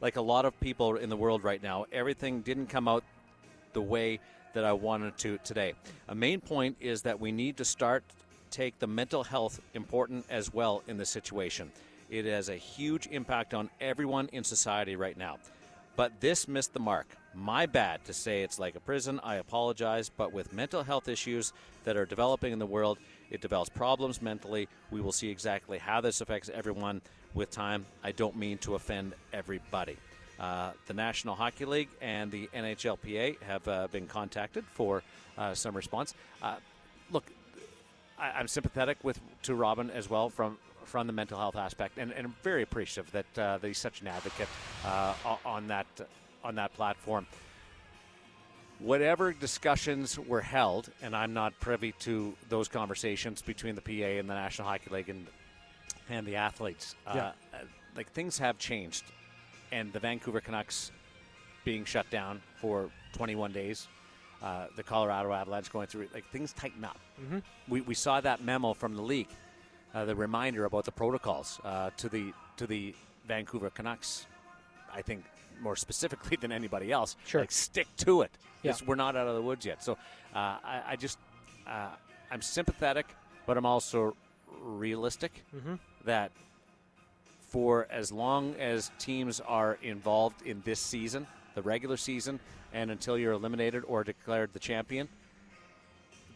like 0.00 0.16
a 0.16 0.22
lot 0.22 0.44
of 0.44 0.58
people 0.60 0.96
in 0.96 1.08
the 1.08 1.16
world 1.16 1.44
right 1.44 1.62
now, 1.62 1.86
everything 1.92 2.42
didn't 2.42 2.66
come 2.66 2.88
out 2.88 3.04
the 3.72 3.82
way 3.82 4.20
that 4.52 4.64
I 4.64 4.72
wanted 4.72 5.16
to 5.18 5.38
today. 5.38 5.74
A 6.08 6.14
main 6.14 6.40
point 6.40 6.76
is 6.80 7.02
that 7.02 7.20
we 7.20 7.32
need 7.32 7.56
to 7.58 7.64
start 7.64 8.04
take 8.50 8.78
the 8.78 8.86
mental 8.86 9.24
health 9.24 9.60
important 9.74 10.24
as 10.30 10.52
well 10.52 10.82
in 10.86 10.96
this 10.96 11.10
situation. 11.10 11.70
It 12.10 12.24
has 12.24 12.48
a 12.48 12.56
huge 12.56 13.06
impact 13.08 13.52
on 13.52 13.68
everyone 13.80 14.28
in 14.32 14.44
society 14.44 14.96
right 14.96 15.16
now. 15.16 15.38
But 15.96 16.20
this 16.20 16.48
missed 16.48 16.72
the 16.72 16.80
mark. 16.80 17.06
My 17.34 17.66
bad 17.66 18.04
to 18.06 18.12
say 18.12 18.42
it's 18.42 18.58
like 18.58 18.76
a 18.76 18.80
prison. 18.80 19.20
I 19.22 19.36
apologize, 19.36 20.08
but 20.08 20.32
with 20.32 20.52
mental 20.52 20.82
health 20.82 21.08
issues 21.08 21.52
that 21.84 21.96
are 21.96 22.06
developing 22.06 22.52
in 22.52 22.58
the 22.58 22.66
world, 22.66 22.98
it 23.30 23.40
develops 23.40 23.70
problems 23.70 24.22
mentally. 24.22 24.68
We 24.90 25.00
will 25.00 25.12
see 25.12 25.28
exactly 25.28 25.78
how 25.78 26.00
this 26.00 26.20
affects 26.20 26.50
everyone 26.52 27.00
with 27.34 27.50
time. 27.50 27.86
I 28.02 28.12
don't 28.12 28.36
mean 28.36 28.58
to 28.58 28.74
offend 28.74 29.14
everybody. 29.32 29.96
Uh, 30.38 30.70
the 30.86 30.94
National 30.94 31.34
Hockey 31.34 31.64
League 31.64 31.88
and 32.00 32.30
the 32.30 32.48
NHLPA 32.54 33.42
have 33.42 33.66
uh, 33.66 33.88
been 33.90 34.06
contacted 34.06 34.64
for 34.66 35.02
uh, 35.36 35.54
some 35.54 35.74
response. 35.74 36.14
Uh, 36.42 36.56
look, 37.10 37.24
I, 38.18 38.40
am 38.40 38.48
sympathetic 38.48 38.98
with 39.02 39.20
to 39.42 39.54
Robin 39.54 39.90
as 39.90 40.08
well 40.08 40.30
from 40.30 40.58
from 40.84 41.06
the 41.06 41.12
mental 41.12 41.38
health 41.38 41.56
aspect, 41.56 41.98
and, 41.98 42.12
and 42.12 42.28
I'm 42.28 42.34
very 42.42 42.62
appreciative 42.62 43.12
that, 43.12 43.38
uh, 43.38 43.58
that 43.58 43.66
he's 43.66 43.76
such 43.76 44.00
an 44.00 44.06
advocate 44.06 44.48
uh, 44.86 45.12
on 45.44 45.66
that 45.68 45.86
on 46.42 46.54
that 46.54 46.72
platform 46.74 47.26
whatever 48.80 49.32
discussions 49.32 50.18
were 50.18 50.40
held, 50.40 50.90
and 51.02 51.14
I'm 51.14 51.32
not 51.32 51.58
privy 51.60 51.92
to 52.00 52.34
those 52.48 52.68
conversations 52.68 53.42
between 53.42 53.74
the 53.74 53.80
PA 53.80 54.18
and 54.18 54.28
the 54.28 54.34
National 54.34 54.68
Hockey 54.68 54.90
League 54.90 55.08
and 55.08 55.26
and 56.10 56.26
the 56.26 56.36
athletes. 56.36 56.94
Uh, 57.06 57.12
yeah. 57.14 57.32
Uh, 57.52 57.64
like 57.96 58.10
things 58.12 58.38
have 58.38 58.58
changed, 58.58 59.04
and 59.72 59.92
the 59.92 59.98
Vancouver 59.98 60.40
Canucks 60.40 60.92
being 61.64 61.84
shut 61.84 62.08
down 62.10 62.40
for 62.60 62.88
21 63.12 63.52
days, 63.52 63.88
uh, 64.42 64.66
the 64.76 64.82
Colorado 64.82 65.32
Avalanche 65.32 65.70
going 65.70 65.86
through 65.86 66.08
like 66.14 66.24
things 66.30 66.52
tighten 66.52 66.84
up. 66.84 66.98
Mm-hmm. 67.20 67.38
We, 67.68 67.80
we 67.82 67.94
saw 67.94 68.20
that 68.20 68.42
memo 68.42 68.72
from 68.72 68.94
the 68.94 69.02
league, 69.02 69.28
uh, 69.94 70.04
the 70.04 70.14
reminder 70.14 70.64
about 70.64 70.84
the 70.84 70.92
protocols 70.92 71.60
uh, 71.64 71.90
to 71.96 72.08
the 72.08 72.32
to 72.56 72.66
the 72.66 72.94
Vancouver 73.26 73.70
Canucks. 73.70 74.26
I 74.94 75.02
think 75.02 75.24
more 75.60 75.76
specifically 75.76 76.36
than 76.40 76.52
anybody 76.52 76.92
else. 76.92 77.16
Sure. 77.26 77.40
Like 77.40 77.50
stick 77.50 77.86
to 77.98 78.22
it. 78.22 78.30
Yeah. 78.62 78.74
We're 78.86 78.96
not 78.96 79.16
out 79.16 79.28
of 79.28 79.34
the 79.34 79.42
woods 79.42 79.64
yet. 79.64 79.82
So 79.82 79.92
uh, 80.34 80.58
I, 80.64 80.82
I, 80.88 80.96
just 80.96 81.18
uh, 81.66 81.90
I'm 82.30 82.42
sympathetic, 82.42 83.06
but 83.46 83.56
I'm 83.56 83.66
also 83.66 84.16
realistic 84.62 85.44
mm-hmm. 85.54 85.74
that 86.04 86.32
for 87.40 87.86
as 87.90 88.12
long 88.12 88.54
as 88.56 88.90
teams 88.98 89.40
are 89.40 89.78
involved 89.82 90.42
in 90.42 90.60
this 90.64 90.80
season, 90.80 91.26
the 91.54 91.62
regular 91.62 91.96
season, 91.96 92.40
and 92.72 92.90
until 92.90 93.16
you're 93.16 93.32
eliminated 93.32 93.84
or 93.86 94.04
declared 94.04 94.52
the 94.52 94.58
champion, 94.58 95.08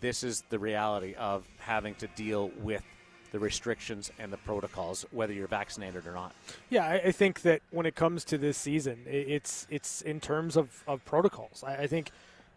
this 0.00 0.24
is 0.24 0.42
the 0.48 0.58
reality 0.58 1.14
of 1.14 1.44
having 1.58 1.94
to 1.96 2.06
deal 2.08 2.50
with 2.60 2.82
the 3.32 3.38
restrictions 3.38 4.12
and 4.18 4.32
the 4.32 4.36
protocols, 4.36 5.04
whether 5.10 5.32
you're 5.32 5.48
vaccinated 5.48 6.06
or 6.06 6.12
not. 6.12 6.32
Yeah, 6.70 6.86
I, 6.86 7.12
think 7.12 7.40
that 7.42 7.62
when 7.70 7.86
it 7.86 7.94
comes 7.94 8.24
to 8.26 8.38
this 8.38 8.58
season, 8.58 9.00
it's 9.06 9.66
it's 9.70 10.02
in 10.02 10.20
terms 10.20 10.56
of, 10.56 10.84
of 10.86 11.04
protocols. 11.04 11.64
I, 11.66 11.74
I 11.76 11.86
think 11.86 12.10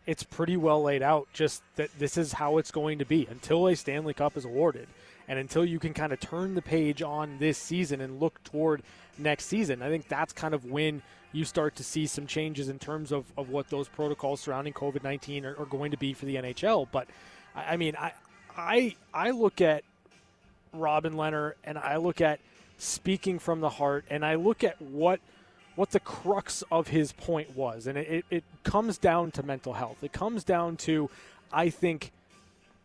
it's 0.05 0.23
pretty 0.23 0.57
well 0.57 0.83
laid 0.83 1.01
out. 1.01 1.27
Just 1.33 1.63
that 1.77 1.89
this 1.97 2.17
is 2.17 2.33
how 2.33 2.57
it's 2.57 2.71
going 2.71 2.99
to 2.99 3.05
be 3.05 3.25
until 3.29 3.67
a 3.67 3.75
Stanley 3.75 4.13
Cup 4.13 4.35
is 4.35 4.43
awarded, 4.43 4.87
and 5.29 5.39
until 5.39 5.63
you 5.65 5.79
can 5.79 5.93
kind 5.93 6.11
of 6.11 6.19
turn 6.19 6.55
the 6.55 6.61
page 6.61 7.01
on 7.01 7.37
this 7.39 7.57
season 7.57 8.01
and 8.01 8.19
look 8.19 8.43
toward 8.43 8.83
next 9.17 9.45
season. 9.45 9.81
I 9.81 9.87
think 9.87 10.09
that's 10.09 10.33
kind 10.33 10.53
of 10.53 10.65
when 10.65 11.01
you 11.31 11.45
start 11.45 11.75
to 11.77 11.83
see 11.83 12.05
some 12.05 12.27
changes 12.27 12.69
in 12.69 12.79
terms 12.79 13.11
of, 13.11 13.25
of 13.37 13.49
what 13.49 13.69
those 13.69 13.87
protocols 13.87 14.41
surrounding 14.41 14.73
COVID 14.73 15.03
nineteen 15.03 15.45
are, 15.45 15.55
are, 15.57 15.65
going 15.65 15.91
to 15.91 15.97
be 15.97 16.13
for 16.13 16.25
the 16.25 16.35
NHL. 16.35 16.87
But 16.91 17.07
I, 17.55 17.73
I 17.73 17.77
mean, 17.77 17.95
I 17.97 18.11
I 18.57 18.95
I 19.13 19.31
look 19.31 19.61
at 19.61 19.85
Robin 20.79 21.13
Lehner 21.13 21.53
and 21.63 21.77
I 21.77 21.97
look 21.97 22.21
at 22.21 22.39
speaking 22.77 23.39
from 23.39 23.61
the 23.61 23.69
heart 23.69 24.05
and 24.09 24.25
I 24.25 24.35
look 24.35 24.63
at 24.63 24.81
what 24.81 25.19
what 25.75 25.91
the 25.91 25.99
crux 25.99 26.63
of 26.71 26.87
his 26.87 27.11
point 27.11 27.55
was. 27.55 27.87
And 27.87 27.97
it, 27.97 28.25
it, 28.29 28.43
comes 28.63 28.97
down 28.97 29.31
to 29.31 29.43
mental 29.43 29.73
health. 29.73 29.97
It 30.01 30.13
comes 30.13 30.43
down 30.43 30.77
to, 30.77 31.09
I 31.51 31.69
think, 31.69 32.11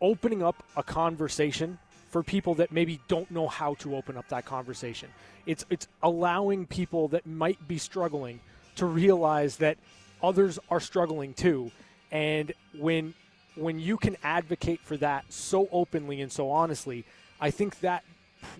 opening 0.01 0.43
up 0.43 0.63
a 0.75 0.83
conversation 0.83 1.79
for 2.09 2.21
people 2.21 2.55
that 2.55 2.71
maybe 2.71 2.99
don't 3.07 3.31
know 3.31 3.47
how 3.47 3.75
to 3.75 3.95
open 3.95 4.17
up 4.17 4.27
that 4.27 4.45
conversation. 4.45 5.09
It's 5.45 5.65
it's 5.69 5.87
allowing 6.03 6.67
people 6.67 7.07
that 7.09 7.25
might 7.25 7.67
be 7.67 7.77
struggling 7.77 8.41
to 8.75 8.85
realize 8.85 9.57
that 9.57 9.77
others 10.21 10.59
are 10.69 10.79
struggling 10.79 11.33
too. 11.33 11.71
And 12.11 12.51
when 12.77 13.13
when 13.55 13.79
you 13.79 13.97
can 13.97 14.17
advocate 14.23 14.81
for 14.81 14.97
that 14.97 15.25
so 15.29 15.67
openly 15.71 16.21
and 16.21 16.31
so 16.31 16.51
honestly, 16.51 17.05
I 17.41 17.49
think 17.49 17.79
that 17.79 18.03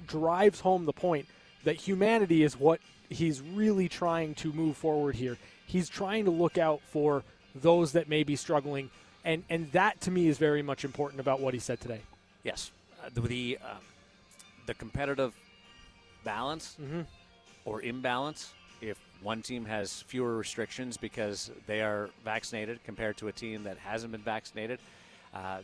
drives 0.08 0.60
home 0.60 0.86
the 0.86 0.94
point 0.94 1.28
that 1.64 1.76
humanity 1.76 2.44
is 2.44 2.60
what 2.60 2.82
he's 3.10 3.42
really 3.42 3.88
trying 3.88 4.34
to 4.36 4.52
move 4.52 4.76
forward 4.76 5.16
here. 5.16 5.38
He's 5.68 5.88
trying 5.88 6.26
to 6.26 6.32
look 6.32 6.58
out 6.58 6.82
for 6.82 7.24
those 7.54 7.92
that 7.94 8.10
may 8.10 8.24
be 8.24 8.36
struggling, 8.36 8.90
and 9.24 9.44
and 9.50 9.72
that 9.72 10.02
to 10.02 10.12
me 10.12 10.28
is 10.28 10.38
very 10.38 10.64
much 10.64 10.84
important 10.84 11.20
about 11.20 11.40
what 11.40 11.54
he 11.54 11.60
said 11.60 11.80
today. 11.80 12.02
Yes, 12.44 12.72
uh, 13.04 13.10
the 13.14 13.22
the, 13.22 13.60
uh, 13.64 13.76
the 14.66 14.74
competitive 14.74 15.34
balance 16.24 16.76
mm-hmm. 16.82 17.02
or 17.66 17.82
imbalance. 17.82 18.54
If 18.82 18.98
one 19.22 19.44
team 19.44 19.66
has 19.66 20.02
fewer 20.02 20.36
restrictions 20.36 20.98
because 20.98 21.52
they 21.68 21.82
are 21.82 22.10
vaccinated 22.26 22.84
compared 22.84 23.18
to 23.18 23.28
a 23.28 23.32
team 23.32 23.64
that 23.64 23.78
hasn't 23.78 24.12
been 24.12 24.22
vaccinated, 24.22 24.80
uh, 25.36 25.60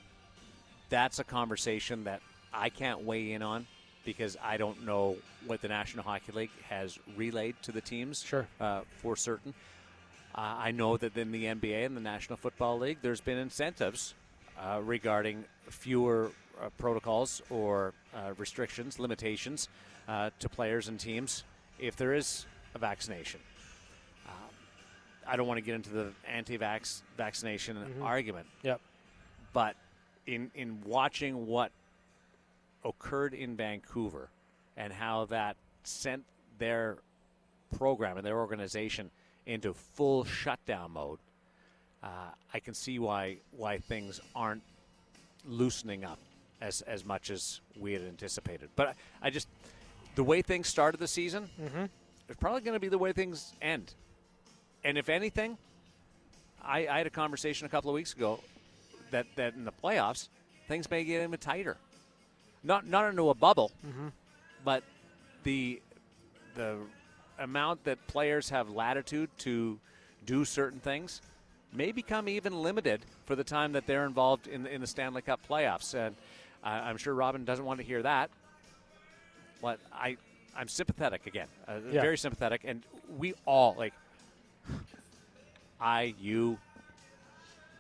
that's 0.90 1.18
a 1.18 1.24
conversation 1.24 2.04
that 2.04 2.22
I 2.54 2.70
can't 2.70 3.02
weigh 3.02 3.34
in 3.34 3.42
on 3.42 3.68
because 4.06 4.38
I 4.42 4.58
don't 4.58 4.86
know 4.86 5.18
what 5.46 5.62
the 5.62 5.68
National 5.68 6.04
Hockey 6.04 6.32
League 6.32 6.52
has 6.70 6.98
relayed 7.16 7.56
to 7.64 7.72
the 7.72 7.82
teams 7.82 8.24
sure. 8.24 8.48
uh, 8.62 8.82
for 9.02 9.16
certain. 9.16 9.54
Uh, 10.34 10.56
I 10.58 10.72
know 10.72 10.98
that 10.98 11.18
in 11.18 11.32
the 11.32 11.46
NBA 11.46 11.86
and 11.86 11.98
the 11.98 12.02
National 12.02 12.38
Football 12.38 12.80
League, 12.80 13.00
there's 13.02 13.22
been 13.22 13.38
incentives 13.38 14.14
uh, 14.58 14.80
regarding 14.84 15.44
fewer 15.70 16.32
uh, 16.62 16.70
protocols 16.78 17.42
or 17.50 17.94
uh, 18.16 18.34
restrictions, 18.38 19.00
limitations 19.00 19.68
uh, 20.08 20.30
to 20.40 20.48
players 20.48 20.88
and 20.88 21.00
teams 21.00 21.44
if 21.80 21.96
there 21.96 22.14
is 22.14 22.46
a 22.76 22.80
vaccination. 22.80 23.40
Um, 24.28 24.34
I 25.28 25.36
don't 25.36 25.48
want 25.48 25.58
to 25.58 25.62
get 25.62 25.76
into 25.76 25.90
the 25.90 26.12
anti-vax 26.28 27.02
vaccination 27.18 27.78
mm-hmm. 27.78 28.04
argument. 28.04 28.48
Yep. 28.64 28.80
But 29.54 29.76
in 30.26 30.52
in 30.56 30.80
watching 30.86 31.48
what 31.48 31.72
occurred 32.84 33.34
in 33.34 33.56
Vancouver 33.56 34.30
and 34.76 34.94
how 34.94 35.26
that 35.26 35.58
sent 35.84 36.24
their 36.58 36.98
program 37.78 38.18
and 38.18 38.26
their 38.26 38.38
organization 38.38 39.12
into 39.46 39.74
full 39.74 40.24
shutdown 40.24 40.92
mode, 40.92 41.20
uh, 42.04 42.30
I 42.54 42.60
can 42.60 42.74
see 42.74 43.00
why 43.00 43.38
why 43.52 43.80
things 43.80 44.20
aren't 44.36 44.64
loosening 45.46 46.04
up 46.04 46.20
as 46.62 46.82
as 46.82 47.06
much 47.06 47.30
as 47.30 47.62
we 47.80 47.94
had 47.94 48.02
anticipated. 48.04 48.70
But 48.76 48.90
I, 48.90 49.28
I 49.28 49.30
just 49.30 49.48
the 50.16 50.24
way 50.24 50.42
things 50.42 50.68
started 50.68 51.00
the 51.00 51.08
season, 51.08 51.50
mm-hmm. 51.62 51.86
it's 52.28 52.40
probably 52.40 52.62
going 52.62 52.76
to 52.76 52.80
be 52.80 52.90
the 52.90 52.98
way 52.98 53.14
things 53.14 53.54
end. 53.62 53.94
And 54.84 54.98
if 54.98 55.10
anything, 55.10 55.58
I, 56.64 56.88
I 56.88 56.98
had 57.00 57.08
a 57.08 57.12
conversation 57.12 57.66
a 57.66 57.70
couple 57.70 57.90
of 57.90 57.96
weeks 57.96 58.14
ago 58.14 58.40
that 59.12 59.26
that 59.36 59.56
in 59.56 59.66
the 59.66 59.72
playoffs 59.72 60.28
things 60.68 60.90
may 60.90 61.04
get 61.04 61.24
even 61.24 61.40
tighter 61.40 61.78
not 62.64 62.86
not 62.88 63.10
into 63.10 63.30
a 63.30 63.34
bubble, 63.34 63.72
mm-hmm. 63.86 64.08
but 64.64 64.84
the 65.44 65.82
the 66.56 66.78
amount 67.40 67.84
that 67.84 68.06
players 68.08 68.50
have 68.50 68.70
latitude 68.70 69.30
to 69.40 69.80
do 70.26 70.44
certain 70.44 70.80
things 70.80 71.22
may 71.74 71.92
become 71.92 72.28
even 72.28 72.62
limited 72.64 73.02
for 73.26 73.36
the 73.36 73.44
time 73.44 73.74
that 73.74 73.86
they're 73.86 74.06
involved 74.06 74.48
in 74.48 74.64
the, 74.64 74.74
in 74.74 74.82
the 74.82 74.88
Stanley 74.88 75.22
Cup 75.22 75.40
playoffs. 75.48 75.94
And 75.94 76.16
I 76.64 76.80
I'm 76.80 76.98
sure 76.98 77.14
Robin 77.14 77.46
doesn't 77.46 77.66
want 77.66 77.80
to 77.80 77.86
hear 77.86 78.02
that. 78.04 78.30
But 79.62 79.80
I, 79.92 80.18
I'm 80.56 80.68
sympathetic 80.68 81.26
again, 81.26 81.48
uh, 81.68 81.80
Yeah. 81.92 82.02
very 82.02 82.18
sympathetic, 82.18 82.62
and 82.64 82.84
we 83.18 83.34
all 83.46 83.76
like. 83.78 83.94
I, 85.80 86.16
you, 86.20 86.58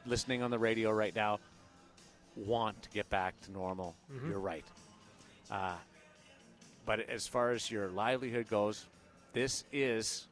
listening 0.06 0.44
on 0.44 0.52
the 0.52 0.60
radio 0.60 0.92
right 0.92 1.16
now, 1.16 1.40
want 2.38 2.82
to 2.84 2.90
get 2.90 3.10
back 3.10 3.40
to 3.42 3.52
normal. 3.52 3.96
You're 4.30 4.40
right. 4.40 4.66
Uh, 5.50 5.76
but 6.86 7.10
as 7.10 7.28
far 7.28 7.52
as 7.52 7.70
your 7.70 7.90
livelihood 7.90 8.48
goes, 8.50 8.86
this 9.34 9.64
is 9.72 10.28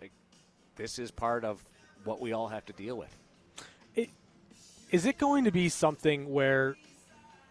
like, 0.00 0.12
this 0.76 0.98
is 0.98 1.10
part 1.10 1.44
of 1.44 1.64
what 2.04 2.20
we 2.20 2.32
all 2.32 2.48
have 2.48 2.64
to 2.66 2.72
deal 2.72 2.96
with. 2.96 3.14
Is 4.90 5.06
it 5.06 5.18
going 5.18 5.44
to 5.44 5.50
be 5.50 5.68
something 5.68 6.32
where 6.32 6.76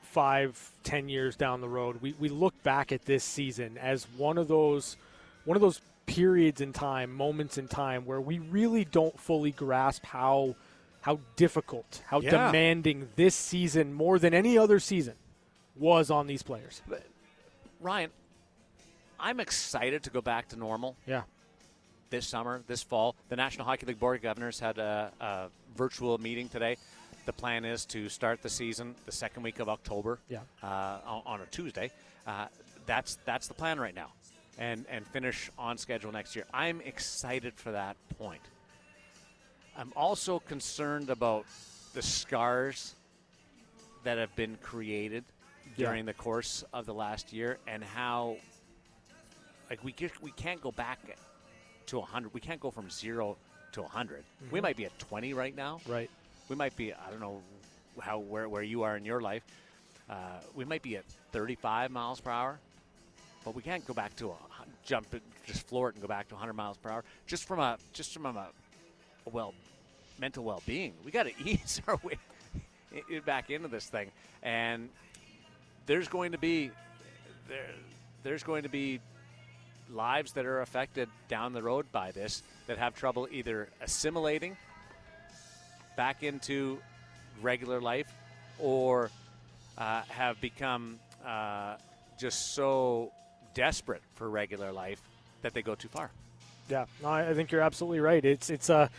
five, 0.02 0.72
ten 0.84 1.10
years 1.10 1.36
down 1.36 1.60
the 1.60 1.68
road, 1.68 2.02
we, 2.02 2.14
we 2.20 2.30
look 2.30 2.54
back 2.64 2.92
at 2.92 3.04
this 3.06 3.24
season 3.24 3.78
as 3.78 4.08
one 4.16 4.38
of 4.38 4.48
those 4.48 4.96
one 5.44 5.58
of 5.58 5.62
those 5.62 5.82
periods 6.06 6.62
in 6.62 6.72
time, 6.72 7.14
moments 7.14 7.58
in 7.58 7.68
time 7.68 8.06
where 8.06 8.22
we 8.22 8.40
really 8.40 8.86
don't 8.86 9.20
fully 9.20 9.52
grasp 9.52 10.06
how 10.06 10.56
how 11.04 11.20
difficult, 11.36 12.02
how 12.08 12.20
Yeah. 12.22 12.48
demanding 12.48 13.10
this 13.16 13.36
season 13.36 13.94
more 13.94 14.18
than 14.20 14.34
any 14.34 14.58
other 14.58 14.80
season 14.80 15.16
was 15.76 16.10
on 16.10 16.28
these 16.28 16.44
players. 16.44 16.82
Ryan, 17.80 18.10
I'm 19.20 19.40
excited 19.40 20.04
to 20.04 20.10
go 20.10 20.22
back 20.22 20.48
to 20.50 20.56
normal 20.56 20.96
Yeah. 21.06 21.24
this 22.10 22.28
summer, 22.28 22.64
this 22.68 22.84
fall. 22.84 23.16
The 23.30 23.36
National 23.36 23.66
Hockey 23.66 23.86
League 23.86 24.00
Board 24.00 24.16
of 24.18 24.22
Governors 24.24 24.60
had 24.60 24.78
a, 24.78 25.12
a 25.20 25.50
virtual 25.76 26.18
meeting 26.18 26.48
today. 26.50 26.78
The 27.26 27.34
plan 27.34 27.66
is 27.66 27.86
to 27.88 28.10
start 28.10 28.42
the 28.42 28.50
season 28.50 28.96
the 29.06 29.12
second 29.12 29.44
week 29.44 29.60
of 29.60 29.68
October. 29.70 30.20
Yeah. 30.30 30.40
Uh, 30.62 31.00
on, 31.06 31.22
on 31.26 31.42
a 31.42 31.46
Tuesday. 31.48 31.92
Uh, 32.28 32.48
that's 32.86 33.18
that's 33.26 33.48
the 33.48 33.54
plan 33.54 33.80
right 33.80 33.96
now, 33.96 34.12
and 34.58 34.86
and 34.90 35.06
finish 35.08 35.50
on 35.58 35.78
schedule 35.78 36.12
next 36.12 36.36
year. 36.36 36.46
I'm 36.54 36.82
excited 36.82 37.54
for 37.56 37.72
that 37.72 37.96
point. 38.18 38.42
I'm 39.78 39.92
also 39.96 40.40
concerned 40.40 41.10
about 41.10 41.46
the 41.94 42.02
scars 42.02 42.96
that 44.04 44.18
have 44.18 44.36
been 44.36 44.58
created 44.62 45.24
Yeah. 45.76 45.88
during 45.88 46.06
the 46.06 46.14
course 46.14 46.64
of 46.74 46.86
the 46.86 46.94
last 46.94 47.34
year, 47.34 47.58
and 47.68 47.84
how 47.84 48.38
like 49.70 49.84
we 49.84 49.92
get, 49.94 50.22
we 50.22 50.32
can't 50.32 50.62
go 50.62 50.72
back 50.72 51.00
to 51.88 52.00
100. 52.00 52.34
We 52.34 52.42
can't 52.42 52.60
go 52.60 52.70
from 52.70 52.90
zero 52.92 53.38
to 53.72 53.82
100. 53.82 54.24
We 54.52 54.62
might 54.62 54.76
be 54.78 54.86
at 54.86 54.98
20 55.00 55.34
right 55.34 55.56
now. 55.56 55.80
Right. 55.88 56.10
We 56.50 56.56
might 56.56 56.76
be. 56.76 56.94
I 56.94 57.10
don't 57.10 57.20
know 57.22 57.42
how 58.00 58.20
where 58.20 58.48
where 58.50 58.62
you 58.62 58.84
are 58.84 58.96
in 58.98 59.06
your 59.06 59.22
life. 59.22 59.44
Uh, 60.10 60.16
we 60.54 60.66
might 60.66 60.82
be 60.84 60.98
at 60.98 61.06
35 61.32 61.90
miles 61.90 62.20
per 62.20 62.30
hour, 62.30 62.60
but 63.46 63.56
we 63.56 63.62
can't 63.64 63.86
go 63.88 63.94
back 63.94 64.16
to 64.18 64.32
a 64.32 64.36
jump 64.86 65.08
just 65.46 65.66
floor 65.68 65.90
it 65.90 65.96
and 65.96 66.02
go 66.02 66.08
back 66.08 66.28
to 66.28 66.36
100 66.36 66.54
miles 66.54 66.78
per 66.78 66.90
hour. 66.90 67.04
Just 67.26 67.46
from 67.46 67.60
a 67.60 67.78
just 67.94 68.14
from 68.14 68.26
a 68.26 68.50
well 69.32 69.54
mental 70.20 70.44
well 70.44 70.62
being. 70.66 70.94
We 71.04 71.12
got 71.12 71.24
to 71.24 71.34
ease 71.44 71.82
our 71.88 72.00
way 72.04 72.18
back 73.26 73.50
into 73.50 73.68
this 73.68 73.86
thing, 73.86 74.12
and 74.42 74.90
there's 75.86 76.08
going 76.08 76.32
to 76.32 76.38
be 76.38 76.72
there 77.48 77.70
there's 78.24 78.44
going 78.44 78.64
to 78.64 78.70
be 78.70 79.00
lives 79.92 80.32
that 80.34 80.46
are 80.46 80.62
affected 80.62 81.10
down 81.28 81.54
the 81.54 81.62
road 81.62 81.86
by 81.92 82.12
this 82.12 82.42
that 82.68 82.78
have 82.78 82.96
trouble 82.96 83.28
either 83.32 83.68
assimilating 83.82 84.56
back 85.98 86.24
into 86.24 86.80
regular 87.42 87.82
life 87.82 88.12
or 88.60 89.12
uh, 89.78 90.02
have 90.08 90.40
become 90.40 90.98
uh, 91.26 91.76
just 92.18 92.54
so 92.54 93.12
desperate 93.54 94.02
for 94.16 94.30
regular 94.30 94.72
life 94.72 95.02
that 95.42 95.54
they 95.54 95.62
go 95.62 95.76
too 95.76 95.90
far. 95.90 96.10
Yeah, 96.70 96.86
no, 97.02 97.10
I 97.10 97.34
think 97.34 97.52
you're 97.52 97.62
absolutely 97.62 98.00
right. 98.00 98.24
It's 98.24 98.50
it's 98.50 98.70
a 98.70 98.90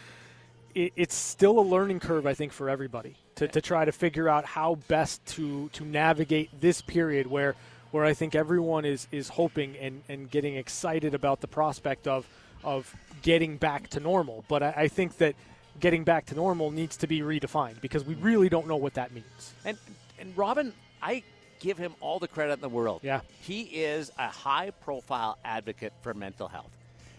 it, 0.75 0.93
it's 0.97 1.15
still 1.15 1.59
a 1.59 1.63
learning 1.63 2.01
curve, 2.01 2.27
I 2.27 2.35
think, 2.35 2.53
for 2.53 2.69
everybody 2.69 3.17
to, 3.37 3.49
to 3.49 3.61
try 3.61 3.85
to 3.85 3.93
figure 3.93 4.29
out 4.29 4.45
how 4.45 4.77
best 4.89 5.25
to 5.37 5.69
to 5.71 5.85
navigate 5.85 6.61
this 6.61 6.81
period 6.81 7.27
where 7.27 7.55
where 7.91 8.05
I 8.05 8.15
think 8.15 8.35
everyone 8.35 8.85
is 8.85 9.07
is 9.13 9.29
hoping 9.29 9.77
and, 9.77 10.03
and 10.09 10.31
getting 10.31 10.57
excited 10.57 11.15
about 11.15 11.41
the 11.41 11.49
prospect 11.49 12.07
of 12.07 12.29
of 12.63 12.95
getting 13.23 13.57
back 13.57 13.89
to 13.91 14.01
normal. 14.01 14.45
But 14.49 14.63
I, 14.63 14.75
I 14.77 14.89
think 14.89 15.19
that 15.19 15.35
getting 15.81 16.05
back 16.05 16.27
to 16.27 16.35
normal 16.35 16.71
needs 16.71 16.97
to 16.99 17.07
be 17.07 17.21
redefined 17.21 17.81
because 17.81 18.05
we 18.05 18.15
really 18.15 18.49
don't 18.49 18.67
know 18.67 18.77
what 18.77 18.95
that 18.95 19.13
means. 19.13 19.55
And 19.65 19.79
and 20.19 20.37
Robin, 20.37 20.73
I 21.03 21.23
give 21.61 21.79
him 21.79 21.95
all 22.01 22.19
the 22.19 22.29
credit 22.29 22.55
in 22.55 22.61
the 22.61 22.69
world. 22.69 23.01
Yeah. 23.03 23.21
He 23.41 23.63
is 23.63 24.13
a 24.19 24.29
high 24.29 24.71
profile 24.71 25.39
advocate 25.45 25.93
for 26.03 26.13
mental 26.15 26.49
health. 26.49 26.71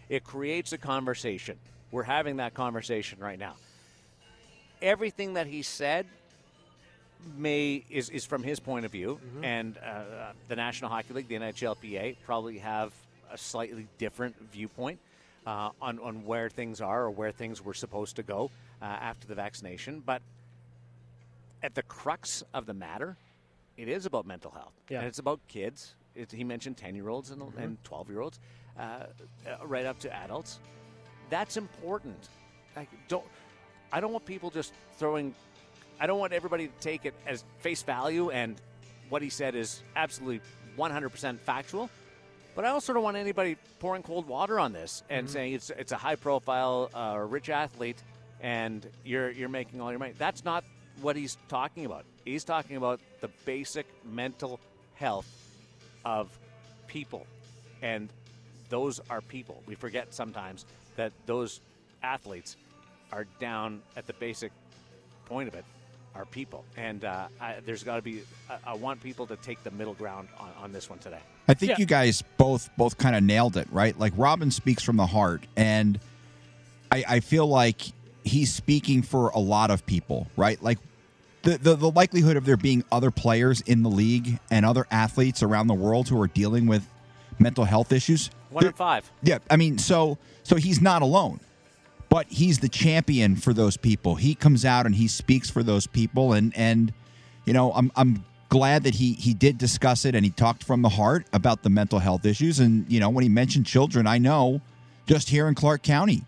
It 0.10 0.24
creates 0.24 0.74
a 0.74 0.78
conversation. 0.78 1.58
We're 1.92 2.04
having 2.04 2.38
that 2.38 2.54
conversation 2.54 3.20
right 3.20 3.40
now. 3.40 3.56
Everything 4.82 5.34
that 5.34 5.48
he 5.48 5.62
said 5.62 6.06
may 7.38 7.84
is, 7.90 8.10
is 8.10 8.26
from 8.26 8.44
his 8.44 8.60
point 8.60 8.86
of 8.86 8.92
view, 8.92 9.20
and 9.42 9.78
uh, 9.78 9.90
uh, 9.90 10.32
the 10.48 10.56
National 10.56 10.90
Hockey 10.90 11.14
League, 11.14 11.28
the 11.28 11.36
NHLPA, 11.36 12.18
probably 12.26 12.60
have 12.60 12.94
a 13.32 13.38
slightly 13.38 13.88
different 13.98 14.36
viewpoint 14.52 15.00
uh, 15.48 15.70
on, 15.82 16.00
on 16.00 16.26
where 16.26 16.50
things 16.50 16.82
are 16.82 17.04
or 17.06 17.12
where 17.12 17.32
things 17.32 17.64
were 17.64 17.74
supposed 17.74 18.16
to 18.18 18.24
go 18.24 18.52
uh, 18.82 18.86
after 18.86 19.28
the 19.28 19.36
vaccination. 19.36 20.04
But 20.06 20.22
at 21.64 21.76
the 21.76 21.84
crux 21.84 22.44
of 22.54 22.66
the 22.66 22.74
matter, 22.74 23.16
it 23.78 23.88
is 23.88 24.06
about 24.06 24.26
mental 24.26 24.52
health. 24.52 24.74
Yeah. 24.90 25.00
And 25.00 25.08
it's 25.08 25.20
about 25.20 25.40
kids. 25.48 25.96
It, 26.16 26.32
he 26.32 26.44
mentioned 26.44 26.78
10 26.78 26.96
year 26.96 27.10
olds 27.10 27.32
and, 27.32 27.42
and 27.58 27.84
12 27.84 28.10
year 28.10 28.22
olds, 28.22 28.40
uh, 28.78 28.82
uh, 28.82 29.66
right 29.66 29.86
up 29.86 30.00
to 30.00 30.14
adults. 30.14 30.60
That's 31.30 31.58
important. 31.58 32.30
Like, 32.76 32.90
don't, 33.08 33.26
I 33.92 34.00
don't 34.00 34.12
want 34.12 34.26
people 34.26 34.50
just 34.50 34.74
throwing, 34.98 35.34
I 36.00 36.08
don't 36.08 36.20
want 36.20 36.34
everybody 36.34 36.68
to 36.68 36.74
take 36.80 37.06
it 37.06 37.14
as 37.26 37.44
face 37.60 37.84
value 37.84 38.30
and 38.32 38.60
what 39.10 39.22
he 39.22 39.30
said 39.30 39.56
is 39.56 39.84
absolutely 39.96 40.42
100% 40.78 41.40
factual. 41.40 41.90
But 42.56 42.64
I 42.64 42.70
also 42.70 42.94
don't 42.94 43.04
want 43.04 43.18
anybody 43.18 43.58
pouring 43.80 44.02
cold 44.02 44.28
water 44.28 44.60
on 44.60 44.72
this 44.72 45.04
and 45.10 45.30
saying 45.30 45.54
it's 45.54 45.70
it's 45.72 45.92
a 45.92 45.98
high 45.98 46.16
profile, 46.16 46.90
uh, 46.96 47.20
rich 47.20 47.50
athlete, 47.50 48.02
and 48.40 48.88
you're 49.04 49.30
you're 49.30 49.50
making 49.50 49.82
all 49.82 49.92
your 49.92 50.00
money. 50.00 50.14
That's 50.18 50.46
not 50.46 50.64
what 51.02 51.18
he's 51.18 51.38
talking 51.50 51.86
about. 51.86 52.06
He's 52.24 52.46
talking 52.46 52.78
about 52.78 53.02
the 53.20 53.28
basic 53.44 53.86
mental 54.06 54.62
health 54.94 55.28
of 56.06 56.30
people, 56.88 57.28
and 57.82 58.10
those 58.76 59.00
are 59.10 59.22
people. 59.22 59.64
We 59.68 59.76
forget 59.76 60.14
sometimes 60.14 60.66
that 60.98 61.14
those 61.28 61.62
athletes 62.04 62.58
are 63.14 63.26
down 63.40 63.82
at 63.96 64.06
the 64.06 64.12
basic 64.14 64.52
point 65.28 65.48
of 65.48 65.56
it 65.56 65.64
are 66.14 66.26
people, 66.26 66.66
and 66.76 67.06
uh, 67.06 67.28
I, 67.40 67.56
there's 67.66 67.84
got 67.84 67.96
to 67.96 68.02
be. 68.02 68.22
I, 68.50 68.72
I 68.72 68.74
want 68.74 69.02
people 69.02 69.28
to 69.28 69.38
take 69.38 69.64
the 69.64 69.72
middle 69.72 69.94
ground 69.94 70.28
on, 70.38 70.50
on 70.62 70.72
this 70.74 70.90
one 70.90 71.00
today. 71.00 71.20
I 71.48 71.54
think 71.54 71.70
Yeah. 71.72 71.76
you 71.80 71.86
guys 71.86 72.22
both 72.38 72.70
both 72.76 72.98
kind 72.98 73.16
of 73.16 73.24
nailed 73.24 73.56
it, 73.56 73.68
right? 73.72 73.98
Like 73.98 74.12
Robin 74.18 74.52
speaks 74.52 74.84
from 74.84 74.98
the 74.98 75.06
heart, 75.08 75.44
and 75.56 75.98
I, 76.92 77.06
I 77.08 77.20
feel 77.22 77.48
like 77.48 77.82
he's 78.26 78.54
speaking 78.54 79.04
for 79.04 79.30
a 79.30 79.40
lot 79.40 79.72
of 79.72 79.86
people, 79.86 80.28
right? 80.36 80.62
Like 80.62 80.80
the, 81.44 81.58
the 81.58 81.76
the 81.78 81.92
likelihood 81.92 82.36
of 82.36 82.44
there 82.46 82.58
being 82.58 82.84
other 82.92 83.12
players 83.12 83.62
in 83.62 83.84
the 83.84 83.90
league 83.90 84.38
and 84.52 84.66
other 84.66 84.86
athletes 84.92 85.42
around 85.44 85.68
the 85.68 85.74
world 85.74 86.10
who 86.10 86.20
are 86.22 86.28
dealing 86.28 86.66
with 86.68 86.86
mental 87.40 87.66
health 87.66 87.92
issues. 87.92 88.30
One 88.50 88.64
there- 88.64 88.72
in 88.72 88.76
five. 88.76 89.12
yeah, 89.22 89.40
I 89.50 89.58
mean, 89.58 89.78
so 89.78 90.18
so 90.44 90.56
he's 90.56 90.82
not 90.82 91.02
alone, 91.02 91.40
but 92.10 92.28
he's 92.30 92.60
the 92.60 92.70
champion 92.70 93.36
for 93.36 93.54
those 93.54 93.78
people. 93.78 94.16
He 94.16 94.36
comes 94.36 94.64
out 94.66 94.86
and 94.86 94.96
he 94.96 95.08
speaks 95.08 95.50
for 95.50 95.64
those 95.64 95.88
people, 95.88 96.34
and 96.34 96.56
and 96.56 96.94
you 97.46 97.54
know, 97.54 97.72
I'm 97.74 97.92
I'm 97.96 98.24
glad 98.50 98.84
that 98.84 98.96
he 98.96 99.14
he 99.14 99.34
did 99.34 99.58
discuss 99.58 100.06
it 100.06 100.16
and 100.16 100.24
he 100.24 100.32
talked 100.32 100.64
from 100.64 100.82
the 100.82 100.90
heart 100.90 101.26
about 101.34 101.64
the 101.64 101.70
mental 101.70 102.00
health 102.00 102.26
issues. 102.26 102.60
And 102.60 102.90
you 102.90 103.00
know, 103.00 103.10
when 103.10 103.24
he 103.24 103.30
mentioned 103.30 103.66
children, 103.66 104.08
I 104.08 104.18
know 104.18 104.62
just 105.08 105.30
here 105.30 105.48
in 105.48 105.56
Clark 105.56 105.82
County, 105.84 106.24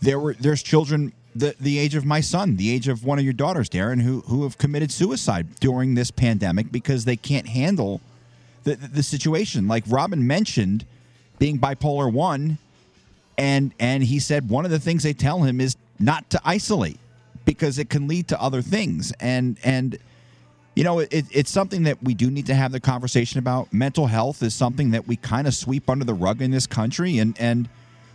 there 0.00 0.18
were 0.18 0.34
there's 0.34 0.62
children 0.62 1.12
the 1.34 1.54
the 1.58 1.78
age 1.78 1.94
of 1.94 2.04
my 2.04 2.20
son, 2.20 2.56
the 2.56 2.70
age 2.70 2.88
of 2.88 3.04
one 3.04 3.18
of 3.18 3.24
your 3.24 3.32
daughters, 3.32 3.68
Darren, 3.70 4.02
who 4.02 4.20
who 4.22 4.42
have 4.42 4.58
committed 4.58 4.92
suicide 4.92 5.46
during 5.60 5.94
this 5.94 6.10
pandemic 6.10 6.70
because 6.70 7.04
they 7.04 7.16
can't 7.16 7.48
handle 7.48 8.00
the 8.64 8.76
the, 8.76 9.02
situation. 9.02 9.68
Like 9.68 9.84
Robin 9.88 10.26
mentioned, 10.26 10.84
being 11.38 11.58
bipolar 11.58 12.12
one, 12.12 12.58
and 13.38 13.72
and 13.78 14.02
he 14.02 14.18
said 14.18 14.48
one 14.48 14.64
of 14.64 14.70
the 14.70 14.78
things 14.78 15.02
they 15.02 15.12
tell 15.12 15.42
him 15.42 15.60
is 15.60 15.76
not 15.98 16.28
to 16.30 16.40
isolate 16.44 16.98
because 17.44 17.78
it 17.78 17.90
can 17.90 18.08
lead 18.08 18.28
to 18.28 18.40
other 18.40 18.62
things. 18.62 19.12
And 19.20 19.58
and 19.64 19.98
you 20.74 20.84
know 20.84 21.00
it, 21.00 21.26
it's 21.30 21.50
something 21.50 21.84
that 21.84 22.02
we 22.02 22.14
do 22.14 22.30
need 22.30 22.46
to 22.46 22.54
have 22.54 22.72
the 22.72 22.80
conversation 22.80 23.38
about. 23.38 23.72
Mental 23.72 24.06
health 24.06 24.42
is 24.42 24.54
something 24.54 24.90
that 24.92 25.06
we 25.06 25.16
kind 25.16 25.46
of 25.46 25.54
sweep 25.54 25.88
under 25.90 26.04
the 26.04 26.14
rug 26.14 26.42
in 26.42 26.50
this 26.50 26.66
country. 26.66 27.18
And 27.18 27.38
and 27.38 27.68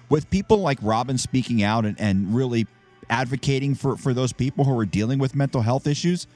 with 0.10 0.30
people 0.30 0.60
like 0.60 0.80
robin 0.82 1.18
speaking 1.18 1.62
out 1.64 1.86
and, 1.86 2.00
and 2.00 2.34
really 2.34 2.66
advocating 3.10 3.76
for 3.76 3.98
for 3.98 4.14
those 4.14 4.34
people 4.34 4.64
who 4.66 4.78
are 4.78 4.86
dealing 4.86 5.20
with 5.20 5.36
mental 5.36 5.62
health 5.62 5.88
issues, 5.88 6.28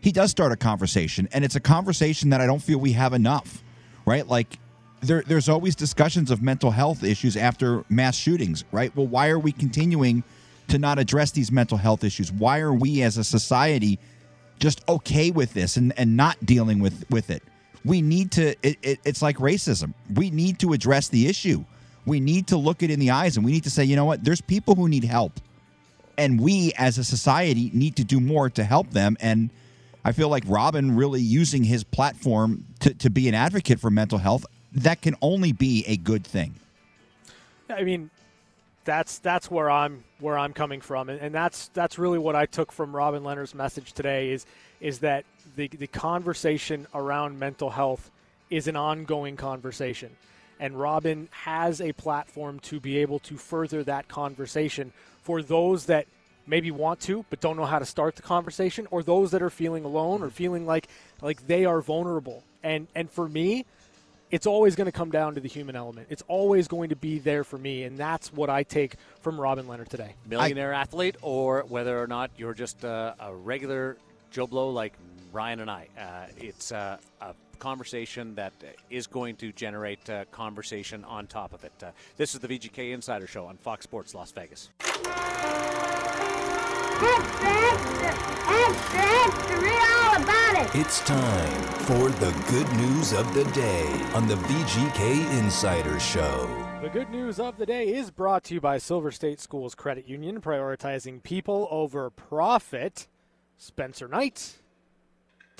he 0.00 0.12
does 0.12 0.30
start 0.30 0.52
a 0.52 0.56
conversation, 0.56 1.28
and 1.32 1.44
it's 1.44 1.56
a 1.56 1.60
conversation 1.60 2.30
that 2.30 2.40
I 2.40 2.46
don't 2.46 2.62
feel 2.62 2.78
we 2.78 2.92
have 2.92 3.12
enough. 3.12 3.62
Right, 4.06 4.26
like 4.26 4.58
there, 5.02 5.22
there's 5.26 5.48
always 5.48 5.74
discussions 5.74 6.30
of 6.30 6.42
mental 6.42 6.70
health 6.70 7.02
issues 7.02 7.36
after 7.36 7.84
mass 7.88 8.16
shootings, 8.16 8.64
right? 8.72 8.94
Well, 8.94 9.06
why 9.06 9.28
are 9.28 9.38
we 9.38 9.52
continuing 9.52 10.22
to 10.68 10.78
not 10.78 10.98
address 10.98 11.30
these 11.30 11.50
mental 11.50 11.78
health 11.78 12.04
issues? 12.04 12.30
Why 12.30 12.60
are 12.60 12.72
we 12.72 13.02
as 13.02 13.16
a 13.16 13.24
society 13.24 13.98
just 14.58 14.86
okay 14.88 15.30
with 15.30 15.54
this 15.54 15.76
and, 15.76 15.92
and 15.98 16.16
not 16.16 16.44
dealing 16.44 16.80
with, 16.80 17.04
with 17.10 17.30
it? 17.30 17.42
We 17.84 18.02
need 18.02 18.30
to, 18.32 18.50
it, 18.62 18.76
it, 18.82 19.00
it's 19.04 19.22
like 19.22 19.36
racism. 19.38 19.94
We 20.14 20.30
need 20.30 20.58
to 20.60 20.72
address 20.72 21.08
the 21.08 21.28
issue. 21.28 21.64
We 22.04 22.20
need 22.20 22.48
to 22.48 22.56
look 22.56 22.82
it 22.82 22.90
in 22.90 23.00
the 23.00 23.10
eyes 23.10 23.36
and 23.36 23.44
we 23.44 23.52
need 23.52 23.64
to 23.64 23.70
say, 23.70 23.84
you 23.84 23.96
know 23.96 24.04
what, 24.04 24.22
there's 24.22 24.40
people 24.40 24.74
who 24.74 24.88
need 24.88 25.04
help. 25.04 25.32
And 26.18 26.38
we 26.38 26.72
as 26.76 26.98
a 26.98 27.04
society 27.04 27.70
need 27.72 27.96
to 27.96 28.04
do 28.04 28.20
more 28.20 28.50
to 28.50 28.64
help 28.64 28.90
them. 28.90 29.16
And 29.20 29.48
I 30.04 30.12
feel 30.12 30.28
like 30.28 30.44
Robin 30.46 30.96
really 30.96 31.20
using 31.20 31.64
his 31.64 31.84
platform 31.84 32.64
to, 32.80 32.94
to 32.94 33.10
be 33.10 33.28
an 33.28 33.34
advocate 33.34 33.80
for 33.80 33.90
mental 33.90 34.18
health 34.18 34.46
that 34.72 35.02
can 35.02 35.16
only 35.20 35.52
be 35.52 35.84
a 35.86 35.96
good 35.96 36.24
thing. 36.26 36.54
I 37.68 37.82
mean, 37.82 38.10
that's 38.84 39.18
that's 39.18 39.50
where 39.50 39.70
I'm 39.70 40.04
where 40.18 40.38
I'm 40.38 40.52
coming 40.52 40.80
from, 40.80 41.08
and, 41.08 41.20
and 41.20 41.34
that's 41.34 41.68
that's 41.68 41.98
really 41.98 42.18
what 42.18 42.34
I 42.34 42.46
took 42.46 42.72
from 42.72 42.94
Robin 42.94 43.22
Lehner's 43.22 43.54
message 43.54 43.92
today 43.92 44.30
is 44.30 44.46
is 44.80 45.00
that 45.00 45.24
the 45.56 45.68
the 45.68 45.86
conversation 45.86 46.86
around 46.94 47.38
mental 47.38 47.70
health 47.70 48.10
is 48.48 48.66
an 48.66 48.76
ongoing 48.76 49.36
conversation, 49.36 50.10
and 50.58 50.78
Robin 50.80 51.28
has 51.30 51.80
a 51.80 51.92
platform 51.92 52.58
to 52.60 52.80
be 52.80 52.98
able 52.98 53.18
to 53.20 53.36
further 53.36 53.84
that 53.84 54.08
conversation 54.08 54.92
for 55.22 55.42
those 55.42 55.86
that 55.86 56.06
maybe 56.50 56.70
want 56.70 57.00
to 57.00 57.24
but 57.30 57.40
don't 57.40 57.56
know 57.56 57.64
how 57.64 57.78
to 57.78 57.86
start 57.86 58.16
the 58.16 58.22
conversation, 58.22 58.86
or 58.90 59.02
those 59.02 59.30
that 59.30 59.40
are 59.40 59.50
feeling 59.50 59.84
alone 59.84 60.22
or 60.22 60.30
feeling 60.30 60.66
like 60.66 60.88
like 61.22 61.46
they 61.46 61.64
are 61.64 61.80
vulnerable. 61.80 62.42
And 62.62 62.88
and 62.94 63.10
for 63.10 63.28
me, 63.28 63.64
it's 64.30 64.46
always 64.46 64.76
going 64.76 64.86
to 64.86 64.92
come 64.92 65.10
down 65.10 65.34
to 65.34 65.40
the 65.40 65.48
human 65.48 65.76
element. 65.76 66.08
It's 66.10 66.22
always 66.28 66.68
going 66.68 66.90
to 66.90 66.96
be 66.96 67.18
there 67.18 67.44
for 67.44 67.58
me, 67.58 67.84
and 67.84 67.96
that's 67.96 68.32
what 68.32 68.50
I 68.50 68.62
take 68.62 68.94
from 69.22 69.40
Robin 69.40 69.66
Lehner 69.66 69.88
today. 69.88 70.14
Millionaire 70.26 70.74
I, 70.74 70.80
athlete, 70.80 71.16
or 71.22 71.64
whether 71.68 72.00
or 72.00 72.06
not 72.06 72.30
you're 72.36 72.54
just 72.54 72.84
a, 72.84 73.14
a 73.18 73.34
regular 73.34 73.96
Joe 74.30 74.46
Blow 74.46 74.70
like 74.70 74.94
Ryan 75.32 75.60
and 75.60 75.70
I. 75.70 75.88
Uh, 75.98 76.26
it's 76.36 76.72
uh, 76.72 76.98
a 77.20 77.34
conversation 77.58 78.34
that 78.34 78.52
is 78.88 79.06
going 79.06 79.36
to 79.36 79.52
generate 79.52 80.08
uh, 80.10 80.24
conversation 80.26 81.04
on 81.04 81.26
top 81.26 81.52
of 81.52 81.64
it. 81.64 81.72
Uh, 81.82 81.90
this 82.16 82.34
is 82.34 82.40
the 82.40 82.48
VGK 82.48 82.92
Insider 82.92 83.26
Show 83.26 83.46
on 83.46 83.56
Fox 83.56 83.84
Sports 83.84 84.14
Las 84.14 84.32
Vegas. 84.32 84.70
It's 90.72 91.00
time 91.00 91.62
for 91.80 92.10
the 92.20 92.30
good 92.48 92.70
news 92.76 93.12
of 93.12 93.32
the 93.34 93.44
day 93.52 93.86
on 94.14 94.28
the 94.28 94.36
VGK 94.36 95.38
Insider 95.38 95.98
Show. 95.98 96.48
The 96.82 96.88
good 96.88 97.10
news 97.10 97.40
of 97.40 97.56
the 97.56 97.66
day 97.66 97.92
is 97.92 98.10
brought 98.10 98.44
to 98.44 98.54
you 98.54 98.60
by 98.60 98.78
Silver 98.78 99.10
State 99.10 99.40
Schools 99.40 99.74
Credit 99.74 100.08
Union, 100.08 100.40
prioritizing 100.40 101.22
people 101.22 101.68
over 101.70 102.08
profit. 102.10 103.08
Spencer 103.56 104.08
Knight, 104.08 104.59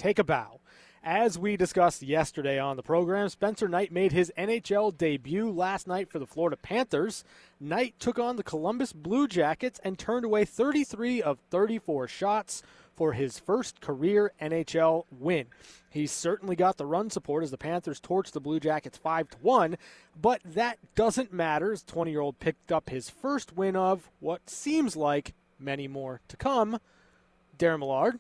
take 0.00 0.18
a 0.18 0.24
bow. 0.24 0.60
As 1.04 1.38
we 1.38 1.56
discussed 1.56 2.02
yesterday 2.02 2.58
on 2.58 2.76
the 2.76 2.82
program, 2.82 3.28
Spencer 3.28 3.68
Knight 3.68 3.92
made 3.92 4.12
his 4.12 4.32
NHL 4.36 4.96
debut 4.96 5.50
last 5.50 5.86
night 5.86 6.10
for 6.10 6.18
the 6.18 6.26
Florida 6.26 6.56
Panthers. 6.56 7.22
Knight 7.58 7.94
took 7.98 8.18
on 8.18 8.36
the 8.36 8.42
Columbus 8.42 8.94
Blue 8.94 9.28
Jackets 9.28 9.78
and 9.84 9.98
turned 9.98 10.24
away 10.24 10.46
33 10.46 11.22
of 11.22 11.38
34 11.50 12.08
shots 12.08 12.62
for 12.94 13.12
his 13.12 13.38
first 13.38 13.82
career 13.82 14.32
NHL 14.40 15.04
win. 15.10 15.46
He 15.90 16.06
certainly 16.06 16.56
got 16.56 16.78
the 16.78 16.86
run 16.86 17.10
support 17.10 17.44
as 17.44 17.50
the 17.50 17.58
Panthers 17.58 18.00
torched 18.00 18.32
the 18.32 18.40
Blue 18.40 18.60
Jackets 18.60 18.96
5 18.96 19.30
to 19.30 19.38
1, 19.38 19.76
but 20.20 20.40
that 20.44 20.78
doesn't 20.94 21.32
matter 21.32 21.72
as 21.72 21.84
20-year-old 21.84 22.40
picked 22.40 22.72
up 22.72 22.88
his 22.88 23.10
first 23.10 23.54
win 23.54 23.76
of 23.76 24.10
what 24.20 24.48
seems 24.48 24.96
like 24.96 25.34
many 25.58 25.88
more 25.88 26.20
to 26.28 26.36
come. 26.36 26.78
Darren 27.58 27.80
Millard, 27.80 28.18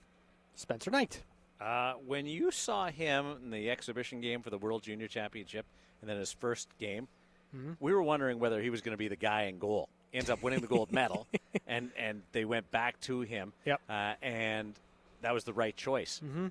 Spencer 0.54 0.90
Knight. 0.90 1.22
Uh, 1.60 1.94
when 2.06 2.26
you 2.26 2.50
saw 2.50 2.86
him 2.86 3.36
in 3.44 3.50
the 3.50 3.70
exhibition 3.70 4.20
game 4.20 4.40
for 4.42 4.50
the 4.50 4.58
World 4.58 4.82
Junior 4.82 5.08
Championship 5.08 5.66
and 6.00 6.08
then 6.08 6.16
his 6.16 6.32
first 6.32 6.68
game, 6.78 7.06
mm-hmm. 7.54 7.72
we 7.80 7.92
were 7.92 8.02
wondering 8.02 8.38
whether 8.38 8.62
he 8.62 8.70
was 8.70 8.80
going 8.80 8.94
to 8.94 8.98
be 8.98 9.08
the 9.08 9.16
guy 9.16 9.42
in 9.42 9.58
goal. 9.58 9.88
Ends 10.12 10.30
up 10.30 10.42
winning 10.42 10.60
the 10.60 10.66
gold 10.66 10.90
medal, 10.92 11.26
and 11.68 11.90
and 11.96 12.22
they 12.32 12.44
went 12.44 12.68
back 12.70 12.98
to 13.02 13.20
him. 13.20 13.52
Yep. 13.64 13.80
Uh, 13.88 14.14
and 14.22 14.74
that 15.22 15.32
was 15.32 15.44
the 15.44 15.52
right 15.52 15.76
choice. 15.76 16.20
Mm-hmm. 16.24 16.48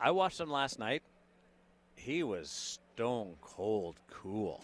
I 0.00 0.10
watched 0.10 0.40
him 0.40 0.50
last 0.50 0.78
night. 0.78 1.02
He 1.94 2.22
was 2.22 2.78
stone 2.96 3.34
cold 3.40 3.96
cool. 4.10 4.62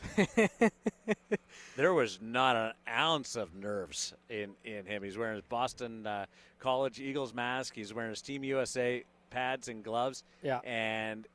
there 1.77 1.95
was 1.95 2.19
not 2.21 2.57
an 2.57 2.73
ounce 2.89 3.37
of 3.37 3.55
nerves 3.55 4.13
in, 4.29 4.51
in 4.65 4.85
him. 4.85 5.03
He's 5.03 5.17
wearing 5.17 5.37
his 5.37 5.45
Boston 5.49 6.07
uh, 6.07 6.27
College 6.59 7.01
Eagles 7.01 7.33
mask. 7.33 7.75
He's 7.75 7.95
wearing 7.95 8.11
his 8.11 8.21
Team 8.21 8.45
USA 8.45 9.05
pads 9.33 9.69
and 9.69 9.83
gloves. 9.83 10.25
Yeah. 10.43 10.61
And 10.65 11.27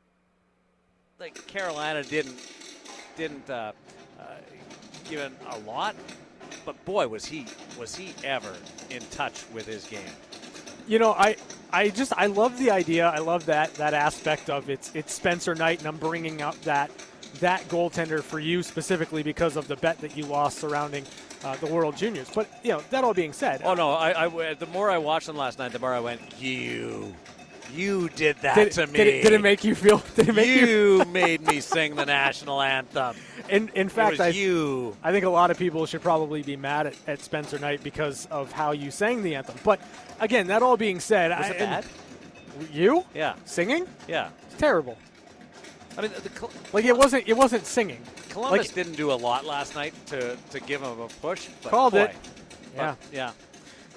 like 1.20 1.48
Carolina 1.48 2.04
didn't 2.04 2.40
didn't 3.16 3.50
uh, 3.50 3.72
uh, 4.20 4.24
give 5.10 5.20
it 5.20 5.32
a 5.50 5.60
lot, 5.60 5.96
but 6.66 6.84
boy 6.86 7.08
was 7.08 7.26
he 7.26 7.46
was 7.80 7.96
he 7.96 8.14
ever 8.24 8.54
in 8.90 9.02
touch 9.12 9.46
with 9.54 9.66
his 9.66 9.86
game. 9.86 10.02
You 10.88 11.00
know, 11.00 11.14
I 11.14 11.36
I 11.74 11.90
just 11.90 12.14
I 12.16 12.28
love 12.28 12.58
the 12.60 12.72
idea. 12.72 13.08
I 13.08 13.18
love 13.20 13.46
that 13.48 13.74
that 13.76 13.94
aspect 13.94 14.50
of 14.50 14.70
it's 14.70 14.94
it's 14.96 15.14
Spencer 15.14 15.56
Knight, 15.56 15.80
and 15.80 15.88
I'm 15.88 15.98
bringing 15.98 16.42
up 16.42 16.60
that 16.62 16.92
that 17.40 17.62
goaltender 17.68 18.22
for 18.22 18.40
you 18.40 18.64
specifically 18.64 19.24
because 19.24 19.58
of 19.58 19.68
the 19.68 19.76
bet 19.76 20.00
that 20.00 20.16
you 20.16 20.26
lost 20.26 20.60
surrounding 20.60 21.04
uh, 21.44 21.56
the 21.58 21.68
World 21.68 21.98
Juniors. 21.98 22.30
But 22.34 22.48
you 22.64 22.72
know, 22.72 22.82
that 22.92 23.04
all 23.04 23.14
being 23.14 23.34
said, 23.34 23.62
oh 23.64 23.74
no, 23.74 23.92
I, 23.92 24.26
I 24.26 24.54
the 24.54 24.68
more 24.68 24.90
I 24.90 24.98
watched 24.98 25.28
them 25.28 25.38
last 25.38 25.60
night, 25.60 25.72
the 25.72 25.80
more 25.80 25.94
I 25.94 26.00
went, 26.00 26.22
you 26.40 27.14
you 27.74 28.10
did 28.10 28.38
that 28.42 28.56
did, 28.56 28.72
to 28.74 28.88
me. 28.88 28.98
Did 28.98 29.08
it, 29.08 29.24
did 29.24 29.34
it, 29.34 29.42
make 29.42 29.64
you 29.64 29.76
feel? 29.76 30.02
Did 30.16 30.30
it 30.30 30.36
make 30.36 30.48
you? 30.48 30.66
You 30.66 31.06
made 31.06 31.42
me 31.42 31.60
sing 31.60 31.96
the 31.96 32.06
national 32.06 32.62
anthem. 32.62 33.16
In 33.50 33.70
in 33.76 33.90
fact, 33.90 34.20
I, 34.20 34.30
you. 34.30 34.96
I 35.04 35.12
think 35.12 35.26
a 35.26 35.30
lot 35.30 35.52
of 35.52 35.58
people 35.58 35.86
should 35.86 36.02
probably 36.02 36.42
be 36.44 36.56
mad 36.56 36.88
at, 36.88 36.96
at, 37.08 37.22
Spencer 37.22 37.60
Knight 37.60 37.84
because 37.84 38.26
of 38.28 38.52
how 38.52 38.72
you 38.72 38.92
sang 38.92 39.24
the 39.24 39.36
anthem. 39.36 39.56
But 39.64 39.82
again, 40.20 40.48
that 40.48 40.64
all 40.64 40.78
being 40.78 41.00
said, 41.00 41.32
was 41.32 41.48
I, 41.48 41.50
it 41.50 41.60
bad? 41.60 41.86
You? 42.72 43.06
Yeah. 43.14 43.36
Singing? 43.46 43.88
Yeah. 44.08 44.30
It's 44.48 44.56
terrible. 44.58 44.98
I 45.98 46.02
mean, 46.02 46.12
the, 46.12 46.50
like 46.74 46.86
it 46.86 46.96
wasn't. 46.96 47.28
It 47.28 47.34
wasn't 47.34 47.66
singing. 47.66 48.02
Columbus 48.30 48.68
like, 48.68 48.76
didn't 48.76 48.98
do 48.98 49.12
a 49.12 49.16
lot 49.16 49.46
last 49.46 49.76
night 49.76 49.94
to 50.08 50.38
to 50.52 50.60
give 50.60 50.82
him 50.82 51.00
a 51.00 51.08
push. 51.22 51.48
called 51.64 51.94
boy, 51.94 52.02
it. 52.02 52.16
Yeah. 52.76 52.96
But, 53.00 53.14
yeah. 53.14 53.32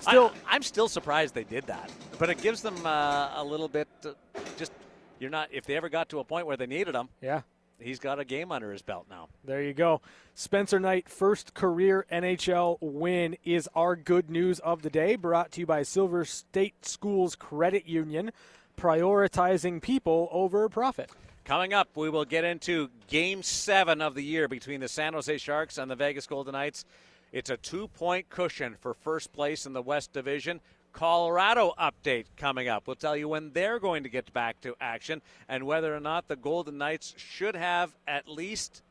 Still, 0.01 0.33
I, 0.47 0.57
am 0.57 0.63
still 0.63 0.89
surprised 0.89 1.35
they 1.35 1.45
did 1.45 1.67
that, 1.67 1.91
but 2.19 2.31
it 2.31 2.41
gives 2.41 2.63
them 2.63 2.75
uh, 2.87 3.33
a 3.37 3.45
little 3.45 3.69
bit. 3.69 3.89
Uh, 4.05 4.11
just 4.57 4.73
you're 5.19 5.31
not. 5.31 5.49
If 5.53 5.67
they 5.67 5.77
ever 5.77 5.89
got 5.89 6.09
to 6.11 6.21
a 6.21 6.25
point 6.25 6.47
where 6.47 6.57
they 6.57 6.67
needed 6.67 6.95
him, 6.95 7.09
yeah, 7.21 7.43
he's 7.79 7.99
got 7.99 8.19
a 8.19 8.25
game 8.25 8.51
under 8.51 8.73
his 8.73 8.83
belt 8.83 9.07
now. 9.11 9.29
There 9.45 9.63
you 9.63 9.75
go. 9.75 10.01
Spencer 10.35 10.81
Knight, 10.81 11.09
first 11.09 11.53
career 11.53 12.07
NHL 12.11 12.79
win 12.81 13.37
is 13.45 13.69
our 13.75 13.95
good 13.95 14.31
news 14.31 14.59
of 14.61 14.83
the 14.83 14.91
day, 14.91 15.17
brought 15.17 15.53
to 15.53 15.61
you 15.61 15.67
by 15.67 15.83
Silver 15.83 16.25
State 16.25 16.87
Schools 16.87 17.37
Credit 17.37 17.87
Union, 17.87 18.33
prioritizing 18.79 19.83
people 19.83 20.29
over 20.33 20.69
profit. 20.71 21.11
Coming 21.45 21.73
up, 21.75 21.89
we 21.97 22.09
will 22.09 22.25
get 22.25 22.45
into 22.45 22.91
Game 23.09 23.43
Seven 23.43 24.01
of 24.01 24.15
the 24.15 24.23
year 24.23 24.47
between 24.47 24.81
the 24.81 24.89
San 24.89 25.15
Jose 25.15 25.37
Sharks 25.39 25.79
and 25.79 25.91
the 25.91 25.97
Vegas 25.97 26.27
Golden 26.27 26.53
Knights. 26.53 26.85
It's 27.33 27.51
a 27.51 27.57
two 27.57 27.89
point 27.89 28.29
cushion 28.29 28.77
for 28.81 28.95
first 28.95 29.33
place 29.33 29.67
in 29.67 29.73
the 29.73 29.83
West 29.83 30.13
Division. 30.13 30.61
Colorado 30.93 31.73
update 31.79 32.25
coming 32.37 32.69
up. 32.69 32.87
We'll 32.87 32.97
tell 32.97 33.17
you 33.17 33.29
when 33.29 33.53
they're 33.53 33.79
going 33.79 34.03
to 34.03 34.09
get 34.09 34.33
back 34.33 34.61
to 34.63 34.75
action 34.81 35.23
and 35.49 35.65
whether 35.65 35.95
or 35.95 36.01
not 36.01 36.27
the 36.27 36.35
Golden 36.35 36.79
Knights 36.79 37.15
should 37.17 37.55
have 37.55 37.95
at 38.09 38.27
least 38.27 38.83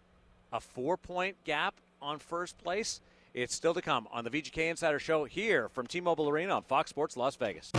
a 0.54 0.62
four 0.62 0.96
point 0.96 1.36
gap 1.44 1.76
on 2.02 2.20
first 2.20 2.58
place. 2.58 3.02
It's 3.34 3.54
still 3.54 3.74
to 3.74 3.82
come 3.82 4.08
on 4.12 4.24
the 4.24 4.30
VGK 4.30 4.70
Insider 4.70 5.00
Show 5.00 5.26
here 5.26 5.68
from 5.70 5.88
T 5.88 6.00
Mobile 6.00 6.30
Arena 6.30 6.56
on 6.56 6.64
Fox 6.64 6.90
Sports 6.90 7.18
Las 7.18 7.36
Vegas. 7.36 7.72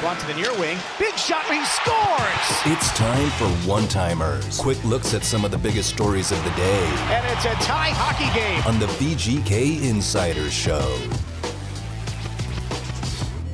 Blunt 0.00 0.20
to 0.20 0.26
the 0.28 0.34
near 0.34 0.52
wing. 0.60 0.78
Big 0.96 1.16
shot. 1.16 1.44
He 1.46 1.64
scores. 1.64 2.48
It's 2.66 2.92
time 2.96 3.30
for 3.30 3.48
one 3.68 3.88
timers. 3.88 4.58
Quick 4.58 4.82
looks 4.84 5.12
at 5.12 5.24
some 5.24 5.44
of 5.44 5.50
the 5.50 5.58
biggest 5.58 5.88
stories 5.88 6.30
of 6.30 6.42
the 6.44 6.50
day. 6.50 6.84
And 7.10 7.26
it's 7.26 7.44
a 7.44 7.54
tie 7.64 7.90
hockey 7.90 8.32
game 8.38 8.62
on 8.64 8.78
the 8.78 8.86
VGK 8.86 9.82
Insider 9.82 10.50
Show. 10.50 10.96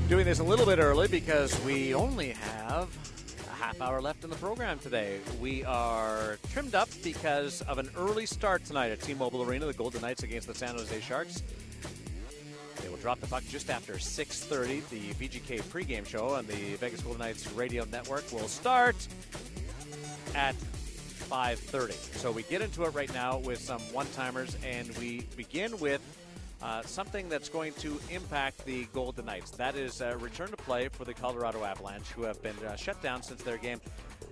Doing 0.09 0.27
this 0.27 0.41
a 0.41 0.45
little 0.45 0.67
bit 0.67 0.79
early 0.79 1.09
because 1.09 1.59
we 1.65 1.95
only 1.95 2.33
have 2.33 2.95
a 3.51 3.55
half 3.55 3.81
hour 3.81 4.03
left 4.03 4.23
in 4.23 4.29
the 4.29 4.37
program 4.37 4.79
today. 4.79 5.21
We 5.41 5.65
are 5.65 6.39
trimmed 6.53 6.75
up 6.75 6.91
because 7.03 7.63
of 7.63 7.79
an 7.79 7.89
early 7.97 8.27
start 8.27 8.67
tonight 8.67 8.91
at 8.91 9.01
T 9.01 9.15
Mobile 9.15 9.43
Arena, 9.43 9.65
the 9.65 9.73
Golden 9.73 10.03
Knights 10.03 10.25
against 10.25 10.49
the 10.49 10.55
San 10.55 10.77
Jose 10.77 11.01
Sharks 11.01 11.43
drop 13.05 13.20
the 13.20 13.27
puck 13.27 13.43
just 13.51 13.68
after 13.68 13.99
6:30. 13.99 14.81
The 14.89 15.12
VGK 15.12 15.61
pregame 15.64 16.07
show 16.07 16.31
on 16.31 16.47
the 16.47 16.75
Vegas 16.77 17.03
Golden 17.03 17.20
Knights 17.20 17.47
radio 17.53 17.85
network 17.85 18.25
will 18.33 18.49
start 18.49 18.97
at 20.35 20.55
5:30. 20.55 21.93
So 22.16 22.33
we 22.33 22.45
get 22.45 22.62
into 22.62 22.85
it 22.85 22.95
right 22.95 23.12
now 23.12 23.37
with 23.37 23.61
some 23.61 23.83
one-timers, 23.93 24.57
and 24.64 24.89
we 24.97 25.27
begin 25.37 25.79
with 25.81 26.01
uh, 26.62 26.81
something 26.85 27.29
that's 27.29 27.51
going 27.51 27.75
to 27.75 28.01
impact 28.11 28.64
the 28.64 28.87
Golden 28.95 29.27
Knights. 29.27 29.51
That 29.51 29.77
is 29.77 30.01
uh, 30.01 30.16
return 30.18 30.49
to 30.49 30.57
play 30.57 30.89
for 30.89 31.05
the 31.05 31.12
Colorado 31.12 31.62
Avalanche, 31.62 32.09
who 32.12 32.22
have 32.22 32.43
been 32.43 32.57
uh, 32.66 32.75
shut 32.75 33.03
down 33.03 33.22
since 33.22 33.43
their 33.43 33.59
game 33.59 33.83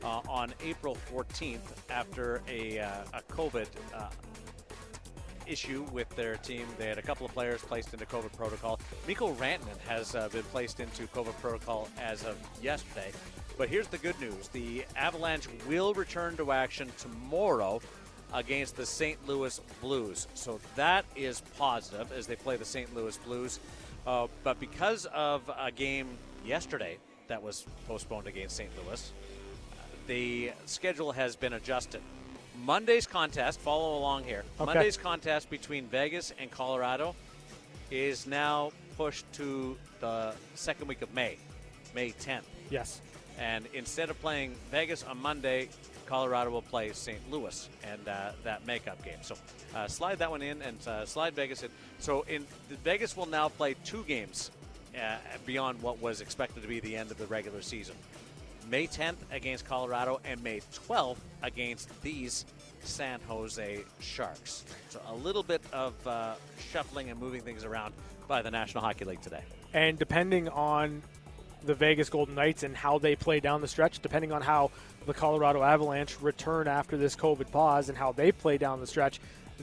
uh, 0.02 0.22
on 0.30 0.54
April 0.64 0.96
14th 1.12 1.60
after 1.90 2.40
a, 2.48 2.78
uh, 2.78 3.04
a 3.12 3.22
COVID 3.30 3.66
issue 5.52 5.84
with 5.92 6.08
their 6.16 6.36
team. 6.36 6.66
They 6.78 6.88
had 6.88 6.98
a 6.98 7.02
couple 7.02 7.26
of 7.26 7.32
players 7.34 7.60
placed 7.60 7.92
into 7.92 8.06
COVID 8.06 8.32
protocol. 8.32 8.80
Mikko 9.06 9.34
Rantanen 9.34 9.78
has 9.86 10.14
uh, 10.14 10.28
been 10.30 10.42
placed 10.44 10.80
into 10.80 11.06
COVID 11.08 11.38
protocol 11.40 11.88
as 12.00 12.24
of 12.24 12.36
yesterday. 12.62 13.12
But 13.58 13.68
here's 13.68 13.86
the 13.86 13.98
good 13.98 14.18
news 14.18 14.48
the 14.48 14.84
Avalanche 14.96 15.46
will 15.68 15.92
return 15.92 16.36
to 16.38 16.52
action 16.52 16.90
tomorrow 16.96 17.80
against 18.32 18.76
the 18.76 18.86
St. 18.86 19.18
Louis 19.28 19.60
Blues. 19.82 20.26
So 20.34 20.58
that 20.74 21.04
is 21.14 21.42
positive 21.58 22.10
as 22.12 22.26
they 22.26 22.36
play 22.36 22.56
the 22.56 22.64
St. 22.64 22.94
Louis 22.96 23.16
Blues. 23.18 23.60
Uh, 24.06 24.28
but 24.42 24.58
because 24.58 25.06
of 25.06 25.42
a 25.60 25.70
game 25.70 26.08
yesterday 26.44 26.96
that 27.28 27.42
was 27.42 27.66
postponed 27.86 28.26
against 28.26 28.56
St. 28.56 28.70
Louis, 28.84 29.12
the 30.06 30.52
schedule 30.64 31.12
has 31.12 31.36
been 31.36 31.52
adjusted. 31.52 32.00
Monday's 32.64 33.06
contest, 33.06 33.60
follow 33.60 33.98
along 33.98 34.24
here. 34.24 34.44
Okay. 34.60 34.74
Monday's 34.74 34.96
contest 34.96 35.50
between 35.50 35.86
Vegas 35.86 36.32
and 36.38 36.50
Colorado 36.50 37.14
is 37.90 38.26
now 38.26 38.72
pushed 38.96 39.30
to 39.34 39.76
the 40.00 40.34
second 40.54 40.88
week 40.88 41.02
of 41.02 41.12
May, 41.14 41.36
May 41.94 42.10
10th. 42.10 42.42
Yes. 42.70 43.00
And 43.38 43.66
instead 43.74 44.10
of 44.10 44.20
playing 44.20 44.54
Vegas 44.70 45.02
on 45.02 45.20
Monday, 45.20 45.68
Colorado 46.06 46.50
will 46.50 46.62
play 46.62 46.92
St. 46.92 47.18
Louis 47.30 47.68
and 47.84 48.06
uh, 48.06 48.32
that 48.44 48.66
makeup 48.66 49.02
game. 49.04 49.18
So 49.22 49.36
uh, 49.74 49.88
slide 49.88 50.18
that 50.18 50.30
one 50.30 50.42
in 50.42 50.60
and 50.62 50.76
uh, 50.86 51.06
slide 51.06 51.34
Vegas 51.34 51.62
in. 51.62 51.70
So 51.98 52.22
in 52.22 52.44
Vegas 52.84 53.16
will 53.16 53.26
now 53.26 53.48
play 53.48 53.74
two 53.84 54.04
games 54.04 54.50
uh, 54.94 55.16
beyond 55.46 55.80
what 55.82 56.00
was 56.00 56.20
expected 56.20 56.62
to 56.62 56.68
be 56.68 56.80
the 56.80 56.96
end 56.96 57.10
of 57.10 57.18
the 57.18 57.26
regular 57.26 57.62
season. 57.62 57.96
May 58.70 58.86
10th 58.86 59.16
against 59.30 59.64
Colorado 59.64 60.20
and 60.24 60.42
May 60.42 60.60
12th 60.88 61.18
against 61.42 61.88
these 62.02 62.44
San 62.84 63.20
Jose 63.28 63.80
Sharks. 64.00 64.64
So 64.88 65.00
a 65.08 65.14
little 65.14 65.42
bit 65.42 65.62
of 65.72 65.94
uh, 66.06 66.34
shuffling 66.72 67.10
and 67.10 67.18
moving 67.18 67.42
things 67.42 67.64
around 67.64 67.94
by 68.28 68.42
the 68.42 68.50
National 68.50 68.82
Hockey 68.82 69.04
League 69.04 69.22
today. 69.22 69.42
And 69.72 69.98
depending 69.98 70.48
on 70.48 71.02
the 71.64 71.74
Vegas 71.74 72.10
Golden 72.10 72.34
Knights 72.34 72.62
and 72.62 72.76
how 72.76 72.98
they 72.98 73.16
play 73.16 73.40
down 73.40 73.60
the 73.60 73.68
stretch, 73.68 74.00
depending 74.00 74.32
on 74.32 74.42
how 74.42 74.70
the 75.06 75.14
Colorado 75.14 75.62
Avalanche 75.62 76.20
return 76.20 76.68
after 76.68 76.96
this 76.96 77.16
COVID 77.16 77.50
pause 77.50 77.88
and 77.88 77.96
how 77.96 78.12
they 78.12 78.32
play 78.32 78.58
down 78.58 78.80
the 78.80 78.86
stretch, 78.86 79.20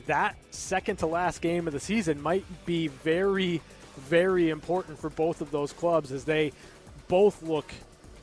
that 0.08 0.36
second 0.52 0.98
to 0.98 1.06
last 1.06 1.42
game 1.42 1.68
of 1.68 1.74
the 1.74 1.80
season 1.80 2.22
might 2.22 2.46
be 2.66 2.88
very, 2.88 3.62
very 3.98 4.50
important 4.50 4.98
for 4.98 5.10
both 5.10 5.42
of 5.42 5.52
those 5.52 5.74
clubs 5.74 6.12
as 6.12 6.24
they 6.24 6.52
both 7.08 7.42
look 7.44 7.72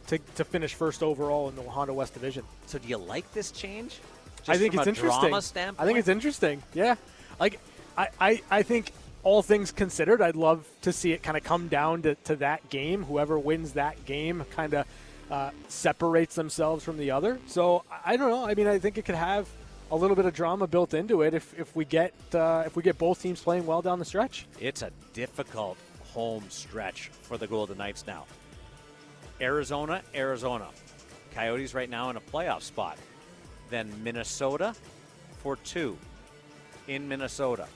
to, 0.09 0.19
to 0.37 0.45
finish 0.45 0.75
first 0.75 1.03
overall 1.03 1.49
in 1.49 1.57
the 1.57 1.63
Honda 1.63 1.93
West 1.93 2.15
Division. 2.15 2.45
So 2.67 2.79
do 2.79 2.89
you 2.89 2.97
like 2.97 3.31
this 3.33 3.51
change? 3.51 4.01
Just 4.39 4.51
I 4.51 4.57
think 4.59 4.75
it's 4.75 4.87
interesting. 4.87 5.35
I 5.35 5.85
think 5.85 5.99
it's 5.99 6.09
interesting. 6.09 6.63
Yeah, 6.75 6.95
like 7.41 7.59
I, 7.99 8.09
I, 8.21 8.43
I 8.51 8.63
think 8.63 8.93
all 9.23 9.43
things 9.43 9.73
considered, 9.73 10.23
I'd 10.23 10.37
love 10.37 10.65
to 10.83 10.93
see 10.93 11.13
it 11.13 11.23
kind 11.23 11.37
of 11.37 11.43
come 11.43 11.67
down 11.69 12.03
to, 12.03 12.15
to 12.15 12.37
that 12.37 12.69
game. 12.69 13.03
Whoever 13.05 13.39
wins 13.39 13.73
that 13.73 14.05
game 14.05 14.45
kind 14.51 14.75
of 14.75 14.87
uh, 15.31 15.51
separates 15.69 16.37
themselves 16.37 16.85
from 16.85 16.97
the 16.97 17.11
other. 17.11 17.41
So 17.49 17.83
I 17.91 18.13
I 18.13 18.17
don't 18.17 18.31
know. 18.31 18.47
I 18.47 18.55
mean, 18.55 18.69
I 18.69 18.79
think 18.79 18.99
it 18.99 19.05
could 19.05 19.17
have 19.17 19.49
a 19.91 19.97
little 19.97 20.17
bit 20.17 20.27
of 20.27 20.35
drama 20.35 20.67
built 20.67 20.95
into 20.95 21.23
it 21.23 21.35
if, 21.35 21.59
if 21.59 21.75
we 21.75 21.85
get 21.85 22.13
uh, 22.33 22.63
if 22.67 22.77
we 22.77 22.83
get 22.83 22.99
both 22.99 23.21
teams 23.21 23.43
playing 23.43 23.67
well 23.67 23.83
down 23.83 23.99
the 23.99 24.05
stretch. 24.05 24.47
It's 24.61 24.83
a 24.83 24.91
difficult 25.13 25.77
home 26.05 26.45
stretch 26.49 27.11
for 27.23 27.37
the 27.37 27.47
Golden 27.47 27.79
Knights 27.79 28.07
now. 28.07 28.27
Arizona, 29.41 30.03
Arizona. 30.15 30.69
Coyotes 31.35 31.75
right 31.75 31.91
now 31.91 32.11
in 32.11 32.17
a 32.17 32.21
playoff 32.21 32.63
spot. 32.63 32.99
Then 33.69 33.93
Minnesota 34.03 34.75
for 35.43 35.57
two 35.57 35.97
in 36.89 37.07
Minnesota. 37.07 37.67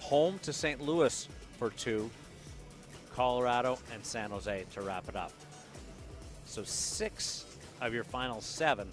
Home 0.00 0.38
to 0.40 0.52
St. 0.52 0.80
Louis 0.80 1.28
for 1.58 1.70
two. 1.70 2.10
Colorado 3.14 3.78
and 3.92 4.04
San 4.04 4.30
Jose 4.30 4.64
to 4.72 4.80
wrap 4.80 5.08
it 5.08 5.16
up. 5.16 5.32
So 6.44 6.62
six 6.62 7.44
of 7.80 7.92
your 7.92 8.04
final 8.04 8.40
seven 8.40 8.88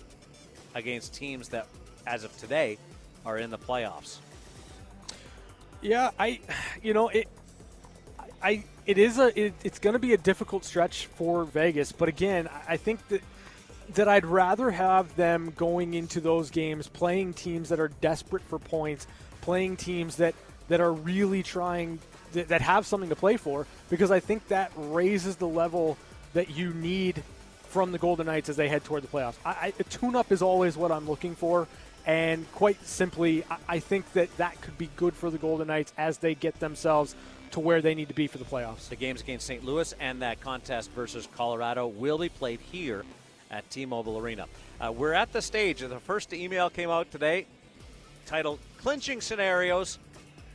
against 0.73 1.13
teams 1.13 1.47
that, 1.49 1.67
as 2.07 2.23
of 2.23 2.35
today, 2.37 2.77
are 3.25 3.37
in 3.37 3.49
the 3.49 3.57
playoffs. 3.57 4.17
Yeah, 5.81 6.09
I, 6.19 6.39
you 6.81 6.93
know, 6.93 7.09
it, 7.09 7.27
I, 8.41 8.63
it 8.85 8.97
is 8.97 9.17
a, 9.19 9.37
it, 9.39 9.53
it's 9.63 9.79
going 9.79 9.93
to 9.93 9.99
be 9.99 10.13
a 10.13 10.17
difficult 10.17 10.63
stretch 10.65 11.07
for 11.07 11.43
Vegas, 11.43 11.91
but 11.91 12.09
again, 12.09 12.49
I- 12.67 12.77
think 12.77 13.07
that 13.09 13.21
that 13.93 14.07
I'd 14.07 14.25
rather 14.25 14.71
have 14.71 15.15
them 15.15 15.53
going 15.55 15.93
into 15.93 16.19
those 16.19 16.49
games 16.49 16.87
playing 16.87 17.33
teams 17.33 17.69
that 17.69 17.79
are 17.79 17.89
desperate 18.01 18.41
for 18.41 18.57
points, 18.57 19.05
playing 19.41 19.77
teams 19.77 20.15
that 20.15 20.33
that 20.69 20.81
are 20.81 20.91
really 20.91 21.43
trying 21.43 21.99
that, 22.33 22.47
that 22.47 22.61
have 22.61 22.87
something 22.87 23.09
to 23.09 23.15
play 23.15 23.37
for, 23.37 23.67
because 23.89 24.09
I 24.09 24.19
think 24.19 24.47
that 24.47 24.71
raises 24.75 25.35
the 25.35 25.47
level 25.47 25.97
that 26.33 26.49
you 26.49 26.73
need 26.73 27.21
from 27.69 27.91
the 27.91 27.99
Golden 27.99 28.25
Knights 28.25 28.49
as 28.49 28.55
they 28.55 28.67
head 28.67 28.83
toward 28.83 29.03
the 29.03 29.07
playoffs. 29.07 29.35
I, 29.45 29.49
I, 29.49 29.73
a 29.79 29.83
tune-up 29.83 30.31
is 30.31 30.41
always 30.41 30.75
what 30.75 30.91
I'm 30.91 31.07
looking 31.07 31.35
for, 31.35 31.67
and 32.07 32.51
quite 32.53 32.83
simply, 32.85 33.43
I, 33.49 33.57
I 33.67 33.79
think 33.79 34.11
that 34.13 34.35
that 34.37 34.59
could 34.61 34.77
be 34.77 34.89
good 34.95 35.13
for 35.13 35.29
the 35.29 35.37
Golden 35.37 35.67
Knights 35.67 35.93
as 35.97 36.17
they 36.17 36.33
get 36.33 36.59
themselves 36.59 37.15
to 37.51 37.59
where 37.59 37.81
they 37.81 37.95
need 37.95 38.09
to 38.09 38.13
be 38.13 38.27
for 38.27 38.37
the 38.37 38.45
playoffs. 38.45 38.89
The 38.89 38.95
games 38.95 39.21
against 39.21 39.45
St. 39.45 39.63
Louis 39.63 39.93
and 39.99 40.21
that 40.21 40.41
contest 40.41 40.91
versus 40.91 41.27
Colorado 41.35 41.87
will 41.87 42.17
be 42.17 42.29
played 42.29 42.59
here 42.59 43.03
at 43.51 43.69
T-Mobile 43.69 44.17
Arena. 44.17 44.45
Uh, 44.79 44.91
we're 44.91 45.13
at 45.13 45.31
the 45.31 45.41
stage. 45.41 45.79
The 45.79 45.99
first 45.99 46.33
email 46.33 46.69
came 46.69 46.89
out 46.89 47.11
today, 47.11 47.45
titled 48.25 48.59
"Clinching 48.81 49.21
Scenarios." 49.21 49.99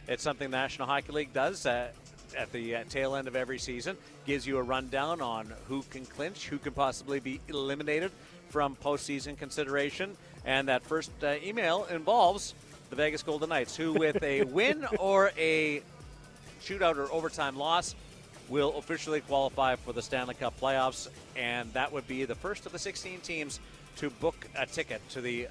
It's 0.08 0.22
something 0.22 0.50
the 0.50 0.56
National 0.56 0.88
Hockey 0.88 1.12
League 1.12 1.32
does 1.32 1.66
uh, 1.66 1.88
at 2.36 2.52
the 2.52 2.76
uh, 2.76 2.84
tail 2.88 3.14
end 3.14 3.28
of 3.28 3.36
every 3.36 3.58
season. 3.58 3.96
Gives 4.26 4.46
you 4.46 4.58
a 4.58 4.62
rundown 4.62 5.20
on 5.20 5.52
who 5.68 5.82
can 5.90 6.04
clinch, 6.04 6.48
who 6.48 6.58
can 6.58 6.72
possibly 6.72 7.20
be 7.20 7.40
eliminated 7.48 8.10
from 8.50 8.76
postseason 8.76 9.38
consideration. 9.38 10.16
And 10.44 10.68
that 10.68 10.82
first 10.82 11.10
uh, 11.22 11.36
email 11.42 11.86
involves 11.90 12.54
the 12.90 12.96
Vegas 12.96 13.22
Golden 13.22 13.48
Knights, 13.48 13.76
who, 13.76 13.92
with 13.92 14.22
a 14.22 14.42
win 14.44 14.84
or 14.98 15.30
a 15.38 15.82
shootout 16.62 16.96
or 16.96 17.10
overtime 17.12 17.56
loss 17.56 17.94
will 18.48 18.76
officially 18.78 19.20
qualify 19.20 19.76
for 19.76 19.92
the 19.92 20.02
Stanley 20.02 20.34
Cup 20.34 20.58
playoffs, 20.60 21.08
and 21.36 21.72
that 21.72 21.92
would 21.92 22.06
be 22.08 22.24
the 22.24 22.34
first 22.34 22.66
of 22.66 22.72
the 22.72 22.78
16 22.78 23.20
teams 23.20 23.60
to 23.96 24.10
book 24.10 24.48
a 24.56 24.66
ticket 24.66 25.00
to 25.10 25.20
the 25.20 25.46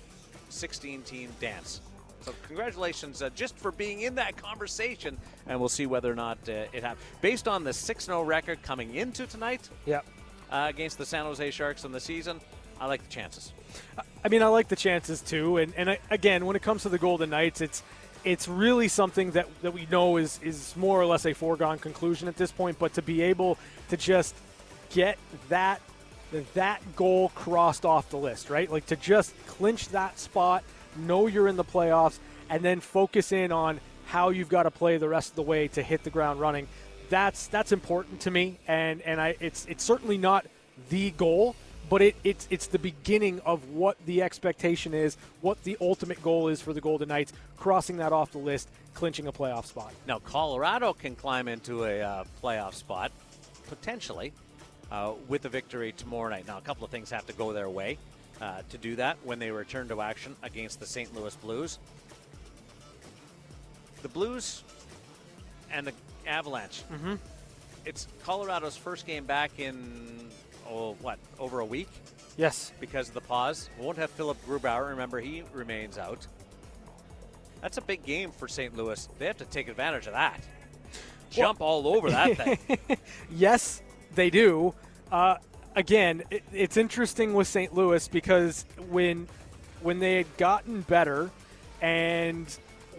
16 0.50 1.02
team 1.04 1.30
dance. 1.40 1.82
So, 2.22 2.34
congratulations 2.48 3.22
uh, 3.22 3.30
just 3.34 3.58
for 3.58 3.72
being 3.72 4.02
in 4.02 4.16
that 4.16 4.36
conversation, 4.36 5.18
and 5.48 5.58
we'll 5.60 5.70
see 5.70 5.86
whether 5.86 6.12
or 6.12 6.16
not 6.16 6.38
uh, 6.50 6.66
it 6.74 6.84
happens. 6.84 7.02
Based 7.22 7.48
on 7.48 7.64
the 7.64 7.72
6 7.72 8.06
0 8.06 8.24
record 8.24 8.62
coming 8.62 8.96
into 8.96 9.26
tonight 9.26 9.70
Yep. 9.86 10.06
uh, 10.52 10.66
against 10.70 10.98
the 10.98 11.06
San 11.06 11.24
Jose 11.24 11.52
Sharks 11.52 11.86
in 11.86 11.94
the 11.94 12.00
season, 12.02 12.42
I 12.82 12.88
like 12.88 13.02
the 13.04 13.10
chances. 13.10 13.54
I 14.24 14.28
mean, 14.28 14.44
I 14.44 14.48
like 14.48 14.68
the 14.68 14.76
chances 14.76 15.22
too. 15.22 15.58
And, 15.58 15.74
and 15.78 15.92
I, 15.92 16.00
again, 16.12 16.46
when 16.46 16.58
it 16.58 16.62
comes 16.62 16.84
to 16.84 16.90
the 16.90 16.98
Golden 16.98 17.30
Knights, 17.30 17.62
it's 17.62 17.84
it's 18.24 18.48
really 18.48 18.88
something 18.88 19.32
that, 19.32 19.48
that 19.62 19.74
we 19.74 19.88
know 19.92 20.18
is 20.18 20.40
is 20.44 20.76
more 20.76 21.00
or 21.00 21.06
less 21.06 21.26
a 21.26 21.34
foregone 21.34 21.80
conclusion 21.80 22.28
at 22.28 22.36
this 22.36 22.52
point. 22.52 22.80
But 22.80 22.94
to 22.94 23.02
be 23.02 23.22
able 23.22 23.58
to 23.90 23.98
just 23.98 24.36
get 24.90 25.18
that 25.50 25.82
that 26.54 26.82
goal 26.96 27.30
crossed 27.30 27.86
off 27.86 28.10
the 28.10 28.18
list, 28.18 28.50
right? 28.50 28.72
Like 28.72 28.86
to 28.88 28.96
just 28.96 29.34
clinch 29.48 29.90
that 29.90 30.20
spot, 30.20 30.64
know 30.98 31.28
you're 31.28 31.48
in 31.48 31.56
the 31.56 31.64
playoffs, 31.64 32.20
and 32.50 32.64
then 32.64 32.80
focus 32.80 33.32
in 33.32 33.52
on 33.52 33.80
how 34.06 34.30
you've 34.30 34.50
got 34.50 34.64
to 34.64 34.72
play 34.72 34.98
the 34.98 35.10
rest 35.10 35.32
of 35.32 35.36
the 35.36 35.44
way 35.44 35.68
to 35.70 35.84
hit 35.84 36.04
the 36.04 36.10
ground 36.10 36.40
running. 36.40 36.68
That's 37.10 37.48
that's 37.48 37.72
important 37.72 38.22
to 38.22 38.32
me, 38.32 38.60
and 38.68 39.02
and 39.02 39.20
I 39.20 39.36
it's 39.40 39.66
it's 39.66 39.84
certainly 39.84 40.18
not 40.18 40.46
the 40.90 41.12
goal, 41.12 41.56
but 41.90 42.02
it, 42.02 42.16
it's 42.24 42.48
it's 42.50 42.68
the 42.68 42.80
beginning 42.80 43.42
of 43.46 43.70
what 43.70 43.98
the 44.06 44.22
expectation 44.22 44.94
is, 44.94 45.18
what 45.42 45.62
the 45.64 45.78
ultimate 45.82 46.22
goal 46.24 46.48
is 46.48 46.62
for 46.62 46.72
the 46.72 46.82
Golden 46.82 47.10
Knights, 47.10 47.34
crossing 47.58 47.98
that 47.98 48.14
off 48.14 48.32
the 48.32 48.38
list, 48.38 48.70
clinching 48.94 49.28
a 49.28 49.32
playoff 49.32 49.66
spot. 49.66 49.94
Now, 50.08 50.20
Colorado 50.20 50.94
can 50.94 51.16
climb 51.16 51.48
into 51.48 51.86
a 51.86 52.02
uh, 52.02 52.24
playoff 52.44 52.74
spot, 52.76 53.12
potentially, 53.68 54.32
uh, 54.92 55.14
with 55.28 55.46
a 55.46 55.50
victory 55.50 55.92
tomorrow 55.92 56.30
night. 56.30 56.48
Now, 56.48 56.58
a 56.58 56.62
couple 56.62 56.86
of 56.86 56.92
things 56.92 57.10
have 57.12 57.26
to 57.28 57.34
go 57.34 57.54
their 57.54 57.70
way 57.70 57.98
uh, 58.42 58.62
to 58.70 58.78
do 58.78 58.96
that 58.96 59.18
when 59.24 59.40
they 59.40 59.52
return 59.52 59.88
to 59.90 60.02
action 60.02 60.36
against 60.44 60.80
the 60.80 60.86
St. 60.86 61.14
Louis 61.16 61.36
Blues. 61.38 61.80
The 64.02 64.10
Blues 64.10 64.64
and 65.72 65.88
the 65.88 65.94
Avalanche. 66.26 66.84
Mm-hmm. 66.92 67.16
It's 67.86 68.08
Colorado's 68.24 68.78
first 68.78 69.06
game 69.08 69.26
back 69.26 69.60
in 69.60 70.29
oh 70.70 70.94
what 71.02 71.20
over 71.40 71.60
a 71.60 71.66
week 71.66 71.90
Yes. 72.38 72.72
because 72.80 73.10
of 73.10 73.14
the 73.16 73.22
pause. 73.22 73.70
We 73.78 73.86
Won't 73.86 73.98
have 73.98 74.10
Philipp 74.12 74.38
Grubauer. 74.48 74.90
Remember, 74.90 75.20
he 75.20 75.44
remains 75.54 75.98
out. 75.98 76.26
That's 77.62 77.78
a 77.78 77.82
big 77.82 78.06
game 78.06 78.32
for 78.32 78.48
St. 78.48 78.76
Louis. 78.78 79.10
They 79.20 79.26
have 79.26 79.38
to 79.40 79.46
take 79.46 79.68
advantage 79.68 80.08
of 80.08 80.14
that. 80.14 80.40
Jump 81.30 81.60
all 81.62 81.86
over 81.88 82.10
that 82.10 82.38
thing. 82.58 82.98
Yes, 83.30 83.82
they 84.16 84.30
do. 84.30 84.74
Uh, 85.12 85.36
again, 85.76 86.24
it, 86.32 86.44
it's 86.54 86.78
interesting 86.78 87.34
with 87.34 87.48
St. 87.48 87.74
Louis 87.76 88.08
because 88.08 88.66
when 88.90 89.28
when 89.82 90.00
they 90.00 90.16
had 90.18 90.38
gotten 90.38 90.82
better 90.82 91.30
and 91.82 92.48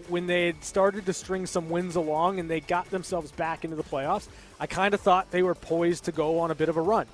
when 0.08 0.26
they 0.26 0.46
had 0.46 0.62
started 0.64 1.06
to 1.06 1.12
string 1.12 1.46
some 1.46 1.68
wins 1.70 1.96
along 1.96 2.38
and 2.40 2.50
they 2.50 2.60
got 2.60 2.90
themselves 2.90 3.32
back 3.32 3.64
into 3.64 3.76
the 3.76 3.82
playoffs, 3.82 4.28
I 4.58 4.66
kind 4.66 4.92
of 4.94 5.00
thought 5.00 5.30
they 5.30 5.42
were 5.42 5.54
poised 5.54 6.04
to 6.04 6.12
go 6.12 6.38
on 6.40 6.50
a 6.50 6.54
bit 6.54 6.68
of 6.68 6.76
a 6.76 6.82
run. 6.82 7.06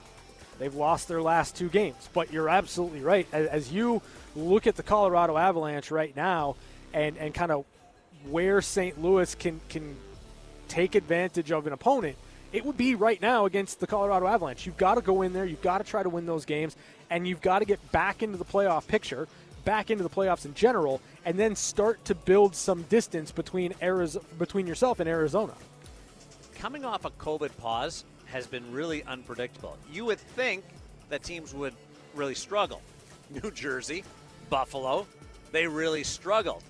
They've 0.59 0.74
lost 0.74 1.09
their 1.09 1.20
last 1.20 1.57
two 1.57 1.68
games, 1.68 2.09
but 2.12 2.32
you're 2.32 2.48
absolutely 2.48 3.00
right. 3.00 3.26
As, 3.32 3.46
as 3.46 3.72
you 3.72 4.00
look 4.34 4.66
at 4.66 4.76
the 4.76 4.82
Colorado 4.82 5.36
Avalanche 5.36 5.90
right 5.90 6.14
now 6.16 6.57
and, 6.94 7.16
and 7.18 7.34
kind 7.34 7.52
of 7.52 7.64
where 8.30 8.61
St. 8.62 9.00
Louis 9.02 9.34
can 9.34 9.61
can 9.68 9.96
take 10.68 10.94
advantage 10.94 11.52
of 11.52 11.66
an 11.66 11.72
opponent, 11.72 12.16
it 12.52 12.64
would 12.64 12.76
be 12.76 12.94
right 12.94 13.20
now 13.20 13.44
against 13.44 13.80
the 13.80 13.86
Colorado 13.86 14.26
Avalanche. 14.26 14.66
You've 14.66 14.76
got 14.76 14.96
to 14.96 15.00
go 15.00 15.22
in 15.22 15.32
there, 15.32 15.44
you've 15.44 15.62
got 15.62 15.78
to 15.78 15.84
try 15.84 16.02
to 16.02 16.09
win 16.09 16.26
those 16.26 16.44
games, 16.44 16.76
and 17.11 17.26
you've 17.26 17.40
got 17.40 17.61
to 17.61 17.64
get 17.64 17.92
back 17.92 18.22
into 18.22 18.36
the 18.38 18.44
playoff 18.44 18.86
picture, 18.86 19.28
back 19.64 19.90
into 19.90 20.02
the 20.02 20.11
playoffs 20.11 20.44
in 20.44 20.54
general, 20.54 21.00
and 21.24 21.38
then 21.38 21.54
start 21.54 22.04
to 22.07 22.14
build 22.14 22.54
some 22.57 22.82
distance 22.84 23.30
between 23.30 23.74
Arizona, 23.82 24.24
between 24.38 24.66
yourself 24.66 25.00
and 25.00 25.09
Arizona. 25.09 25.52
Coming 26.57 26.84
off 26.84 27.04
a 27.04 27.11
COVID 27.11 27.57
pause 27.59 28.04
has 28.27 28.47
been 28.47 28.70
really 28.72 29.03
unpredictable. 29.05 29.77
You 29.91 30.05
would 30.07 30.18
think 30.18 30.64
that 31.09 31.22
teams 31.22 31.55
would 31.55 31.74
really 32.14 32.35
struggle. 32.35 32.83
New 33.43 33.51
Jersey, 33.51 34.05
Buffalo, 34.51 35.07
they 35.53 35.66
really 35.66 36.05
struggled. 36.05 36.62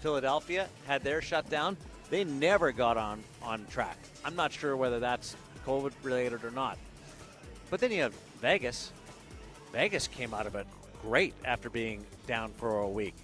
Philadelphia 0.00 0.68
had 0.86 1.02
their 1.02 1.20
shutdown. 1.20 1.76
They 2.08 2.24
never 2.24 2.72
got 2.72 2.96
on, 2.96 3.22
on 3.42 3.66
track. 3.66 3.98
I'm 4.24 4.34
not 4.34 4.52
sure 4.52 4.76
whether 4.76 4.98
that's 4.98 5.36
COVID 5.66 5.92
related 6.02 6.44
or 6.44 6.50
not. 6.50 6.78
But 7.70 7.80
then 7.80 7.92
you 7.92 8.02
have 8.02 8.14
Vegas. 8.40 8.92
Vegas 9.72 10.08
came 10.08 10.34
out 10.34 10.46
of 10.46 10.54
it 10.54 10.66
great 11.02 11.34
after 11.44 11.70
being 11.70 12.04
down 12.26 12.52
for 12.52 12.80
a 12.80 12.88
week. 12.88 13.14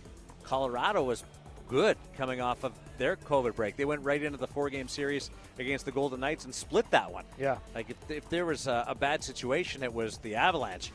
Colorado 0.43 1.03
was 1.03 1.25
good 1.69 1.97
coming 2.17 2.41
off 2.41 2.63
of 2.63 2.73
their 2.99 3.17
COVID 3.17 3.55
break. 3.55 3.77
They 3.77 3.85
went 3.85 4.03
right 4.03 4.23
into 4.23 4.39
the 4.39 4.47
four 4.47 4.71
game 4.71 4.89
series 4.89 5.31
against 5.59 5.85
the 5.85 5.93
Golden 5.93 6.21
Knights 6.21 6.45
and 6.45 6.55
split 6.55 6.91
that 6.91 7.13
one. 7.13 7.25
Yeah. 7.39 7.59
Like 7.75 7.91
if, 7.91 8.11
if 8.11 8.29
there 8.29 8.47
was 8.47 8.67
a, 8.67 8.85
a 8.89 8.95
bad 8.95 9.23
situation, 9.23 9.83
it 9.83 9.93
was 9.93 10.19
the 10.19 10.37
Avalanche 10.37 10.93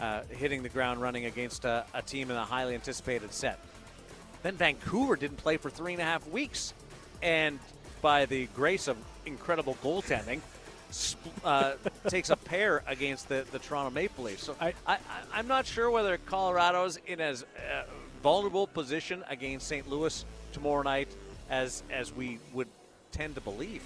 uh, 0.00 0.22
hitting 0.30 0.62
the 0.62 0.68
ground 0.68 1.00
running 1.00 1.26
against 1.26 1.64
a, 1.64 1.84
a 1.94 2.02
team 2.02 2.30
in 2.30 2.36
a 2.36 2.44
highly 2.44 2.74
anticipated 2.74 3.32
set. 3.32 3.58
Then 4.42 4.56
Vancouver 4.56 5.16
didn't 5.16 5.38
play 5.38 5.56
for 5.56 5.70
three 5.70 5.92
and 5.92 6.02
a 6.02 6.04
half 6.04 6.26
weeks. 6.28 6.74
And 7.22 7.58
by 8.02 8.26
the 8.26 8.46
grace 8.54 8.88
of 8.88 8.96
incredible 9.24 9.76
goaltending, 9.82 10.40
uh, 11.44 11.74
takes 12.08 12.30
a 12.30 12.36
pair 12.36 12.82
against 12.86 13.28
the, 13.28 13.46
the 13.50 13.58
Toronto 13.58 13.90
Maple 13.90 14.24
Leafs. 14.24 14.44
So 14.44 14.54
I, 14.60 14.74
I- 14.86 14.98
am 15.34 15.48
not 15.48 15.66
sure 15.66 15.90
whether 15.90 16.18
Colorado's 16.18 16.98
in 17.06 17.20
as 17.20 17.42
uh, 17.42 17.84
vulnerable 18.22 18.66
position 18.66 19.24
against 19.28 19.66
St. 19.66 19.88
Louis 19.88 20.24
tomorrow 20.52 20.82
night 20.82 21.08
as 21.50 21.82
as 21.90 22.12
we 22.12 22.38
would 22.52 22.68
tend 23.12 23.34
to 23.36 23.40
believe. 23.40 23.82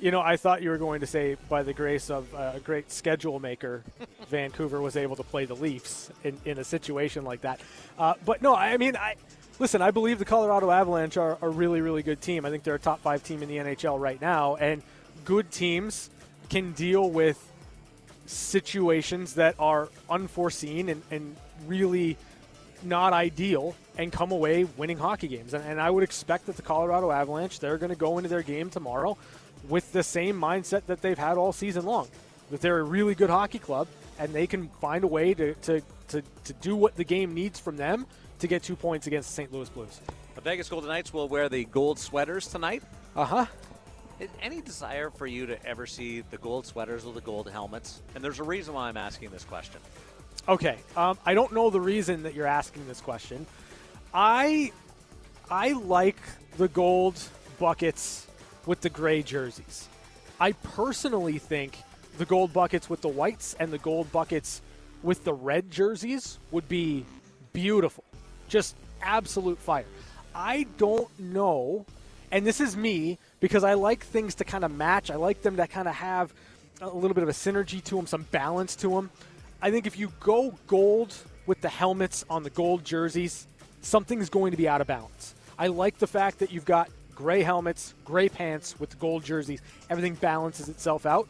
You 0.00 0.10
know, 0.10 0.22
I 0.22 0.38
thought 0.38 0.62
you 0.62 0.70
were 0.70 0.78
going 0.78 1.00
to 1.00 1.06
say, 1.06 1.36
by 1.50 1.62
the 1.62 1.74
grace 1.74 2.08
of 2.08 2.32
a 2.32 2.58
great 2.64 2.90
schedule 2.90 3.38
maker, 3.38 3.84
Vancouver 4.28 4.80
was 4.80 4.96
able 4.96 5.14
to 5.16 5.22
play 5.22 5.44
the 5.44 5.54
Leafs 5.54 6.10
in, 6.24 6.38
in 6.46 6.58
a 6.58 6.64
situation 6.64 7.22
like 7.22 7.42
that. 7.42 7.60
Uh, 7.98 8.14
but 8.24 8.40
no, 8.40 8.54
I 8.54 8.78
mean, 8.78 8.96
I 8.96 9.16
listen. 9.58 9.82
I 9.82 9.90
believe 9.90 10.18
the 10.18 10.24
Colorado 10.24 10.70
Avalanche 10.70 11.18
are 11.18 11.36
a 11.42 11.48
really, 11.48 11.82
really 11.82 12.02
good 12.02 12.22
team. 12.22 12.46
I 12.46 12.50
think 12.50 12.64
they're 12.64 12.76
a 12.76 12.78
top 12.78 13.00
five 13.00 13.22
team 13.22 13.42
in 13.42 13.48
the 13.48 13.58
NHL 13.58 14.00
right 14.00 14.20
now, 14.20 14.56
and 14.56 14.82
good 15.26 15.50
teams 15.50 16.08
can 16.48 16.72
deal 16.72 17.10
with 17.10 17.46
situations 18.26 19.34
that 19.34 19.54
are 19.58 19.88
unforeseen 20.08 20.88
and, 20.88 21.02
and 21.10 21.36
really 21.66 22.16
not 22.84 23.12
ideal 23.12 23.74
and 23.98 24.12
come 24.12 24.32
away 24.32 24.64
winning 24.64 24.98
hockey 24.98 25.28
games. 25.28 25.54
And, 25.54 25.64
and 25.64 25.80
I 25.80 25.90
would 25.90 26.04
expect 26.04 26.46
that 26.46 26.56
the 26.56 26.62
Colorado 26.62 27.10
Avalanche, 27.10 27.60
they're 27.60 27.78
going 27.78 27.90
to 27.90 27.96
go 27.96 28.18
into 28.18 28.28
their 28.28 28.42
game 28.42 28.70
tomorrow 28.70 29.16
with 29.68 29.92
the 29.92 30.02
same 30.02 30.40
mindset 30.40 30.86
that 30.86 31.02
they've 31.02 31.18
had 31.18 31.36
all 31.36 31.52
season 31.52 31.84
long. 31.84 32.08
That 32.50 32.60
they're 32.60 32.78
a 32.78 32.82
really 32.82 33.14
good 33.14 33.30
hockey 33.30 33.58
club 33.58 33.86
and 34.18 34.32
they 34.32 34.46
can 34.46 34.68
find 34.80 35.04
a 35.04 35.06
way 35.06 35.34
to, 35.34 35.54
to, 35.54 35.82
to, 36.08 36.22
to 36.44 36.52
do 36.54 36.76
what 36.76 36.96
the 36.96 37.04
game 37.04 37.34
needs 37.34 37.60
from 37.60 37.76
them 37.76 38.06
to 38.40 38.46
get 38.46 38.62
two 38.62 38.76
points 38.76 39.06
against 39.06 39.28
the 39.30 39.34
St. 39.34 39.52
Louis 39.52 39.68
Blues. 39.68 40.00
The 40.34 40.40
Vegas 40.40 40.68
Golden 40.68 40.88
Knights 40.88 41.12
will 41.12 41.28
wear 41.28 41.48
the 41.48 41.64
gold 41.66 41.98
sweaters 41.98 42.46
tonight. 42.46 42.82
Uh 43.14 43.24
huh. 43.24 43.46
Any 44.42 44.60
desire 44.60 45.10
for 45.10 45.26
you 45.26 45.46
to 45.46 45.66
ever 45.66 45.86
see 45.86 46.22
the 46.30 46.36
gold 46.38 46.66
sweaters 46.66 47.04
or 47.04 47.12
the 47.14 47.22
gold 47.22 47.50
helmets? 47.50 48.02
And 48.14 48.22
there's 48.22 48.38
a 48.38 48.44
reason 48.44 48.74
why 48.74 48.88
I'm 48.88 48.96
asking 48.96 49.30
this 49.30 49.44
question. 49.44 49.80
Okay. 50.48 50.78
Um, 50.96 51.18
I 51.24 51.34
don't 51.34 51.52
know 51.52 51.70
the 51.70 51.80
reason 51.80 52.22
that 52.24 52.34
you're 52.34 52.46
asking 52.46 52.86
this 52.88 53.00
question. 53.00 53.46
I 54.12 54.72
I 55.50 55.72
like 55.72 56.16
the 56.56 56.68
gold 56.68 57.20
buckets 57.58 58.26
with 58.66 58.80
the 58.80 58.90
gray 58.90 59.22
jerseys. 59.22 59.88
I 60.40 60.52
personally 60.52 61.38
think 61.38 61.78
the 62.18 62.24
gold 62.24 62.52
buckets 62.52 62.88
with 62.88 63.02
the 63.02 63.08
whites 63.08 63.54
and 63.58 63.70
the 63.70 63.78
gold 63.78 64.10
buckets 64.12 64.62
with 65.02 65.24
the 65.24 65.32
red 65.32 65.70
jerseys 65.70 66.38
would 66.50 66.68
be 66.68 67.04
beautiful. 67.52 68.04
Just 68.48 68.76
absolute 69.02 69.58
fire. 69.58 69.86
I 70.34 70.66
don't 70.78 71.08
know, 71.18 71.84
and 72.30 72.46
this 72.46 72.60
is 72.60 72.76
me 72.76 73.18
because 73.40 73.64
I 73.64 73.74
like 73.74 74.04
things 74.04 74.36
to 74.36 74.44
kind 74.44 74.64
of 74.64 74.70
match. 74.70 75.10
I 75.10 75.16
like 75.16 75.42
them 75.42 75.56
to 75.56 75.66
kind 75.66 75.88
of 75.88 75.94
have 75.94 76.32
a 76.80 76.88
little 76.88 77.14
bit 77.14 77.22
of 77.22 77.28
a 77.28 77.32
synergy 77.32 77.82
to 77.84 77.96
them, 77.96 78.06
some 78.06 78.22
balance 78.30 78.76
to 78.76 78.88
them. 78.90 79.10
I 79.62 79.70
think 79.70 79.86
if 79.86 79.98
you 79.98 80.12
go 80.20 80.54
gold 80.66 81.14
with 81.46 81.60
the 81.60 81.68
helmets 81.68 82.24
on 82.30 82.42
the 82.42 82.50
gold 82.50 82.84
jerseys, 82.84 83.46
something's 83.82 84.30
going 84.30 84.52
to 84.52 84.56
be 84.56 84.68
out 84.68 84.80
of 84.80 84.86
balance. 84.86 85.34
I 85.58 85.66
like 85.66 85.98
the 85.98 86.06
fact 86.06 86.38
that 86.38 86.52
you've 86.52 86.64
got 86.64 86.88
gray 87.14 87.42
helmets, 87.42 87.94
gray 88.04 88.28
pants 88.28 88.80
with 88.80 88.90
the 88.90 88.96
gold 88.96 89.24
jerseys. 89.24 89.60
Everything 89.90 90.14
balances 90.14 90.68
itself 90.68 91.04
out. 91.04 91.28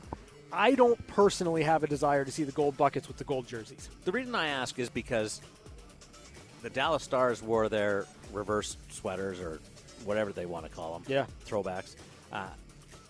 I 0.53 0.75
don't 0.75 1.05
personally 1.09 1.63
have 1.63 1.83
a 1.83 1.87
desire 1.87 2.25
to 2.25 2.31
see 2.31 2.45
the 2.45 2.53
gold 2.53 2.77
buckets 2.77 3.09
with 3.09 3.17
the 3.17 3.25
gold 3.25 3.47
jerseys. 3.47 3.89
The 4.05 4.13
reason 4.13 4.35
I 4.35 4.49
ask 4.49 4.79
is 4.79 4.89
because 4.89 5.41
the 6.63 6.71
Dallas 6.71 7.03
Stars 7.03 7.43
wore 7.43 7.69
their 7.69 8.07
reverse 8.33 8.77
sweaters 8.91 9.41
or 9.41 9.61
whatever 10.05 10.33
they 10.33 10.47
want 10.47 10.67
to 10.67 10.71
call 10.71 10.95
them. 10.95 11.05
Yeah. 11.09 11.27
Throwbacks. 11.47 11.97
Uh, 12.33 12.47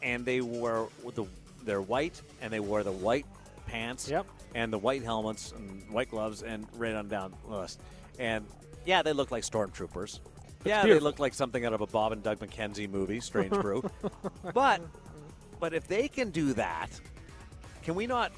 and 0.03 0.25
they 0.25 0.41
wore 0.41 0.89
the 1.14 1.25
they're 1.64 1.83
white 1.83 2.21
and 2.41 2.51
they 2.51 2.61
wore 2.61 2.83
the 2.83 2.93
white 2.93 3.27
pants 3.71 4.09
Yep. 4.09 4.27
and 4.55 4.73
the 4.73 4.79
white 4.79 5.03
helmets 5.03 5.53
and 5.53 5.89
white 5.91 6.11
gloves 6.11 6.43
and 6.43 6.66
right 6.75 6.95
on 6.95 7.09
down 7.09 7.33
the 7.49 7.57
list. 7.57 7.81
And 8.18 8.45
yeah, 8.85 9.03
they 9.03 9.12
look 9.12 9.31
like 9.31 9.45
stormtroopers. 9.45 10.21
yeah, 10.64 10.83
they 10.85 10.99
look 11.01 11.18
like 11.18 11.35
something 11.35 11.64
out 11.64 11.73
of 11.73 11.81
a 11.81 11.87
Bob 11.87 12.12
and 12.12 12.23
Doug 12.23 12.39
McKenzie 12.41 12.91
movie, 12.91 13.21
Strange 13.21 13.51
Brew. 13.62 13.89
but 14.53 14.81
but 15.59 15.75
if 15.75 15.87
they 15.87 16.09
can 16.09 16.31
do 16.31 16.53
that, 16.55 16.89
can 17.83 17.95
we 17.95 18.07
not? 18.07 18.33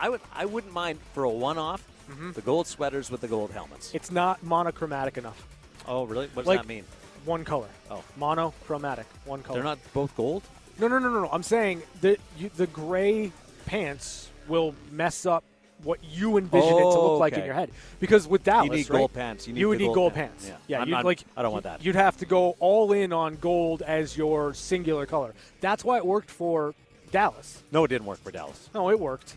I 0.00 0.08
would 0.08 0.20
I 0.34 0.44
wouldn't 0.46 0.72
mind 0.72 0.98
for 1.14 1.24
a 1.24 1.30
one-off 1.30 1.82
Mm-hmm. 2.10 2.32
the 2.32 2.40
gold 2.40 2.68
sweaters 2.68 3.10
with 3.10 3.20
the 3.20 3.26
gold 3.26 3.50
helmets. 3.50 3.90
It's 3.92 4.12
not 4.12 4.40
monochromatic 4.44 5.18
enough. 5.18 5.44
Oh, 5.88 6.04
really? 6.04 6.28
What 6.34 6.42
does 6.42 6.46
Like- 6.46 6.60
that 6.60 6.68
mean? 6.68 6.84
One 7.24 7.42
color. 7.44 7.66
Oh. 7.90 8.04
Monochromatic. 8.16 9.06
One 9.24 9.42
color. 9.42 9.56
They're 9.56 9.64
not 9.64 9.80
both 9.92 10.14
gold. 10.16 10.44
No, 10.78 10.86
no, 10.86 11.00
no, 11.00 11.08
no, 11.10 11.22
no. 11.22 11.28
I'm 11.32 11.42
saying 11.42 11.82
the 12.00 12.16
you, 12.38 12.48
the 12.56 12.68
gray 12.68 13.32
pants 13.64 14.30
will 14.48 14.74
mess 14.90 15.26
up 15.26 15.44
what 15.82 16.02
you 16.02 16.38
envision 16.38 16.70
it 16.70 16.78
to 16.80 16.84
Oh, 16.84 17.10
look 17.12 17.20
like 17.20 17.34
in 17.34 17.44
your 17.44 17.54
head. 17.54 17.70
Because 18.00 18.26
with 18.26 18.42
Dallas, 18.44 18.70
need 18.70 18.88
right, 18.90 18.98
gold 18.98 19.12
pants. 19.12 19.46
You 19.46 19.52
need 19.52 19.64
would 19.66 19.78
need 19.78 19.84
gold 19.86 19.94
gold 19.94 20.14
pants. 20.14 20.46
pants. 20.46 20.62
Yeah. 20.68 20.80
I'm 20.80 20.88
you'd 20.88 20.94
not- 20.94 21.04
like. 21.04 21.20
I 21.36 21.42
don't 21.42 21.52
want 21.52 21.64
that. 21.64 21.84
You'd 21.84 21.96
have 21.96 22.16
to 22.18 22.26
go 22.26 22.56
all 22.60 22.92
in 22.92 23.12
on 23.12 23.36
gold 23.36 23.82
as 23.82 24.16
your 24.16 24.54
singular 24.54 25.04
color. 25.06 25.34
That's 25.60 25.84
why 25.84 25.98
it 25.98 26.06
worked 26.06 26.30
for 26.30 26.74
Dallas. 27.12 27.62
No, 27.72 27.84
it 27.84 27.88
didn't 27.88 28.06
work 28.06 28.22
for 28.22 28.30
Dallas. 28.30 28.70
No, 28.74 28.90
it 28.90 28.98
worked. 28.98 29.36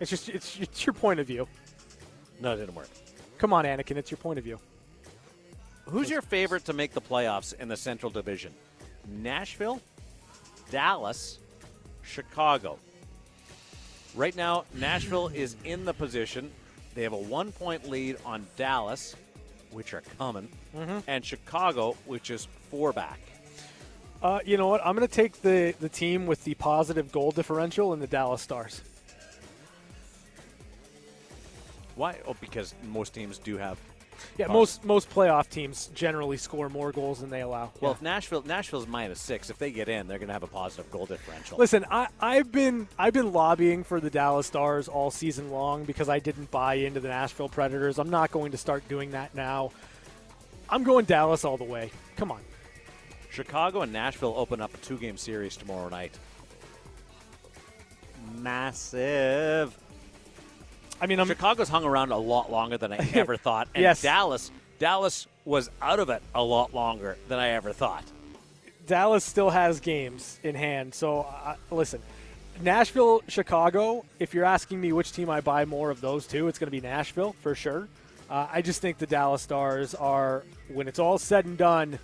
It's 0.00 0.10
just 0.10 0.28
it's, 0.28 0.58
it's 0.58 0.84
your 0.84 0.92
point 0.92 1.20
of 1.20 1.26
view. 1.26 1.46
No, 2.40 2.52
it 2.52 2.56
didn't 2.56 2.74
work. 2.74 2.88
Come 3.38 3.52
on, 3.52 3.64
Anakin. 3.64 3.96
It's 3.96 4.10
your 4.10 4.18
point 4.18 4.38
of 4.38 4.44
view. 4.44 4.58
Who's 5.86 6.10
your 6.10 6.22
favorite 6.22 6.64
to 6.64 6.72
make 6.72 6.92
the 6.94 7.00
playoffs 7.00 7.54
in 7.58 7.68
the 7.68 7.76
Central 7.76 8.10
Division? 8.10 8.52
Nashville, 9.06 9.80
Dallas, 10.70 11.38
Chicago. 12.02 12.78
Right 14.14 14.36
now, 14.36 14.64
Nashville 14.74 15.28
is 15.28 15.56
in 15.64 15.84
the 15.84 15.92
position. 15.92 16.50
They 16.94 17.02
have 17.02 17.12
a 17.12 17.16
one 17.18 17.50
point 17.50 17.88
lead 17.88 18.16
on 18.24 18.46
Dallas, 18.56 19.16
which 19.72 19.92
are 19.92 20.02
coming, 20.18 20.48
and 21.06 21.24
Chicago, 21.24 21.96
which 22.06 22.30
is 22.30 22.46
four 22.70 22.92
back. 22.92 23.18
Uh, 24.22 24.38
you 24.46 24.56
know 24.56 24.68
what? 24.68 24.80
I'm 24.86 24.94
going 24.96 25.06
to 25.06 25.12
take 25.12 25.42
the, 25.42 25.74
the 25.80 25.88
team 25.88 26.26
with 26.26 26.44
the 26.44 26.54
positive 26.54 27.10
goal 27.12 27.32
differential 27.32 27.92
in 27.92 28.00
the 28.00 28.06
Dallas 28.06 28.40
Stars. 28.40 28.80
Why? 31.96 32.18
Oh, 32.26 32.34
because 32.40 32.74
most 32.84 33.14
teams 33.14 33.38
do 33.38 33.56
have. 33.56 33.78
Yeah, 34.38 34.46
Pos- 34.46 34.52
most 34.54 34.84
most 34.84 35.10
playoff 35.10 35.48
teams 35.48 35.88
generally 35.94 36.36
score 36.36 36.68
more 36.68 36.92
goals 36.92 37.20
than 37.20 37.30
they 37.30 37.40
allow. 37.42 37.70
Well, 37.80 37.90
Yeah. 37.92 37.96
if 37.96 38.02
Nashville 38.02 38.42
Nashville's 38.42 38.86
minus 38.86 39.20
six, 39.20 39.50
if 39.50 39.58
they 39.58 39.70
get 39.70 39.88
in, 39.88 40.06
they're 40.08 40.18
going 40.18 40.28
to 40.28 40.32
have 40.32 40.42
a 40.42 40.48
positive 40.48 40.90
goal 40.90 41.06
differential. 41.06 41.58
Listen, 41.58 41.84
I, 41.90 42.08
I've 42.20 42.50
been 42.52 42.88
I've 42.98 43.12
been 43.14 43.32
lobbying 43.32 43.84
for 43.84 44.00
the 44.00 44.10
Dallas 44.10 44.46
Stars 44.46 44.88
all 44.88 45.10
season 45.10 45.50
long 45.50 45.84
because 45.84 46.08
I 46.08 46.18
didn't 46.18 46.50
buy 46.50 46.74
into 46.74 47.00
the 47.00 47.08
Nashville 47.08 47.48
Predators. 47.48 47.98
I'm 47.98 48.10
not 48.10 48.30
going 48.30 48.52
to 48.52 48.58
start 48.58 48.86
doing 48.88 49.12
that 49.12 49.34
now. 49.34 49.70
I'm 50.68 50.82
going 50.82 51.04
Dallas 51.04 51.44
all 51.44 51.56
the 51.56 51.64
way. 51.64 51.90
Come 52.16 52.32
on. 52.32 52.40
Chicago 53.30 53.82
and 53.82 53.92
Nashville 53.92 54.34
open 54.36 54.60
up 54.60 54.72
a 54.74 54.78
two-game 54.78 55.16
series 55.16 55.56
tomorrow 55.56 55.88
night. 55.88 56.12
Massive. 58.36 59.76
I 61.00 61.06
mean, 61.06 61.18
I'm 61.20 61.26
Chicago's 61.26 61.68
hung 61.68 61.84
around 61.84 62.12
a 62.12 62.16
lot 62.18 62.50
longer 62.50 62.78
than 62.78 62.92
I 62.92 62.96
ever 63.14 63.36
thought, 63.36 63.68
and 63.74 63.82
Yes. 63.82 64.02
Dallas 64.02 64.50
Dallas 64.78 65.26
was 65.44 65.70
out 65.80 66.00
of 66.00 66.08
it 66.10 66.22
a 66.34 66.42
lot 66.42 66.74
longer 66.74 67.16
than 67.28 67.38
I 67.38 67.50
ever 67.50 67.72
thought. 67.72 68.04
Dallas 68.86 69.24
still 69.24 69.50
has 69.50 69.80
games 69.80 70.38
in 70.42 70.54
hand. 70.54 70.94
So 70.94 71.20
uh, 71.22 71.56
listen, 71.70 72.00
Nashville, 72.60 73.22
Chicago. 73.28 74.04
If 74.18 74.34
you're 74.34 74.44
asking 74.44 74.80
me 74.80 74.92
which 74.92 75.12
team 75.12 75.30
I 75.30 75.40
buy 75.40 75.64
more 75.64 75.90
of 75.90 76.00
those 76.00 76.26
two, 76.26 76.48
it's 76.48 76.58
going 76.58 76.66
to 76.66 76.70
be 76.72 76.80
Nashville 76.80 77.34
for 77.40 77.54
sure. 77.54 77.88
Uh, 78.28 78.46
I 78.50 78.62
just 78.62 78.80
think 78.80 78.98
the 78.98 79.06
Dallas 79.06 79.42
Stars 79.42 79.94
are, 79.94 80.44
when 80.72 80.88
it's 80.88 80.98
all 80.98 81.18
said 81.18 81.44
and 81.44 81.56
done, 81.58 81.98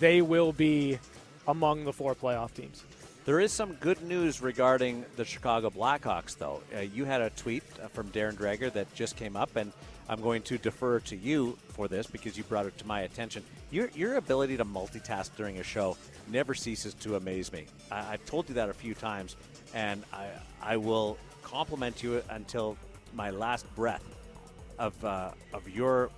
they 0.00 0.22
will 0.22 0.52
be 0.52 0.98
among 1.46 1.84
the 1.84 1.92
four 1.92 2.14
playoff 2.14 2.54
teams. 2.54 2.84
There 3.28 3.40
is 3.40 3.52
some 3.52 3.74
good 3.74 4.00
news 4.00 4.40
regarding 4.40 5.04
the 5.16 5.24
Chicago 5.26 5.68
Blackhawks, 5.68 6.38
though. 6.38 6.62
Uh, 6.74 6.80
you 6.80 7.04
had 7.04 7.20
a 7.20 7.28
tweet 7.28 7.62
uh, 7.78 7.88
from 7.88 8.08
Darren 8.08 8.32
Dreger 8.32 8.72
that 8.72 8.94
just 8.94 9.16
came 9.16 9.36
up, 9.36 9.54
and 9.56 9.70
I'm 10.08 10.22
going 10.22 10.40
to 10.44 10.56
defer 10.56 11.00
to 11.00 11.14
you 11.14 11.58
for 11.68 11.88
this 11.88 12.06
because 12.06 12.38
you 12.38 12.44
brought 12.44 12.64
it 12.64 12.78
to 12.78 12.86
my 12.86 13.02
attention. 13.02 13.44
Your, 13.70 13.90
your 13.94 14.16
ability 14.16 14.56
to 14.56 14.64
multitask 14.64 15.36
during 15.36 15.58
a 15.58 15.62
show 15.62 15.98
never 16.28 16.54
ceases 16.54 16.94
to 16.94 17.16
amaze 17.16 17.52
me. 17.52 17.66
I, 17.92 18.14
I've 18.14 18.24
told 18.24 18.48
you 18.48 18.54
that 18.54 18.70
a 18.70 18.72
few 18.72 18.94
times, 18.94 19.36
and 19.74 20.04
I, 20.10 20.28
I 20.62 20.78
will 20.78 21.18
compliment 21.42 22.02
you 22.02 22.22
until 22.30 22.78
my 23.12 23.28
last 23.28 23.66
breath 23.74 24.04
of, 24.78 25.04
uh, 25.04 25.32
of 25.52 25.68
your 25.68 26.08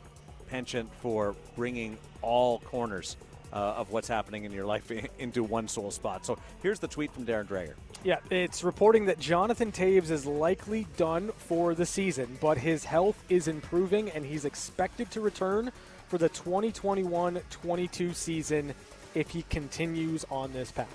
penchant 0.48 0.88
for 1.02 1.34
bringing 1.56 1.98
all 2.22 2.60
corners 2.60 3.16
uh, 3.52 3.56
of 3.56 3.90
what's 3.90 4.08
happening 4.08 4.44
in 4.44 4.52
your 4.52 4.66
life 4.66 4.90
into 5.18 5.42
one 5.42 5.68
sole 5.68 5.90
spot. 5.90 6.24
So 6.26 6.38
here's 6.62 6.78
the 6.78 6.88
tweet 6.88 7.12
from 7.12 7.26
Darren 7.26 7.46
Dreger. 7.46 7.74
Yeah, 8.02 8.18
it's 8.30 8.64
reporting 8.64 9.06
that 9.06 9.18
Jonathan 9.18 9.72
Toews 9.72 10.10
is 10.10 10.24
likely 10.24 10.86
done 10.96 11.32
for 11.36 11.74
the 11.74 11.84
season, 11.84 12.38
but 12.40 12.58
his 12.58 12.84
health 12.84 13.22
is 13.28 13.46
improving 13.46 14.10
and 14.10 14.24
he's 14.24 14.44
expected 14.44 15.10
to 15.12 15.20
return 15.20 15.70
for 16.08 16.18
the 16.18 16.28
2021 16.30 17.40
22 17.50 18.12
season 18.12 18.74
if 19.14 19.30
he 19.30 19.42
continues 19.42 20.24
on 20.30 20.52
this 20.52 20.70
path. 20.72 20.88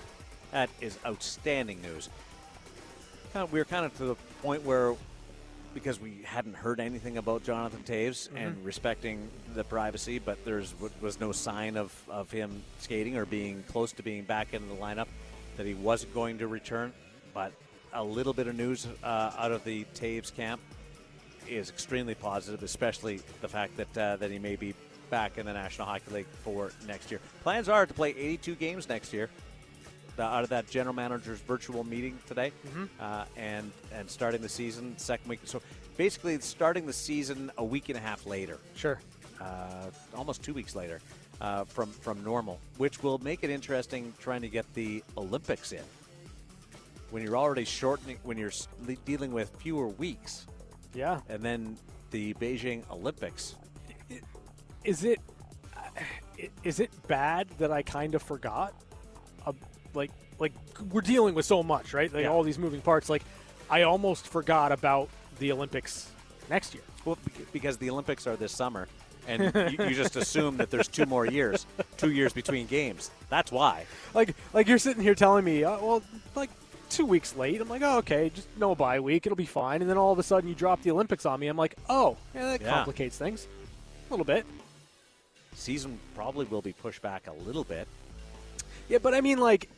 That 0.52 0.70
is 0.80 0.98
outstanding 1.06 1.80
news. 1.82 2.08
Kind 3.32 3.44
of, 3.44 3.52
We're 3.52 3.64
kind 3.64 3.84
of 3.84 3.96
to 3.98 4.04
the 4.04 4.14
point 4.42 4.62
where, 4.64 4.94
because 5.76 6.00
we 6.00 6.22
hadn't 6.24 6.56
heard 6.56 6.80
anything 6.80 7.18
about 7.18 7.44
Jonathan 7.44 7.82
Toews 7.84 8.30
and 8.34 8.64
respecting 8.64 9.28
the 9.54 9.62
privacy, 9.62 10.18
but 10.18 10.42
there's 10.42 10.72
w- 10.72 10.90
was 11.02 11.20
no 11.20 11.32
sign 11.32 11.76
of, 11.76 11.92
of 12.08 12.30
him 12.30 12.62
skating 12.78 13.18
or 13.18 13.26
being 13.26 13.62
close 13.68 13.92
to 13.92 14.02
being 14.02 14.24
back 14.24 14.54
in 14.54 14.66
the 14.70 14.74
lineup, 14.74 15.06
that 15.58 15.66
he 15.66 15.74
wasn't 15.74 16.14
going 16.14 16.38
to 16.38 16.46
return. 16.46 16.94
But 17.34 17.52
a 17.92 18.02
little 18.02 18.32
bit 18.32 18.46
of 18.46 18.56
news 18.56 18.88
uh, 19.04 19.32
out 19.36 19.52
of 19.52 19.64
the 19.64 19.84
Toews 19.94 20.34
camp 20.34 20.62
is 21.46 21.68
extremely 21.68 22.14
positive, 22.14 22.62
especially 22.62 23.20
the 23.42 23.48
fact 23.48 23.76
that 23.76 23.98
uh, 23.98 24.16
that 24.16 24.30
he 24.30 24.38
may 24.38 24.56
be 24.56 24.74
back 25.10 25.36
in 25.36 25.44
the 25.44 25.52
National 25.52 25.86
Hockey 25.86 26.10
League 26.10 26.26
for 26.42 26.72
next 26.88 27.10
year. 27.10 27.20
Plans 27.42 27.68
are 27.68 27.84
to 27.84 27.92
play 27.92 28.14
82 28.16 28.54
games 28.54 28.88
next 28.88 29.12
year. 29.12 29.28
The, 30.16 30.22
out 30.22 30.44
of 30.44 30.48
that 30.50 30.68
general 30.70 30.94
manager's 30.94 31.40
virtual 31.40 31.84
meeting 31.84 32.18
today, 32.26 32.52
uh, 33.00 33.24
and 33.36 33.70
and 33.92 34.08
starting 34.08 34.40
the 34.40 34.48
season 34.48 34.96
second 34.96 35.28
week. 35.28 35.40
So 35.44 35.60
basically, 35.98 36.38
starting 36.40 36.86
the 36.86 36.92
season 36.92 37.50
a 37.58 37.64
week 37.64 37.90
and 37.90 37.98
a 37.98 38.00
half 38.00 38.24
later, 38.24 38.58
Sure. 38.74 38.98
uh, 39.40 39.90
almost 40.14 40.42
two 40.42 40.54
weeks 40.54 40.74
later, 40.74 41.00
uh, 41.42 41.64
from 41.64 41.90
from 41.90 42.24
normal, 42.24 42.58
which 42.78 43.02
will 43.02 43.18
make 43.18 43.44
it 43.44 43.50
interesting 43.50 44.14
trying 44.18 44.40
to 44.40 44.48
get 44.48 44.64
the 44.72 45.04
Olympics 45.18 45.72
in. 45.72 45.84
When 47.10 47.22
you're 47.22 47.36
already 47.36 47.64
shortening, 47.66 48.18
when 48.24 48.38
you're 48.38 48.52
dealing 49.04 49.32
with 49.32 49.50
fewer 49.60 49.88
weeks, 49.88 50.46
Yeah. 50.94 51.20
and 51.28 51.42
then 51.42 51.76
the 52.10 52.32
Beijing 52.34 52.88
Olympics. 52.90 53.54
Is 54.82 55.04
it 55.04 55.20
is 56.64 56.80
it 56.80 56.90
bad 57.06 57.48
that 57.58 57.70
I 57.70 57.82
kind 57.82 58.14
of 58.14 58.22
forgot? 58.22 58.74
Like 59.96 60.10
like 60.38 60.52
we're 60.92 61.00
dealing 61.00 61.34
with 61.34 61.46
so 61.46 61.62
much, 61.62 61.92
right? 61.94 62.12
Like 62.12 62.22
Yeah. 62.24 62.28
all 62.30 62.42
these 62.42 62.58
moving 62.58 62.80
parts. 62.82 63.08
Like 63.08 63.22
I 63.70 63.82
almost 63.82 64.28
forgot 64.28 64.70
about 64.70 65.08
the 65.38 65.50
Olympics 65.52 66.10
next 66.50 66.74
year. 66.74 66.82
Well, 67.04 67.18
because 67.52 67.78
the 67.78 67.90
Olympics 67.90 68.26
are 68.26 68.36
this 68.36 68.52
summer, 68.52 68.88
and 69.26 69.42
you, 69.72 69.84
you 69.86 69.94
just 69.94 70.16
assume 70.22 70.56
that 70.58 70.70
there's 70.70 70.88
two 70.88 71.06
more 71.06 71.24
years, 71.26 71.66
two 71.96 72.10
years 72.10 72.32
between 72.32 72.66
games. 72.66 73.10
That's 73.30 73.50
why. 73.50 73.86
Like 74.14 74.34
like 74.52 74.68
you're 74.68 74.78
sitting 74.78 75.02
here 75.02 75.14
telling 75.14 75.44
me, 75.44 75.64
uh, 75.64 75.78
well, 75.80 76.02
like 76.34 76.50
two 76.90 77.06
weeks 77.06 77.34
late. 77.36 77.60
I'm 77.60 77.68
like, 77.68 77.82
oh, 77.82 77.98
okay, 77.98 78.30
just 78.34 78.46
no 78.58 78.74
bye 78.74 79.00
week, 79.00 79.26
it'll 79.26 79.34
be 79.36 79.46
fine. 79.46 79.80
And 79.82 79.90
then 79.90 79.98
all 79.98 80.12
of 80.12 80.18
a 80.18 80.22
sudden 80.22 80.48
you 80.48 80.54
drop 80.54 80.82
the 80.82 80.90
Olympics 80.90 81.26
on 81.26 81.40
me. 81.40 81.48
I'm 81.48 81.56
like, 81.56 81.74
oh, 81.88 82.16
yeah, 82.34 82.42
that 82.52 82.60
Yeah. 82.60 82.70
complicates 82.70 83.16
things 83.18 83.46
a 84.08 84.12
little 84.12 84.24
bit. 84.26 84.44
Season 85.54 85.98
probably 86.14 86.44
will 86.46 86.62
be 86.62 86.72
pushed 86.72 87.02
back 87.02 87.26
a 87.28 87.32
little 87.46 87.64
bit. 87.64 87.88
Yeah, 88.88 88.98
but 88.98 89.14
I 89.14 89.20
mean, 89.20 89.38
like, 89.38 89.68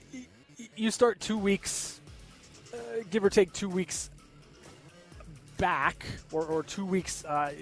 you 0.77 0.91
start 0.91 1.21
two 1.21 1.39
weeks, 1.39 2.01
uh, 2.75 2.77
give 3.11 3.25
or 3.25 3.31
take 3.31 3.53
two 3.53 3.69
weeks 3.69 4.11
back, 5.57 6.05
or, 6.33 6.45
or 6.45 6.63
two 6.63 6.85
weeks 6.85 7.25
uh, 7.25 7.53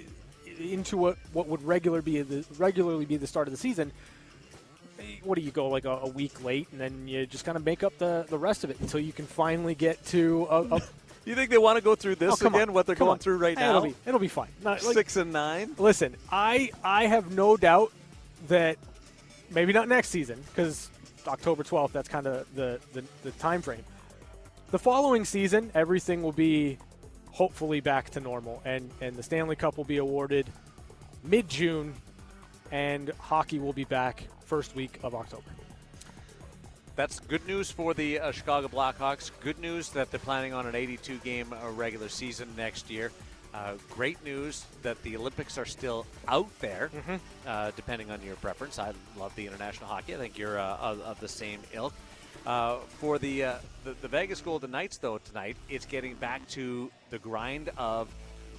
into 0.59 0.97
what 0.97 1.17
what 1.33 1.47
would 1.49 1.63
regular 1.63 2.03
be 2.03 2.23
the 2.23 2.45
regularly 2.59 3.05
be 3.05 3.17
the 3.17 3.27
start 3.27 3.47
of 3.49 3.53
the 3.53 3.59
season. 3.59 3.93
Eh, 4.99 5.03
What 5.23 5.37
do 5.37 5.43
you 5.43 5.51
go 5.51 5.69
like 5.69 5.85
a, 5.85 5.91
a 5.99 6.09
week 6.09 6.43
late, 6.43 6.69
and 6.73 6.81
then 6.81 7.07
you 7.07 7.27
just 7.27 7.45
kind 7.45 7.57
of 7.57 7.65
make 7.65 7.83
up 7.85 7.97
the, 7.99 8.27
the 8.29 8.39
rest 8.39 8.65
of 8.65 8.71
it 8.71 8.81
until 8.81 9.01
you 9.01 9.13
can 9.13 9.27
finally 9.27 9.75
get 9.75 10.05
to 10.07 10.47
a. 10.51 10.77
a 10.77 10.81
You 11.27 11.35
think 11.35 11.51
they 11.51 11.59
want 11.59 11.77
to 11.77 11.83
go 11.83 11.97
through 11.97 12.15
this 12.15 12.41
oh, 12.41 12.47
again? 12.47 12.69
on, 12.69 12.73
What 12.73 12.87
they're 12.87 12.95
going 12.95 13.11
on. 13.11 13.19
through 13.19 13.39
right 13.39 13.57
now? 13.59 13.71
It'll 13.71 13.83
be, 13.83 13.95
it'll 14.07 14.21
be 14.21 14.29
fine. 14.29 14.47
Not, 14.63 14.85
like, 14.85 14.95
Six 14.95 15.17
and 15.17 15.33
nine. 15.33 15.75
Listen, 15.77 16.15
I 16.31 16.71
I 16.85 17.07
have 17.07 17.33
no 17.33 17.57
doubt 17.57 17.91
that 18.47 18.79
maybe 19.51 19.73
not 19.73 19.89
next 19.89 20.11
season 20.11 20.41
because 20.55 20.89
October 21.29 21.63
12th 21.63 21.93
that's 21.93 22.09
kind 22.09 22.27
of 22.27 22.47
the, 22.55 22.81
the 22.93 23.05
the 23.23 23.31
time 23.33 23.63
frame. 23.63 23.85
The 24.71 24.79
following 24.79 25.25
season, 25.25 25.71
everything 25.75 26.23
will 26.23 26.33
be 26.33 26.79
hopefully 27.31 27.81
back 27.81 28.11
to 28.11 28.21
normal, 28.21 28.63
and 28.65 28.91
and 29.01 29.15
the 29.17 29.23
Stanley 29.23 29.57
Cup 29.57 29.77
will 29.77 29.85
be 29.85 29.99
awarded 29.99 30.47
mid 31.23 31.49
June, 31.49 31.95
and 32.71 33.11
hockey 33.19 33.59
will 33.59 33.73
be 33.73 33.85
back 33.85 34.25
first 34.45 34.75
week 34.75 34.99
of 35.03 35.15
October. 35.15 35.51
That's 36.97 37.21
good 37.21 37.47
news 37.47 37.71
for 37.71 37.93
the 37.93 38.19
uh, 38.21 38.33
Chicago 38.33 38.69
Blackhawks. 38.69 39.31
Good 39.41 39.59
news 39.59 39.91
that 39.91 40.11
they're 40.11 40.19
planning 40.19 40.55
on 40.55 40.67
an 40.67 40.75
82 40.75 41.19
game 41.19 41.53
uh, 41.53 41.71
regular 41.73 42.09
season 42.09 42.49
next 42.57 42.91
year. 42.91 43.13
Uh, 43.57 43.73
great 43.89 44.23
news 44.23 44.67
that 44.83 45.03
the 45.03 45.17
Olympics 45.17 45.57
are 45.57 45.65
still 45.65 46.05
out 46.29 46.51
there, 46.61 46.91
uh, 47.47 47.71
depending 47.75 48.11
on 48.11 48.21
your 48.23 48.37
preference. 48.37 48.79
I 48.79 48.93
love 49.17 49.35
the 49.35 49.47
international 49.47 49.89
hockey. 49.89 50.15
I 50.15 50.19
think 50.19 50.37
you're 50.37 50.59
uh, 50.59 50.77
of, 50.77 51.01
of 51.01 51.21
the 51.21 51.29
same 51.29 51.61
ilk. 51.73 51.95
Uh, 52.45 52.77
for 53.01 53.19
the, 53.19 53.45
uh, 53.45 53.55
the 53.85 53.95
the 54.03 54.09
Vegas 54.09 54.43
Golden 54.43 54.71
Knights, 54.71 54.99
though, 54.99 55.17
tonight 55.19 55.57
it's 55.71 55.87
getting 55.87 56.15
back 56.17 56.47
to 56.49 56.91
the 57.09 57.19
grind 57.19 57.71
of 57.79 58.09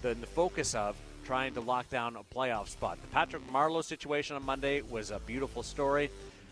the, 0.02 0.16
the 0.16 0.26
focus 0.26 0.74
of 0.74 0.96
trying 1.24 1.54
to 1.54 1.62
lock 1.62 1.88
down 1.92 2.16
a 2.16 2.24
playoff 2.36 2.68
spot. 2.68 2.98
The 3.00 3.08
Patrick 3.10 3.48
Marleau 3.52 3.84
situation 3.84 4.36
on 4.36 4.44
Monday 4.44 4.82
was 4.82 5.12
a 5.12 5.20
beautiful 5.20 5.62
story. 5.62 6.10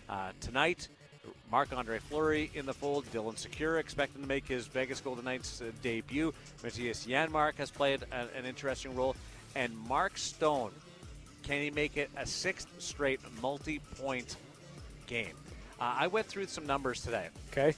Uh, 0.07 0.33
tonight, 0.39 0.87
Marc 1.51 1.73
Andre 1.73 1.99
Fleury 1.99 2.51
in 2.53 2.65
the 2.65 2.73
fold. 2.73 3.05
Dylan 3.11 3.35
Sikura 3.35 3.79
expecting 3.79 4.21
to 4.21 4.27
make 4.27 4.47
his 4.47 4.67
Vegas 4.67 5.01
Golden 5.01 5.25
Knights 5.25 5.61
uh, 5.61 5.71
debut. 5.81 6.33
Mattias 6.63 7.07
Janmark 7.07 7.55
has 7.55 7.71
played 7.71 8.03
a, 8.11 8.37
an 8.37 8.45
interesting 8.45 8.95
role. 8.95 9.15
And 9.55 9.77
Mark 9.87 10.17
Stone, 10.17 10.71
can 11.43 11.61
he 11.61 11.71
make 11.71 11.97
it 11.97 12.09
a 12.17 12.25
sixth 12.25 12.67
straight 12.79 13.19
multi 13.41 13.79
point 13.97 14.35
game? 15.07 15.35
Uh, 15.79 15.95
I 15.97 16.07
went 16.07 16.27
through 16.27 16.47
some 16.47 16.65
numbers 16.65 17.01
today. 17.01 17.27
Okay. 17.51 17.75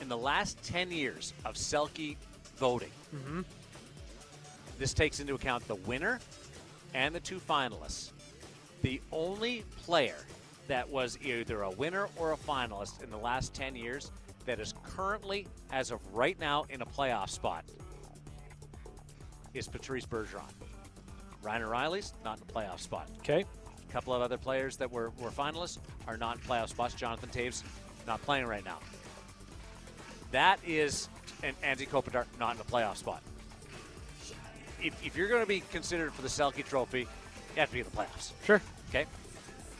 In 0.00 0.08
the 0.08 0.18
last 0.18 0.62
10 0.64 0.90
years 0.90 1.32
of 1.44 1.54
Selke 1.54 2.16
voting, 2.56 2.90
this 4.78 4.92
takes 4.92 5.20
into 5.20 5.34
account 5.34 5.66
the 5.68 5.76
winner 5.76 6.20
and 6.94 7.14
the 7.14 7.20
two 7.20 7.38
finalists. 7.38 8.10
The 8.82 9.00
only 9.12 9.64
player 9.84 10.16
that 10.68 10.88
was 10.88 11.18
either 11.22 11.62
a 11.62 11.70
winner 11.70 12.08
or 12.16 12.32
a 12.32 12.36
finalist 12.36 13.02
in 13.02 13.10
the 13.10 13.16
last 13.16 13.54
10 13.54 13.76
years 13.76 14.10
that 14.46 14.60
is 14.60 14.74
currently, 14.82 15.46
as 15.72 15.90
of 15.90 16.00
right 16.14 16.38
now, 16.38 16.64
in 16.68 16.82
a 16.82 16.86
playoff 16.86 17.30
spot 17.30 17.64
is 19.54 19.68
Patrice 19.68 20.06
Bergeron. 20.06 20.42
Ryan 21.42 21.62
O'Reilly's 21.62 22.12
not 22.24 22.38
in 22.38 22.44
a 22.48 22.52
playoff 22.52 22.80
spot. 22.80 23.08
Okay. 23.18 23.44
A 23.88 23.92
couple 23.92 24.12
of 24.12 24.22
other 24.22 24.38
players 24.38 24.76
that 24.78 24.90
were, 24.90 25.10
were 25.20 25.30
finalists 25.30 25.78
are 26.08 26.16
not 26.16 26.36
in 26.36 26.42
playoff 26.42 26.68
spots. 26.68 26.94
Jonathan 26.94 27.28
Toews 27.28 27.62
not 28.06 28.20
playing 28.22 28.46
right 28.46 28.64
now. 28.64 28.78
That 30.32 30.58
is, 30.66 31.08
and 31.42 31.54
Anze 31.62 31.88
Kopitar 31.88 32.24
not 32.40 32.56
in 32.56 32.60
a 32.60 32.64
playoff 32.64 32.96
spot. 32.96 33.22
If, 34.82 35.06
if 35.06 35.16
you're 35.16 35.28
going 35.28 35.42
to 35.42 35.48
be 35.48 35.60
considered 35.70 36.12
for 36.12 36.22
the 36.22 36.28
Selke 36.28 36.66
Trophy, 36.66 37.00
you 37.00 37.06
have 37.56 37.68
to 37.68 37.74
be 37.74 37.80
in 37.80 37.86
the 37.86 37.96
playoffs. 37.96 38.32
Sure. 38.44 38.60
Okay. 38.88 39.06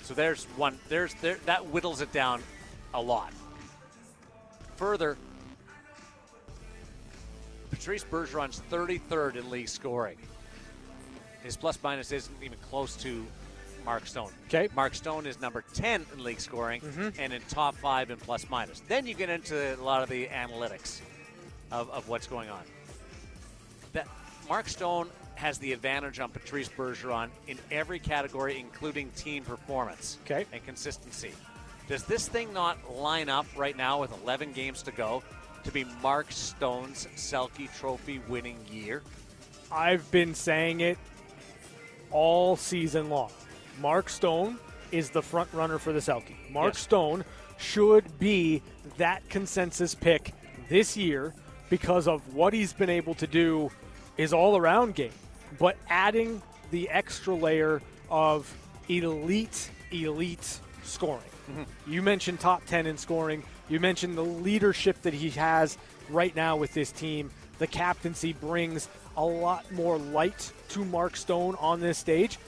So 0.05 0.12
there's 0.14 0.44
one. 0.57 0.78
There's 0.88 1.14
there 1.14 1.38
that 1.46 1.61
whittles 1.66 2.00
it 2.00 2.12
down 2.12 2.42
a 2.92 3.00
lot. 3.00 3.32
Further, 4.76 5.16
Patrice 7.70 8.05
Bergeron's 8.05 8.61
33rd 8.70 9.36
in 9.36 9.50
league 9.50 9.68
scoring. 9.68 10.16
His 11.42 11.57
plus 11.57 11.78
minus 11.82 12.12
isn't 12.12 12.34
even 12.42 12.59
close 12.70 12.96
to 12.96 13.26
Mark 13.84 14.07
Stone. 14.07 14.30
Okay. 14.46 14.68
Mark 14.74 14.94
Stone 14.94 15.26
is 15.26 15.40
number 15.40 15.62
10 15.74 16.07
in 16.12 16.22
league 16.24 16.40
scoring 16.40 16.80
Mhm. 16.80 17.14
and 17.18 17.32
in 17.32 17.42
top 17.48 17.74
five 17.76 18.11
in 18.11 18.16
plus 18.18 18.48
minus. 18.48 18.80
Then 18.88 19.07
you 19.07 19.14
get 19.14 19.28
into 19.30 19.74
a 19.74 19.82
lot 19.82 20.02
of 20.02 20.09
the 20.09 20.26
analytics 20.28 21.00
of, 21.70 21.90
of 21.90 22.09
what's 22.09 22.26
going 22.26 22.48
on. 22.50 22.62
That 23.92 24.07
Mark 24.48 24.68
Stone 24.68 25.09
has 25.37 25.59
the 25.59 25.72
advantage 25.72 26.20
on 26.20 26.30
Patrice 26.30 26.68
Bergeron 26.68 27.28
in 27.49 27.59
every 27.70 27.99
category, 27.99 28.59
including 28.59 29.11
team 29.11 29.45
performance 29.45 30.18
Okay. 30.24 30.47
and 30.53 30.64
consistency. 30.64 31.32
Does 31.89 32.05
this 32.05 32.28
thing 32.28 32.53
not 32.53 32.78
line 32.97 33.28
up 33.28 33.47
right 33.57 33.76
now 33.76 34.01
with 34.01 34.12
11 34.22 34.53
games 34.53 34.82
to 34.85 34.93
go 34.93 35.22
to 35.64 35.70
be 35.72 35.85
Mark 36.03 36.30
Stone's 36.30 37.07
Selke 37.16 37.68
Trophy 37.78 38.20
winning 38.28 38.59
year? 38.70 39.03
I've 39.70 40.09
been 40.11 40.35
saying 40.35 40.80
it 40.80 40.99
all 42.11 42.57
season 42.57 43.11
long. 43.11 43.30
Mark 43.80 44.09
Stone 44.09 44.59
is 44.93 45.11
the 45.11 45.22
front 45.22 45.53
runner 45.53 45.78
for 45.78 45.93
the 45.93 45.99
Selke. 45.99 46.35
Mark 46.51 46.74
Yes. 46.74 46.82
Stone 46.82 47.24
should 47.59 48.18
be 48.18 48.62
that 48.97 49.28
consensus 49.28 49.95
pick 49.95 50.32
this 50.68 50.97
year 50.97 51.35
because 51.70 52.07
of 52.07 52.35
what 52.35 52.53
he's 52.53 52.72
been 52.72 52.91
able 52.91 53.14
to 53.14 53.26
do 53.26 53.70
his 54.16 54.32
all 54.32 54.57
around 54.57 54.95
game. 54.95 55.11
But 55.59 55.76
adding 55.88 56.42
the 56.70 56.88
extra 56.90 57.34
layer 57.34 57.82
of 58.11 58.52
elite, 58.88 59.70
elite 59.92 60.61
scoring. 60.82 61.22
Mm-hmm. 61.50 61.92
You 61.92 62.02
mentioned 62.02 62.40
top 62.40 62.64
10 62.66 62.86
in 62.86 62.96
scoring. 62.96 63.42
You 63.68 63.80
mentioned 63.80 64.16
the 64.16 64.24
leadership 64.24 65.02
that 65.02 65.14
he 65.14 65.30
has 65.30 65.78
right 66.09 66.34
now 66.34 66.57
with 66.57 66.74
this 66.74 66.90
team. 66.90 67.30
The 67.59 67.66
captaincy 67.66 68.32
brings 68.32 68.88
a 69.16 69.24
lot 69.24 69.70
more 69.72 69.98
light 69.98 70.52
to 70.70 70.84
Mark 70.84 71.16
Stone 71.16 71.57
on 71.61 71.80
this 71.80 71.98
stage. 71.98 72.38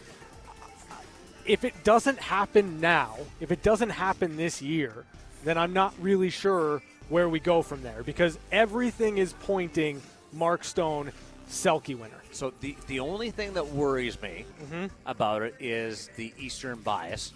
If 1.45 1.65
it 1.65 1.85
doesn't 1.85 2.19
happen 2.19 2.81
now, 2.81 3.17
if 3.41 3.53
it 3.53 3.63
doesn't 3.63 3.91
happen 3.91 4.37
this 4.37 4.61
year, 4.61 5.05
then 5.45 5.57
I'm 5.57 5.73
not 5.73 5.95
really 6.01 6.31
sure 6.31 6.83
where 7.09 7.29
we 7.29 7.39
go 7.39 7.63
from 7.63 7.83
there 7.83 8.03
because 8.03 8.37
everything 8.51 9.19
is 9.19 9.33
pointing 9.33 10.03
Mark 10.33 10.65
Stone 10.65 11.13
Selke 11.49 11.97
winner. 11.97 12.21
So 12.33 12.53
the 12.61 12.77
the 12.87 13.01
only 13.01 13.31
thing 13.31 13.55
that 13.55 13.69
worries 13.69 14.21
me 14.21 14.45
mm-hmm. 14.63 14.87
about 15.07 15.43
it 15.43 15.55
is 15.61 16.11
the 16.17 16.33
Eastern 16.39 16.81
bias, 16.81 17.33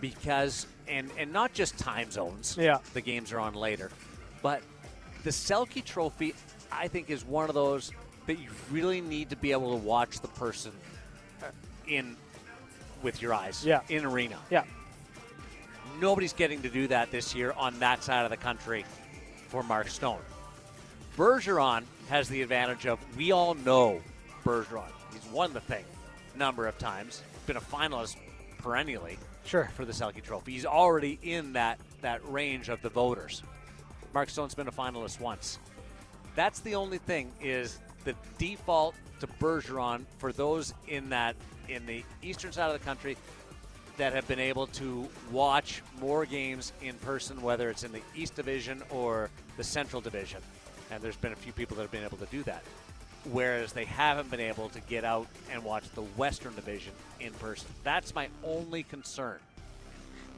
because 0.00 0.66
and 0.88 1.10
and 1.18 1.32
not 1.32 1.52
just 1.52 1.78
time 1.78 2.10
zones. 2.10 2.56
Yeah. 2.58 2.78
the 2.94 3.00
games 3.00 3.32
are 3.32 3.40
on 3.40 3.54
later, 3.54 3.90
but 4.42 4.62
the 5.24 5.30
Selke 5.30 5.84
Trophy, 5.84 6.34
I 6.72 6.88
think, 6.88 7.10
is 7.10 7.24
one 7.24 7.48
of 7.48 7.54
those 7.54 7.92
that 8.26 8.38
you 8.38 8.48
really 8.70 9.00
need 9.00 9.30
to 9.30 9.36
be 9.36 9.52
able 9.52 9.70
to 9.70 9.84
watch 9.84 10.20
the 10.20 10.28
person 10.28 10.72
in 11.86 12.16
with 13.02 13.22
your 13.22 13.34
eyes. 13.34 13.64
Yeah. 13.64 13.80
in 13.88 14.04
arena. 14.04 14.38
Yeah. 14.50 14.64
Nobody's 16.00 16.32
getting 16.32 16.62
to 16.62 16.68
do 16.68 16.86
that 16.88 17.10
this 17.10 17.34
year 17.34 17.52
on 17.56 17.78
that 17.80 18.02
side 18.02 18.24
of 18.24 18.30
the 18.30 18.36
country 18.36 18.84
for 19.48 19.62
Mark 19.62 19.88
Stone. 19.88 20.20
Bergeron 21.16 21.84
has 22.08 22.28
the 22.28 22.42
advantage 22.42 22.86
of 22.86 22.98
we 23.16 23.32
all 23.32 23.54
know 23.54 24.00
Bergeron. 24.44 24.90
He's 25.12 25.24
won 25.32 25.52
the 25.52 25.60
thing 25.60 25.84
a 26.34 26.38
number 26.38 26.66
of 26.66 26.78
times, 26.78 27.22
been 27.46 27.56
a 27.56 27.60
finalist 27.60 28.16
perennially 28.58 29.18
Sure. 29.44 29.70
for 29.74 29.84
the 29.84 29.92
Selke 29.92 30.22
Trophy. 30.22 30.52
He's 30.52 30.66
already 30.66 31.18
in 31.22 31.54
that, 31.54 31.78
that 32.02 32.20
range 32.30 32.68
of 32.68 32.82
the 32.82 32.88
voters. 32.88 33.42
Mark 34.14 34.28
Stone's 34.30 34.54
been 34.54 34.68
a 34.68 34.72
finalist 34.72 35.20
once. 35.20 35.58
That's 36.34 36.60
the 36.60 36.74
only 36.74 36.98
thing 36.98 37.32
is 37.40 37.78
the 38.04 38.14
default 38.38 38.94
to 39.20 39.26
Bergeron 39.26 40.04
for 40.18 40.32
those 40.32 40.72
in 40.86 41.10
that 41.10 41.34
in 41.68 41.84
the 41.86 42.04
eastern 42.22 42.52
side 42.52 42.72
of 42.72 42.78
the 42.78 42.84
country 42.84 43.16
that 43.98 44.12
have 44.12 44.26
been 44.28 44.38
able 44.38 44.68
to 44.68 45.08
watch 45.32 45.82
more 46.00 46.24
games 46.24 46.72
in 46.80 46.94
person, 46.96 47.42
whether 47.42 47.68
it's 47.68 47.82
in 47.82 47.92
the 47.92 48.00
East 48.14 48.36
Division 48.36 48.82
or 48.90 49.28
the 49.56 49.64
Central 49.64 50.00
Division. 50.00 50.40
And 50.90 51.02
there's 51.02 51.16
been 51.16 51.32
a 51.32 51.36
few 51.36 51.52
people 51.52 51.76
that 51.76 51.82
have 51.82 51.90
been 51.90 52.04
able 52.04 52.18
to 52.18 52.26
do 52.26 52.42
that. 52.44 52.62
Whereas 53.32 53.72
they 53.72 53.84
haven't 53.84 54.30
been 54.30 54.40
able 54.40 54.68
to 54.70 54.80
get 54.82 55.04
out 55.04 55.26
and 55.52 55.62
watch 55.64 55.84
the 55.94 56.02
Western 56.02 56.54
Division 56.54 56.92
in 57.20 57.32
person. 57.34 57.68
That's 57.84 58.14
my 58.14 58.28
only 58.44 58.84
concern. 58.84 59.38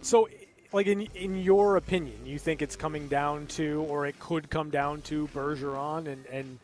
So, 0.02 0.28
like 0.72 0.86
in 0.86 1.02
in 1.14 1.36
your 1.36 1.76
opinion, 1.76 2.24
you 2.24 2.38
think 2.38 2.62
it's 2.62 2.76
coming 2.76 3.06
down 3.08 3.46
to, 3.48 3.84
or 3.88 4.06
it 4.06 4.18
could 4.18 4.48
come 4.50 4.70
down 4.70 5.02
to 5.02 5.28
Bergeron 5.28 6.06
and 6.08 6.24
and 6.26 6.58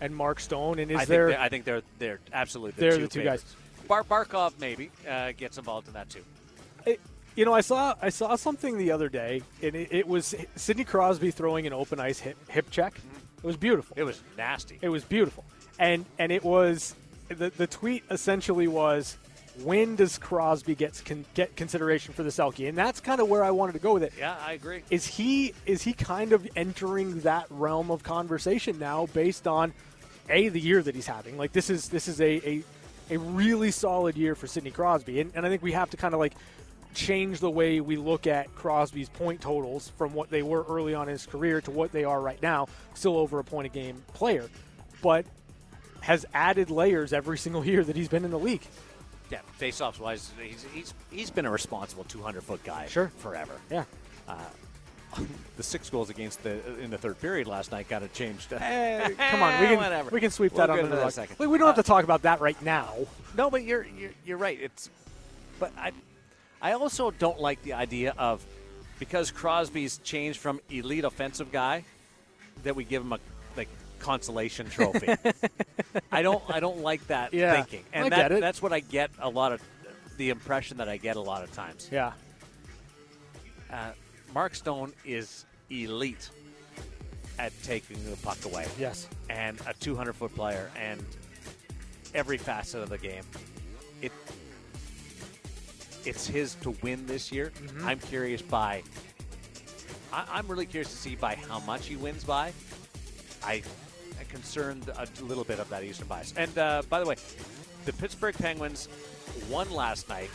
and 0.00 0.14
Mark 0.14 0.40
Stone, 0.40 0.78
and 0.78 0.90
is 0.90 0.96
I 0.96 1.00
think 1.00 1.08
there? 1.08 1.26
they're- 1.28 1.38
I 1.38 1.48
think 1.48 1.64
they're 1.64 1.82
they're 1.98 2.20
absolutely 2.32 2.80
They're 2.80 2.92
the 2.92 2.98
two, 2.98 3.02
the 3.04 3.08
two 3.08 3.22
guys. 3.24 3.44
Bar- 3.88 4.04
Barkov 4.04 4.52
maybe 4.60 4.90
uh, 5.08 5.32
gets 5.32 5.58
involved 5.58 5.88
in 5.88 5.94
that 5.94 6.08
too. 6.08 6.22
it- 6.86 7.00
you 7.34 7.44
know, 7.44 7.52
I 7.52 7.60
saw 7.60 7.94
I 8.00 8.08
saw 8.08 8.36
something 8.36 8.78
the 8.78 8.92
other 8.92 9.08
day, 9.10 9.42
and 9.62 9.74
it, 9.74 9.88
it 9.90 10.06
was 10.08 10.34
Sidney 10.54 10.84
Crosby 10.84 11.30
throwing 11.32 11.66
an 11.66 11.72
open 11.74 12.00
ice 12.00 12.18
hip, 12.20 12.36
hip 12.50 12.70
check. 12.70 12.94
It 13.42 13.46
was 13.46 13.56
beautiful. 13.56 13.96
It 13.98 14.04
was 14.04 14.22
nasty. 14.36 14.78
It 14.82 14.88
was 14.88 15.04
beautiful, 15.04 15.44
and 15.78 16.04
and 16.18 16.32
it 16.32 16.44
was 16.44 16.94
the 17.28 17.50
the 17.50 17.66
tweet 17.66 18.04
essentially 18.10 18.68
was. 18.68 19.16
When 19.64 19.96
does 19.96 20.18
Crosby 20.18 20.74
get 20.74 21.00
con- 21.02 21.24
get 21.32 21.56
consideration 21.56 22.12
for 22.12 22.22
the 22.22 22.28
Selke? 22.28 22.68
And 22.68 22.76
that's 22.76 23.00
kind 23.00 23.22
of 23.22 23.28
where 23.28 23.42
I 23.42 23.52
wanted 23.52 23.72
to 23.72 23.78
go 23.78 23.94
with 23.94 24.02
it. 24.02 24.12
Yeah, 24.18 24.36
I 24.46 24.52
agree. 24.52 24.82
is 24.90 25.06
he 25.06 25.54
is 25.64 25.80
he 25.80 25.94
kind 25.94 26.34
of 26.34 26.46
entering 26.56 27.20
that 27.20 27.46
realm 27.48 27.90
of 27.90 28.02
conversation 28.02 28.78
now 28.78 29.06
based 29.14 29.46
on 29.46 29.72
a 30.28 30.50
the 30.50 30.60
year 30.60 30.82
that 30.82 30.94
he's 30.94 31.06
having 31.06 31.38
like 31.38 31.52
this 31.52 31.70
is 31.70 31.88
this 31.88 32.06
is 32.06 32.20
a 32.20 32.46
a, 32.46 32.64
a 33.12 33.16
really 33.18 33.70
solid 33.70 34.14
year 34.14 34.34
for 34.34 34.46
Sidney 34.46 34.72
Crosby 34.72 35.20
and, 35.20 35.32
and 35.34 35.46
I 35.46 35.48
think 35.48 35.62
we 35.62 35.72
have 35.72 35.88
to 35.88 35.96
kind 35.96 36.12
of 36.12 36.20
like 36.20 36.34
change 36.96 37.40
the 37.40 37.50
way 37.50 37.80
we 37.80 37.96
look 37.96 38.26
at 38.26 38.52
Crosby's 38.54 39.08
point 39.10 39.40
totals 39.40 39.92
from 39.98 40.14
what 40.14 40.30
they 40.30 40.42
were 40.42 40.64
early 40.68 40.94
on 40.94 41.08
in 41.08 41.12
his 41.12 41.26
career 41.26 41.60
to 41.60 41.70
what 41.70 41.92
they 41.92 42.04
are 42.04 42.20
right 42.20 42.40
now 42.42 42.66
still 42.94 43.16
over 43.18 43.38
a 43.38 43.44
point 43.44 43.66
a 43.66 43.68
game 43.68 44.02
player 44.14 44.48
but 45.02 45.26
has 46.00 46.24
added 46.32 46.70
layers 46.70 47.12
every 47.12 47.36
single 47.38 47.64
year 47.64 47.84
that 47.84 47.94
he's 47.96 48.08
been 48.08 48.24
in 48.24 48.30
the 48.30 48.38
league 48.38 48.66
Yeah, 49.30 49.40
face-offs 49.58 50.00
wise, 50.00 50.32
he's 50.40 50.64
he's 50.72 50.94
he's 51.10 51.30
been 51.30 51.44
a 51.46 51.50
responsible 51.50 52.04
200 52.04 52.42
foot 52.42 52.64
guy 52.64 52.86
Sure. 52.86 53.08
forever. 53.18 53.52
yeah 53.70 53.84
The 55.56 55.62
six 55.62 55.88
goals 55.88 56.10
against 56.10 56.42
the 56.42 56.60
in 56.80 56.90
the 56.90 56.98
third 56.98 57.18
period 57.20 57.46
last 57.46 57.72
night 57.72 57.88
got 57.88 58.02
it 58.02 58.12
changed. 58.12 58.52
Eh, 58.52 59.08
come 59.30 59.42
on 59.42 59.60
we 59.60 59.66
can 59.68 59.76
Whatever. 59.76 60.10
we 60.10 60.20
can 60.20 60.30
sweep 60.30 60.52
We'll 60.52 60.66
that 60.66 60.70
under 60.70 60.86
the 60.94 60.96
rug. 61.02 61.10
second. 61.12 61.38
We- 61.38 61.46
we 61.46 61.56
don't 61.58 61.66
have 61.68 61.76
to 61.76 61.82
talk 61.82 62.04
about 62.04 62.22
that 62.22 62.40
right 62.40 62.60
now 62.62 62.92
No, 63.36 63.48
but 63.50 63.62
you're, 63.64 63.86
you're 63.98 64.10
you're 64.26 64.36
right. 64.38 64.58
It's 64.60 64.90
but 65.58 65.72
I 65.78 65.92
I 66.66 66.72
also 66.72 67.12
don't 67.12 67.40
like 67.40 67.62
the 67.62 67.74
idea 67.74 68.12
of 68.18 68.44
because 68.98 69.30
Crosby's 69.30 69.98
changed 69.98 70.40
from 70.40 70.60
elite 70.68 71.04
offensive 71.04 71.52
guy 71.52 71.84
that 72.64 72.74
we 72.74 72.82
give 72.82 73.02
him 73.02 73.12
a 73.12 73.20
like 73.56 73.68
consolation 74.00 74.68
trophy. 74.68 75.14
I 76.10 76.22
don't 76.22 76.42
I 76.50 76.58
don't 76.58 76.78
like 76.80 77.06
that 77.06 77.32
Yeah, 77.32 77.54
thinking. 77.54 77.84
And 77.92 78.06
I 78.06 78.08
that, 78.08 78.16
get 78.16 78.32
it. 78.32 78.40
that's 78.40 78.60
what 78.60 78.72
I 78.72 78.80
get 78.80 79.12
a 79.20 79.28
lot 79.30 79.52
of 79.52 79.62
the 80.16 80.30
impression 80.30 80.78
that 80.78 80.88
I 80.88 80.96
get 80.96 81.14
a 81.14 81.20
lot 81.20 81.44
of 81.44 81.52
times. 81.52 81.88
yeah 81.92 82.12
Uh, 83.72 83.92
Mark 84.34 84.56
Stone 84.56 84.92
is 85.04 85.44
elite 85.70 86.30
at 87.38 87.52
taking 87.62 87.98
the 88.10 88.16
puck 88.16 88.44
away. 88.44 88.66
yes 88.76 89.06
and 89.30 89.60
a 89.68 89.74
200 89.74 90.14
foot 90.14 90.34
player 90.34 90.68
and 90.76 91.00
every 92.12 92.38
facet 92.38 92.82
of 92.82 92.88
the 92.88 92.98
game. 92.98 93.22
It 94.02 94.10
it's 96.06 96.26
his 96.26 96.54
to 96.56 96.70
win 96.82 97.04
this 97.06 97.30
year. 97.32 97.52
I'm 97.84 97.98
curious 97.98 98.42
by. 98.42 98.82
I, 100.12 100.24
I'm 100.32 100.46
really 100.48 100.66
curious 100.66 100.90
to 100.90 100.96
see 100.96 101.16
by 101.16 101.34
how 101.48 101.60
much 101.60 101.86
he 101.86 101.96
wins 101.96 102.24
by. 102.24 102.52
I 103.44 103.62
am 104.20 104.26
concerned 104.28 104.88
a 104.96 105.06
little 105.24 105.44
bit 105.44 105.58
of 105.58 105.68
that 105.70 105.82
Eastern 105.84 106.08
bias. 106.08 106.32
And 106.36 106.56
uh, 106.58 106.82
by 106.88 107.00
the 107.00 107.06
way, 107.06 107.16
the 107.84 107.92
Pittsburgh 107.92 108.34
Penguins 108.36 108.88
won 109.50 109.70
last 109.70 110.08
night 110.08 110.30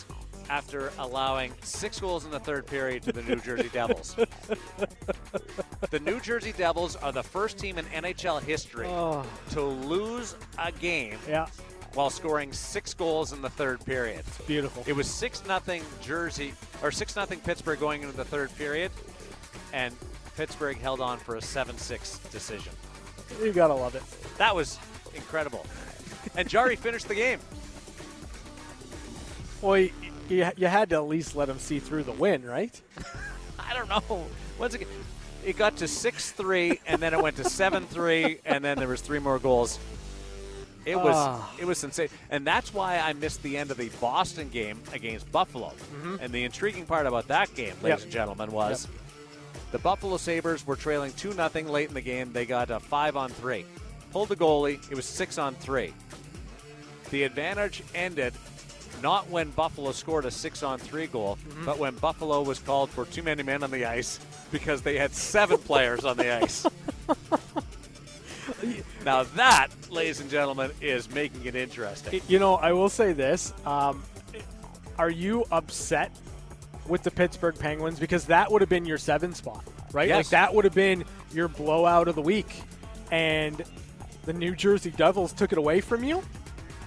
after 0.49 0.91
allowing 0.99 1.53
six 1.63 1.99
goals 1.99 2.25
in 2.25 2.31
the 2.31 2.39
third 2.39 2.65
period 2.67 3.03
to 3.03 3.13
the 3.13 3.21
New 3.23 3.37
Jersey 3.37 3.69
Devils. 3.73 4.15
the 5.89 5.99
New 5.99 6.19
Jersey 6.19 6.51
Devils 6.57 6.95
are 6.97 7.11
the 7.11 7.23
first 7.23 7.57
team 7.57 7.77
in 7.77 7.85
NHL 7.85 8.41
history 8.41 8.87
Oh. 8.87 9.25
to 9.51 9.61
lose 9.61 10.35
a 10.57 10.71
game 10.71 11.17
Yeah, 11.27 11.45
while 11.93 12.09
scoring 12.09 12.53
six 12.53 12.93
goals 12.93 13.33
in 13.33 13.41
the 13.41 13.49
third 13.49 13.83
period. 13.85 14.23
beautiful. 14.47 14.83
It 14.87 14.93
was 14.93 15.07
six 15.07 15.45
nothing 15.45 15.83
Jersey 16.01 16.53
or 16.81 16.91
six 16.91 17.15
nothing 17.15 17.39
Pittsburgh 17.39 17.79
going 17.79 18.03
into 18.03 18.15
the 18.15 18.25
third 18.25 18.55
period, 18.57 18.91
and 19.73 19.95
Pittsburgh 20.37 20.77
held 20.77 21.01
on 21.01 21.17
for 21.17 21.35
a 21.35 21.41
seven 21.41 21.77
six 21.77 22.19
decision. 22.29 22.73
You 23.41 23.53
gotta 23.53 23.73
love 23.73 23.95
it. 23.95 24.03
That 24.37 24.55
was 24.55 24.79
incredible. 25.13 25.65
And 26.35 26.47
Jarry 26.47 26.75
finished 26.75 27.07
the 27.07 27.15
game. 27.15 27.39
Well, 29.61 29.77
you, 29.77 29.91
you, 30.29 30.49
you 30.57 30.67
had 30.67 30.89
to 30.89 30.95
at 30.95 31.07
least 31.07 31.35
let 31.35 31.49
him 31.49 31.59
see 31.59 31.79
through 31.79 32.03
the 32.03 32.11
win, 32.13 32.43
right? 32.45 32.79
I 33.59 33.73
don't 33.73 33.89
know. 33.89 34.25
Once 34.57 34.73
again, 34.73 34.87
it 35.45 35.57
got 35.57 35.77
to 35.77 35.87
six 35.87 36.31
three, 36.31 36.79
and 36.87 37.01
then 37.01 37.13
it 37.13 37.21
went 37.21 37.35
to 37.37 37.43
seven 37.43 37.85
three, 37.85 38.39
and 38.45 38.63
then 38.63 38.77
there 38.77 38.87
was 38.87 39.01
three 39.01 39.19
more 39.19 39.39
goals. 39.39 39.79
It 40.85 40.95
was 40.95 41.15
Ah. 41.15 41.51
it 41.59 41.65
was 41.65 41.83
insane, 41.83 42.09
and 42.29 42.45
that's 42.45 42.73
why 42.73 42.97
I 42.97 43.13
missed 43.13 43.43
the 43.43 43.57
end 43.57 43.69
of 43.71 43.77
the 43.77 43.89
Boston 44.01 44.49
game 44.49 44.79
against 44.93 45.31
Buffalo. 45.31 45.73
And 46.19 46.31
the 46.33 46.43
intriguing 46.43 46.85
part 46.85 47.05
about 47.05 47.27
that 47.27 47.53
game, 47.55 47.75
ladies 47.83 47.99
Yep. 47.99 48.01
and 48.03 48.11
gentlemen, 48.11 48.51
was 48.51 48.87
the 49.71 49.79
Buffalo 49.79 50.17
Sabres 50.17 50.65
were 50.65 50.75
trailing 50.75 51.13
two 51.13 51.33
nothing 51.35 51.67
late 51.67 51.87
in 51.89 51.93
the 51.93 52.01
game. 52.01 52.33
They 52.33 52.45
got 52.45 52.71
a 52.71 52.79
five 52.79 53.15
on 53.15 53.29
three, 53.29 53.65
pulled 54.11 54.29
the 54.29 54.35
goalie. 54.35 54.79
It 54.91 54.95
was 54.95 55.05
six 55.05 55.37
on 55.37 55.53
three. 55.55 55.93
The 57.11 57.23
advantage 57.23 57.83
ended 57.93 58.33
not 59.03 59.29
when 59.29 59.49
Buffalo 59.51 59.91
scored 59.91 60.25
a 60.25 60.31
six 60.31 60.61
on 60.63 60.77
three 60.79 61.07
goal, 61.07 61.37
but 61.65 61.77
when 61.77 61.95
Buffalo 61.95 62.41
was 62.43 62.59
called 62.59 62.89
for 62.89 63.05
too 63.05 63.23
many 63.23 63.43
men 63.43 63.63
on 63.63 63.71
the 63.71 63.85
ice 63.85 64.19
because 64.51 64.81
they 64.81 64.97
had 64.97 65.13
seven 65.13 65.57
players 65.57 66.05
on 66.05 66.17
the 66.17 66.31
ice. 66.41 66.65
now 69.05 69.23
that, 69.23 69.67
ladies 69.89 70.19
and 70.21 70.29
gentlemen, 70.29 70.71
is 70.81 71.09
making 71.13 71.45
it 71.45 71.55
interesting. 71.55 72.21
You 72.27 72.39
know, 72.39 72.55
I 72.55 72.71
will 72.73 72.89
say 72.89 73.13
this. 73.13 73.53
Um, 73.65 74.03
are 74.97 75.09
you 75.09 75.45
upset 75.51 76.11
with 76.87 77.03
the 77.03 77.11
Pittsburgh 77.11 77.57
Penguins? 77.57 77.99
Because 77.99 78.25
that 78.25 78.51
would 78.51 78.61
have 78.61 78.69
been 78.69 78.85
your 78.85 78.97
seven 78.97 79.33
spot, 79.33 79.63
right? 79.93 80.07
Yes. 80.07 80.17
Like 80.17 80.29
that 80.29 80.53
would 80.53 80.65
have 80.65 80.75
been 80.75 81.03
your 81.33 81.47
blowout 81.47 82.07
of 82.07 82.15
the 82.15 82.21
week. 82.21 82.61
And 83.11 83.61
the 84.25 84.33
New 84.33 84.55
Jersey 84.55 84.91
Devils 84.91 85.33
took 85.33 85.51
it 85.51 85.57
away 85.57 85.81
from 85.81 86.03
you? 86.03 86.21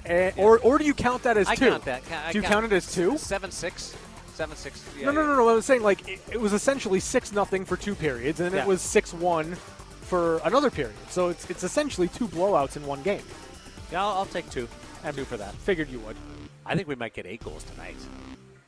And, 0.07 0.35
or, 0.37 0.59
or 0.61 0.79
do 0.79 0.85
you 0.85 0.95
count 0.95 1.23
that 1.25 1.37
as 1.37 1.49
I 1.49 1.55
two? 1.55 1.71
count 1.71 1.85
that. 1.87 2.03
I 2.27 2.33
do 2.33 2.39
you 2.39 2.43
count- 2.43 2.53
count 2.53 2.67
it 2.67 2.73
as 2.73 2.93
two? 2.95 3.17
Seven 3.19 3.51
six, 3.51 3.97
seven 4.35 4.55
six. 4.57 4.85
Yeah, 4.99 5.07
no, 5.07 5.13
no, 5.13 5.27
no, 5.27 5.37
no. 5.37 5.49
I 5.49 5.55
was 5.55 5.65
saying 5.65 5.83
like 5.83 6.07
it, 6.09 6.21
it 6.31 6.41
was 6.41 6.53
essentially 6.53 7.01
six 7.01 7.33
nothing 7.33 7.65
for 7.65 7.77
two 7.77 7.95
periods, 7.95 8.41
and 8.41 8.55
Yeah. 8.55 8.63
it 8.63 8.67
was 8.69 8.81
six 8.83 9.13
one 9.15 9.57
for 10.05 10.39
another 10.45 10.71
period. 10.71 10.95
So 11.11 11.29
it's 11.29 11.49
it's 11.51 11.63
essentially 11.63 12.09
two 12.09 12.29
blowouts 12.29 12.77
in 12.77 12.87
one 12.87 13.03
game. 13.03 13.23
Yeah, 13.91 14.03
I'll, 14.03 14.19
I'll 14.19 14.27
take 14.27 14.49
two. 14.51 14.69
Two 15.15 15.25
for 15.25 15.37
that. 15.37 15.55
Figured 15.57 15.91
you 15.91 15.99
would. 16.01 16.17
I 16.65 16.75
think 16.75 16.89
we 16.89 16.95
might 16.95 17.13
get 17.13 17.27
eight 17.27 17.45
goals 17.45 17.63
tonight 17.65 17.97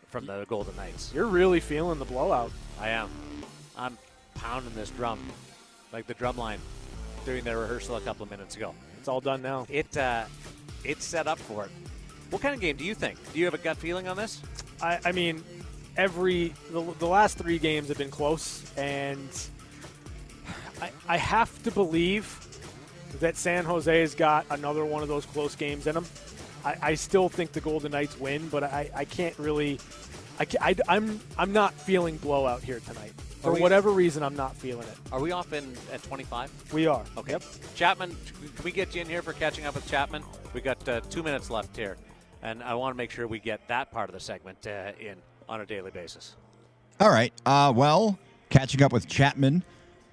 from 0.09 0.27
the 0.27 0.45
Golden 0.49 0.77
Knights. 0.77 1.11
You're 1.15 1.27
really 1.27 1.61
feeling 1.61 1.99
the 1.99 2.05
blowout. 2.05 2.51
I 2.79 2.91
am. 2.91 3.09
I'm 3.77 3.97
pounding 4.35 4.75
this 4.75 4.91
drum, 4.91 5.19
like 5.93 6.07
the 6.07 6.13
drum 6.15 6.37
line, 6.37 6.59
during 7.25 7.43
their 7.43 7.59
rehearsal 7.59 7.97
a 7.97 8.01
couple 8.03 8.25
of 8.25 8.31
minutes 8.31 8.55
ago. 8.55 8.75
It's 8.99 9.09
all 9.09 9.23
done 9.23 9.41
now. 9.41 9.67
It 9.71 9.97
uh, 9.97 10.25
it's 10.85 11.05
set 11.07 11.27
up 11.27 11.39
for 11.39 11.65
it. 11.65 11.71
What 12.31 12.43
kind 12.43 12.55
of 12.55 12.61
game 12.61 12.77
do 12.77 12.85
you 12.85 12.95
think? 12.95 13.19
Do 13.33 13.39
you 13.39 13.47
have 13.47 13.55
a 13.55 13.59
gut 13.59 13.79
feeling 13.79 14.09
on 14.09 14.17
this? 14.17 14.43
I, 14.83 14.99
I 15.05 15.13
mean, 15.13 15.43
every 15.97 16.53
the, 16.71 16.83
the 16.99 17.07
last 17.07 17.39
three 17.39 17.59
games 17.59 17.89
have 17.89 17.99
been 17.99 18.11
close, 18.11 18.63
and 18.77 19.29
I, 20.81 20.91
I 21.09 21.17
have 21.17 21.63
to 21.65 21.71
believe 21.71 22.41
that 23.21 23.37
San 23.37 23.65
Jose's 23.65 24.15
got 24.15 24.47
another 24.51 24.85
one 24.85 25.03
of 25.03 25.09
those 25.09 25.27
close 25.27 25.55
games 25.55 25.87
in 25.87 25.95
them. 25.95 26.07
I, 26.65 26.77
I 26.83 26.95
still 26.95 27.29
think 27.29 27.53
the 27.53 27.61
Golden 27.61 27.93
Knights 27.93 28.19
win, 28.19 28.49
but 28.49 28.65
I, 28.65 28.91
I 28.95 29.05
can't 29.05 29.39
really. 29.39 29.79
I, 30.39 30.45
ca- 30.45 30.59
I, 30.61 30.77
I'm 30.89 31.21
I'm 31.39 31.53
not 31.53 31.73
feeling 31.75 32.17
blowout 32.19 32.63
here 32.63 32.81
tonight. 32.81 33.13
For 33.41 33.53
we- 33.53 33.61
whatever 33.61 33.91
reason, 33.91 34.23
I'm 34.23 34.37
not 34.37 34.55
feeling 34.57 34.87
it. 34.87 34.95
Are 35.13 35.21
we 35.21 35.31
off 35.33 35.53
in 35.53 35.73
at 35.93 36.03
25? 36.03 36.73
We 36.73 36.87
are. 36.87 37.05
Okay. 37.17 37.33
Yep. 37.33 37.43
Chapman, 37.75 38.17
can 38.57 38.65
we 38.65 38.73
get 38.73 38.95
you 38.95 39.01
in 39.01 39.09
here 39.09 39.23
for 39.23 39.33
catching 39.33 39.65
up 39.65 39.75
with 39.77 39.89
Chapman? 39.89 40.23
We 40.53 40.61
got 40.61 40.87
uh, 40.89 41.01
two 41.09 41.23
minutes 41.23 41.49
left 41.51 41.77
here, 41.77 41.97
and 42.43 42.63
I 42.63 42.75
want 42.75 42.93
to 42.95 42.97
make 42.97 43.11
sure 43.11 43.27
we 43.27 43.39
get 43.39 43.67
that 43.69 43.91
part 43.91 44.09
of 44.11 44.15
the 44.15 44.21
segment 44.21 44.67
uh, 44.67 44.93
in 45.01 45.17
on 45.49 45.61
a 45.61 45.67
daily 45.67 45.91
basis. 45.93 46.35
All 46.99 47.11
right. 47.11 47.33
Uh, 47.47 47.73
well, 47.75 48.19
catching 48.51 48.83
up 48.83 48.93
with 48.93 49.07
Chapman. 49.07 49.63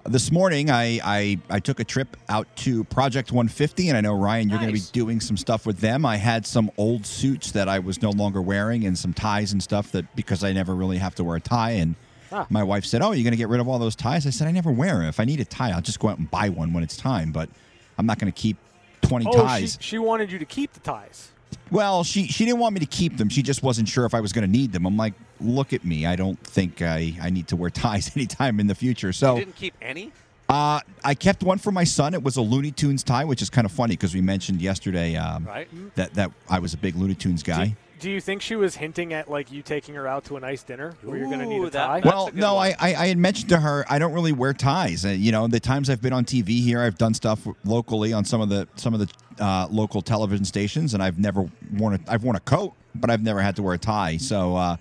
This 0.06 0.30
morning, 0.30 0.70
I, 0.70 1.00
I, 1.02 1.38
I 1.48 1.60
took 1.60 1.80
a 1.80 1.84
trip 1.84 2.14
out 2.28 2.46
to 2.56 2.84
Project 2.84 3.32
150, 3.32 3.88
and 3.88 3.96
I 3.96 4.02
know, 4.02 4.12
Ryan, 4.14 4.50
you're 4.50 4.58
going 4.58 4.68
to 4.74 4.78
be 4.78 4.84
doing 4.92 5.18
some 5.18 5.38
stuff 5.38 5.64
with 5.64 5.78
them. 5.78 6.04
I 6.04 6.16
had 6.16 6.46
some 6.46 6.70
old 6.76 7.06
suits 7.06 7.52
that 7.52 7.70
I 7.70 7.78
was 7.78 8.02
no 8.02 8.10
longer 8.10 8.42
wearing 8.42 8.84
and 8.84 8.98
some 8.98 9.14
ties 9.14 9.52
and 9.52 9.62
stuff 9.62 9.92
that 9.92 10.14
because 10.14 10.44
I 10.44 10.52
never 10.52 10.74
really 10.74 10.98
have 10.98 11.14
to 11.14 11.24
wear 11.24 11.36
a 11.36 11.40
tie. 11.40 11.70
And 11.72 11.94
Ah. 12.32 12.46
my 12.50 12.62
wife 12.64 12.84
said, 12.84 13.00
Oh, 13.00 13.12
you're 13.12 13.22
going 13.22 13.30
to 13.32 13.36
get 13.38 13.48
rid 13.48 13.60
of 13.60 13.68
all 13.68 13.78
those 13.78 13.94
ties? 13.94 14.26
I 14.26 14.30
said, 14.30 14.48
I 14.48 14.50
never 14.50 14.70
wear 14.72 14.96
them. 14.98 15.04
If 15.04 15.20
I 15.20 15.24
need 15.24 15.40
a 15.40 15.44
tie, 15.44 15.70
I'll 15.70 15.80
just 15.80 16.00
go 16.00 16.08
out 16.08 16.18
and 16.18 16.28
buy 16.30 16.48
one 16.48 16.72
when 16.72 16.82
it's 16.82 16.96
time, 16.96 17.30
but 17.32 17.48
I'm 17.96 18.06
not 18.06 18.18
going 18.18 18.30
to 18.32 18.36
keep 18.38 18.56
20 19.02 19.26
Oh, 19.26 19.30
she, 19.32 19.38
ties. 19.38 19.78
she 19.80 19.98
wanted 19.98 20.32
you 20.32 20.38
to 20.38 20.44
keep 20.44 20.72
the 20.72 20.80
ties. 20.80 21.30
Well, 21.70 22.04
she 22.04 22.26
she 22.28 22.44
didn't 22.44 22.60
want 22.60 22.74
me 22.74 22.80
to 22.80 22.86
keep 22.86 23.16
them. 23.16 23.28
She 23.28 23.42
just 23.42 23.62
wasn't 23.62 23.88
sure 23.88 24.04
if 24.06 24.14
I 24.14 24.20
was 24.20 24.32
going 24.32 24.44
to 24.46 24.50
need 24.50 24.72
them. 24.72 24.86
I'm 24.86 24.96
like, 24.96 25.14
look 25.40 25.72
at 25.72 25.84
me. 25.84 26.06
I 26.06 26.16
don't 26.16 26.38
think 26.40 26.82
I, 26.82 27.14
I 27.20 27.30
need 27.30 27.48
to 27.48 27.56
wear 27.56 27.70
ties 27.84 28.10
anytime 28.16 28.60
in 28.60 28.66
the 28.66 28.74
future. 28.74 29.12
So 29.12 29.34
You 29.34 29.40
didn't 29.44 29.56
keep 29.56 29.74
any? 29.82 30.12
uh, 30.48 30.80
I 31.02 31.14
kept 31.14 31.42
one 31.42 31.58
for 31.58 31.72
my 31.72 31.84
son. 31.84 32.14
It 32.14 32.22
was 32.22 32.36
a 32.36 32.42
Looney 32.42 32.70
Tunes 32.70 33.02
tie, 33.02 33.24
which 33.24 33.40
is 33.42 33.48
kind 33.50 33.64
of 33.64 33.72
funny 33.72 33.94
because 33.94 34.14
we 34.14 34.20
mentioned 34.20 34.60
yesterday 34.60 35.16
um, 35.16 35.44
Right. 35.46 35.68
that 35.96 36.14
that 36.14 36.30
I 36.48 36.58
was 36.58 36.74
a 36.74 36.76
big 36.76 36.96
Looney 36.96 37.14
Tunes 37.14 37.42
guy. 37.42 37.76
Do 38.00 38.10
you 38.10 38.20
think 38.20 38.42
she 38.42 38.56
was 38.56 38.74
hinting 38.76 39.12
at 39.12 39.30
like 39.30 39.50
you 39.52 39.62
taking 39.62 39.94
her 39.94 40.06
out 40.06 40.24
to 40.26 40.36
a 40.36 40.40
nice 40.40 40.62
dinner 40.62 40.94
where 41.02 41.16
you're 41.16 41.28
going 41.28 41.38
to 41.40 41.46
need 41.46 41.62
a 41.62 41.70
tie? 41.70 42.00
that- 42.00 42.04
well, 42.04 42.28
a 42.28 42.32
no. 42.32 42.56
I, 42.56 42.70
I 42.78 42.94
I 42.94 43.06
had 43.06 43.18
mentioned 43.18 43.48
to 43.50 43.58
her 43.60 43.84
I 43.88 43.98
don't 43.98 44.12
really 44.12 44.32
wear 44.32 44.52
ties. 44.52 45.04
Uh, 45.04 45.08
you 45.10 45.32
know, 45.32 45.46
the 45.46 45.60
times 45.60 45.88
I've 45.88 46.02
been 46.02 46.12
on 46.12 46.24
TV 46.24 46.60
here, 46.62 46.80
I've 46.80 46.98
done 46.98 47.14
stuff 47.14 47.46
locally 47.64 48.12
on 48.12 48.24
some 48.24 48.40
of 48.40 48.48
the 48.48 48.68
some 48.76 48.94
of 48.94 49.00
the 49.00 49.42
uh, 49.42 49.68
local 49.70 50.02
television 50.02 50.44
stations, 50.44 50.94
and 50.94 51.02
I've 51.02 51.18
never 51.18 51.48
worn 51.72 51.94
a 51.94 52.00
I've 52.12 52.24
worn 52.24 52.36
a 52.36 52.40
coat, 52.40 52.74
but 52.94 53.10
I've 53.10 53.22
never 53.22 53.40
had 53.40 53.56
to 53.56 53.62
wear 53.62 53.74
a 53.74 53.78
tie. 53.78 54.16
So, 54.16 54.56
uh, 54.56 54.76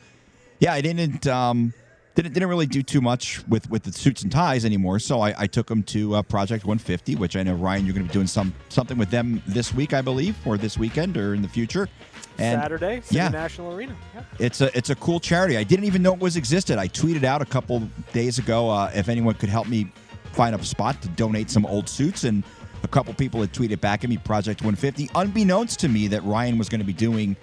yeah, 0.60 0.74
I 0.74 0.82
didn't 0.82 1.26
um, 1.28 1.74
didn't 2.16 2.34
didn't 2.34 2.50
really 2.50 2.68
do 2.68 2.84
too 2.84 3.02
much 3.02 3.46
with 3.48 3.70
with 3.70 3.84
the 3.84 3.92
suits 3.92 4.22
and 4.22 4.32
ties 4.32 4.66
anymore. 4.66 5.00
So 5.00 5.22
I, 5.22 5.34
I 5.38 5.48
took 5.48 5.68
them 5.68 5.84
to 5.84 6.16
uh, 6.16 6.22
Project 6.22 6.64
150, 6.66 7.16
which 7.16 7.36
I 7.36 7.44
know 7.44 7.56
Ryan, 7.56 7.86
you're 7.86 7.96
going 7.96 8.06
to 8.06 8.10
be 8.10 8.14
doing 8.14 8.28
some 8.28 8.54
something 8.70 8.98
with 8.98 9.10
them 9.10 9.42
this 9.48 9.74
week, 9.74 9.94
I 9.94 10.02
believe, 10.02 10.36
or 10.46 10.58
this 10.58 10.78
weekend, 10.78 11.18
or 11.18 11.34
in 11.34 11.42
the 11.42 11.48
future. 11.48 11.90
And 12.38 12.62
Saturday, 12.62 13.02
City 13.02 13.16
yeah. 13.16 13.30
National 13.30 13.74
Arena. 13.74 13.96
Yeah. 14.14 14.24
it's 14.40 14.62
a 14.62 14.76
it's 14.78 14.90
a 14.90 14.96
cool 14.96 15.20
charity. 15.20 15.58
I 15.58 15.64
didn't 15.64 15.86
even 15.86 16.02
know 16.02 16.14
it 16.14 16.20
was 16.20 16.36
existed. 16.36 16.78
I 16.78 16.88
tweeted 16.88 17.24
out 17.24 17.42
a 17.42 17.46
couple 17.46 17.88
days 18.12 18.40
ago 18.40 18.70
uh, 18.70 18.92
if 18.94 19.10
anyone 19.10 19.36
could 19.36 19.50
help 19.50 19.68
me 19.68 19.92
find 20.34 20.56
a 20.56 20.64
spot 20.64 21.02
to 21.02 21.08
donate 21.10 21.50
some 21.50 21.66
old 21.66 21.88
suits, 21.90 22.24
and 22.24 22.44
a 22.84 22.88
couple 22.88 23.14
people 23.14 23.42
had 23.42 23.54
tweeted 23.54 23.82
back 23.82 24.04
at 24.04 24.10
me 24.10 24.18
Project 24.18 24.62
150, 24.62 25.10
unbeknownst 25.16 25.80
to 25.80 25.90
me 25.90 26.08
that 26.08 26.24
Ryan 26.24 26.58
was 26.58 26.70
going 26.70 26.82
to 26.82 26.86
be 26.86 26.94
doing 26.94 27.36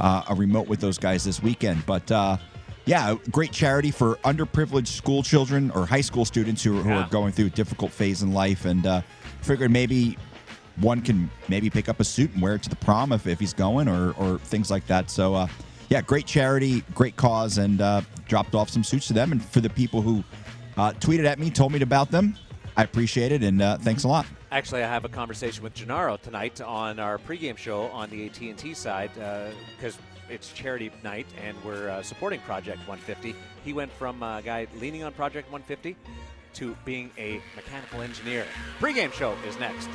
uh, 0.00 0.22
a 0.28 0.34
remote 0.34 0.68
with 0.68 0.80
those 0.80 0.98
guys 0.98 1.24
this 1.24 1.42
weekend. 1.42 1.84
But 1.86 2.10
uh, 2.10 2.36
yeah, 2.86 3.16
great 3.30 3.52
charity 3.52 3.90
for 3.90 4.14
underprivileged 4.24 4.86
school 4.86 5.22
children 5.22 5.70
or 5.72 5.84
high 5.86 6.00
school 6.00 6.24
students 6.24 6.62
who, 6.62 6.76
who 6.82 6.88
Yeah. 6.90 7.04
are 7.04 7.08
going 7.08 7.32
through 7.32 7.46
a 7.46 7.50
difficult 7.50 7.90
phase 7.92 8.22
in 8.22 8.32
life, 8.32 8.64
and 8.64 8.86
uh, 8.86 9.02
figured 9.42 9.70
maybe 9.70 10.16
one 10.76 11.00
can 11.02 11.30
maybe 11.48 11.68
pick 11.68 11.88
up 11.88 12.00
a 12.00 12.04
suit 12.04 12.32
and 12.34 12.42
wear 12.42 12.54
it 12.54 12.62
to 12.62 12.68
the 12.68 12.76
prom 12.76 13.12
if, 13.12 13.26
if 13.26 13.40
he's 13.40 13.52
going 13.54 13.88
or, 13.88 14.12
or 14.12 14.38
things 14.38 14.70
like 14.70 14.86
that. 14.86 15.10
So, 15.10 15.34
uh, 15.34 15.48
yeah, 15.88 16.00
great 16.00 16.26
charity, 16.26 16.82
great 16.94 17.16
cause, 17.16 17.58
and 17.58 17.80
uh, 17.80 18.02
dropped 18.28 18.54
off 18.54 18.68
some 18.70 18.84
suits 18.84 19.06
to 19.08 19.12
them. 19.12 19.32
And 19.32 19.42
for 19.44 19.60
the 19.60 19.70
people 19.70 20.00
who 20.02 20.22
uh, 20.76 20.92
tweeted 20.92 21.24
at 21.24 21.38
me, 21.38 21.50
told 21.50 21.72
me 21.72 21.80
about 21.80 22.10
them, 22.10 22.36
I 22.76 22.82
appreciate 22.82 23.32
it, 23.32 23.42
and 23.42 23.62
uh, 23.62 23.78
thanks 23.78 24.04
a 24.04 24.08
lot. 24.08 24.26
Actually, 24.52 24.84
I 24.84 24.88
have 24.88 25.04
a 25.04 25.08
conversation 25.08 25.64
with 25.64 25.74
Gennaro 25.74 26.18
tonight 26.18 26.60
on 26.60 26.98
our 27.00 27.18
pregame 27.18 27.56
show 27.56 27.84
on 27.86 28.10
the 28.10 28.26
AT&T 28.26 28.74
side 28.74 29.10
because 29.76 29.98
it's 30.28 30.52
charity 30.52 30.90
night 31.02 31.26
and 31.42 31.56
we're 31.64 31.88
uh, 31.90 32.02
supporting 32.02 32.40
Project 32.40 32.78
150. 32.88 33.34
He 33.64 33.72
went 33.72 33.92
from 33.92 34.22
a 34.22 34.42
guy 34.44 34.66
leaning 34.78 35.02
on 35.04 35.12
Project 35.12 35.50
150 35.50 35.96
to 36.54 36.76
being 36.84 37.10
a 37.18 37.40
mechanical 37.54 38.00
engineer. 38.00 38.46
Pregame 38.80 39.12
show 39.12 39.36
is 39.46 39.58
next. 39.58 39.88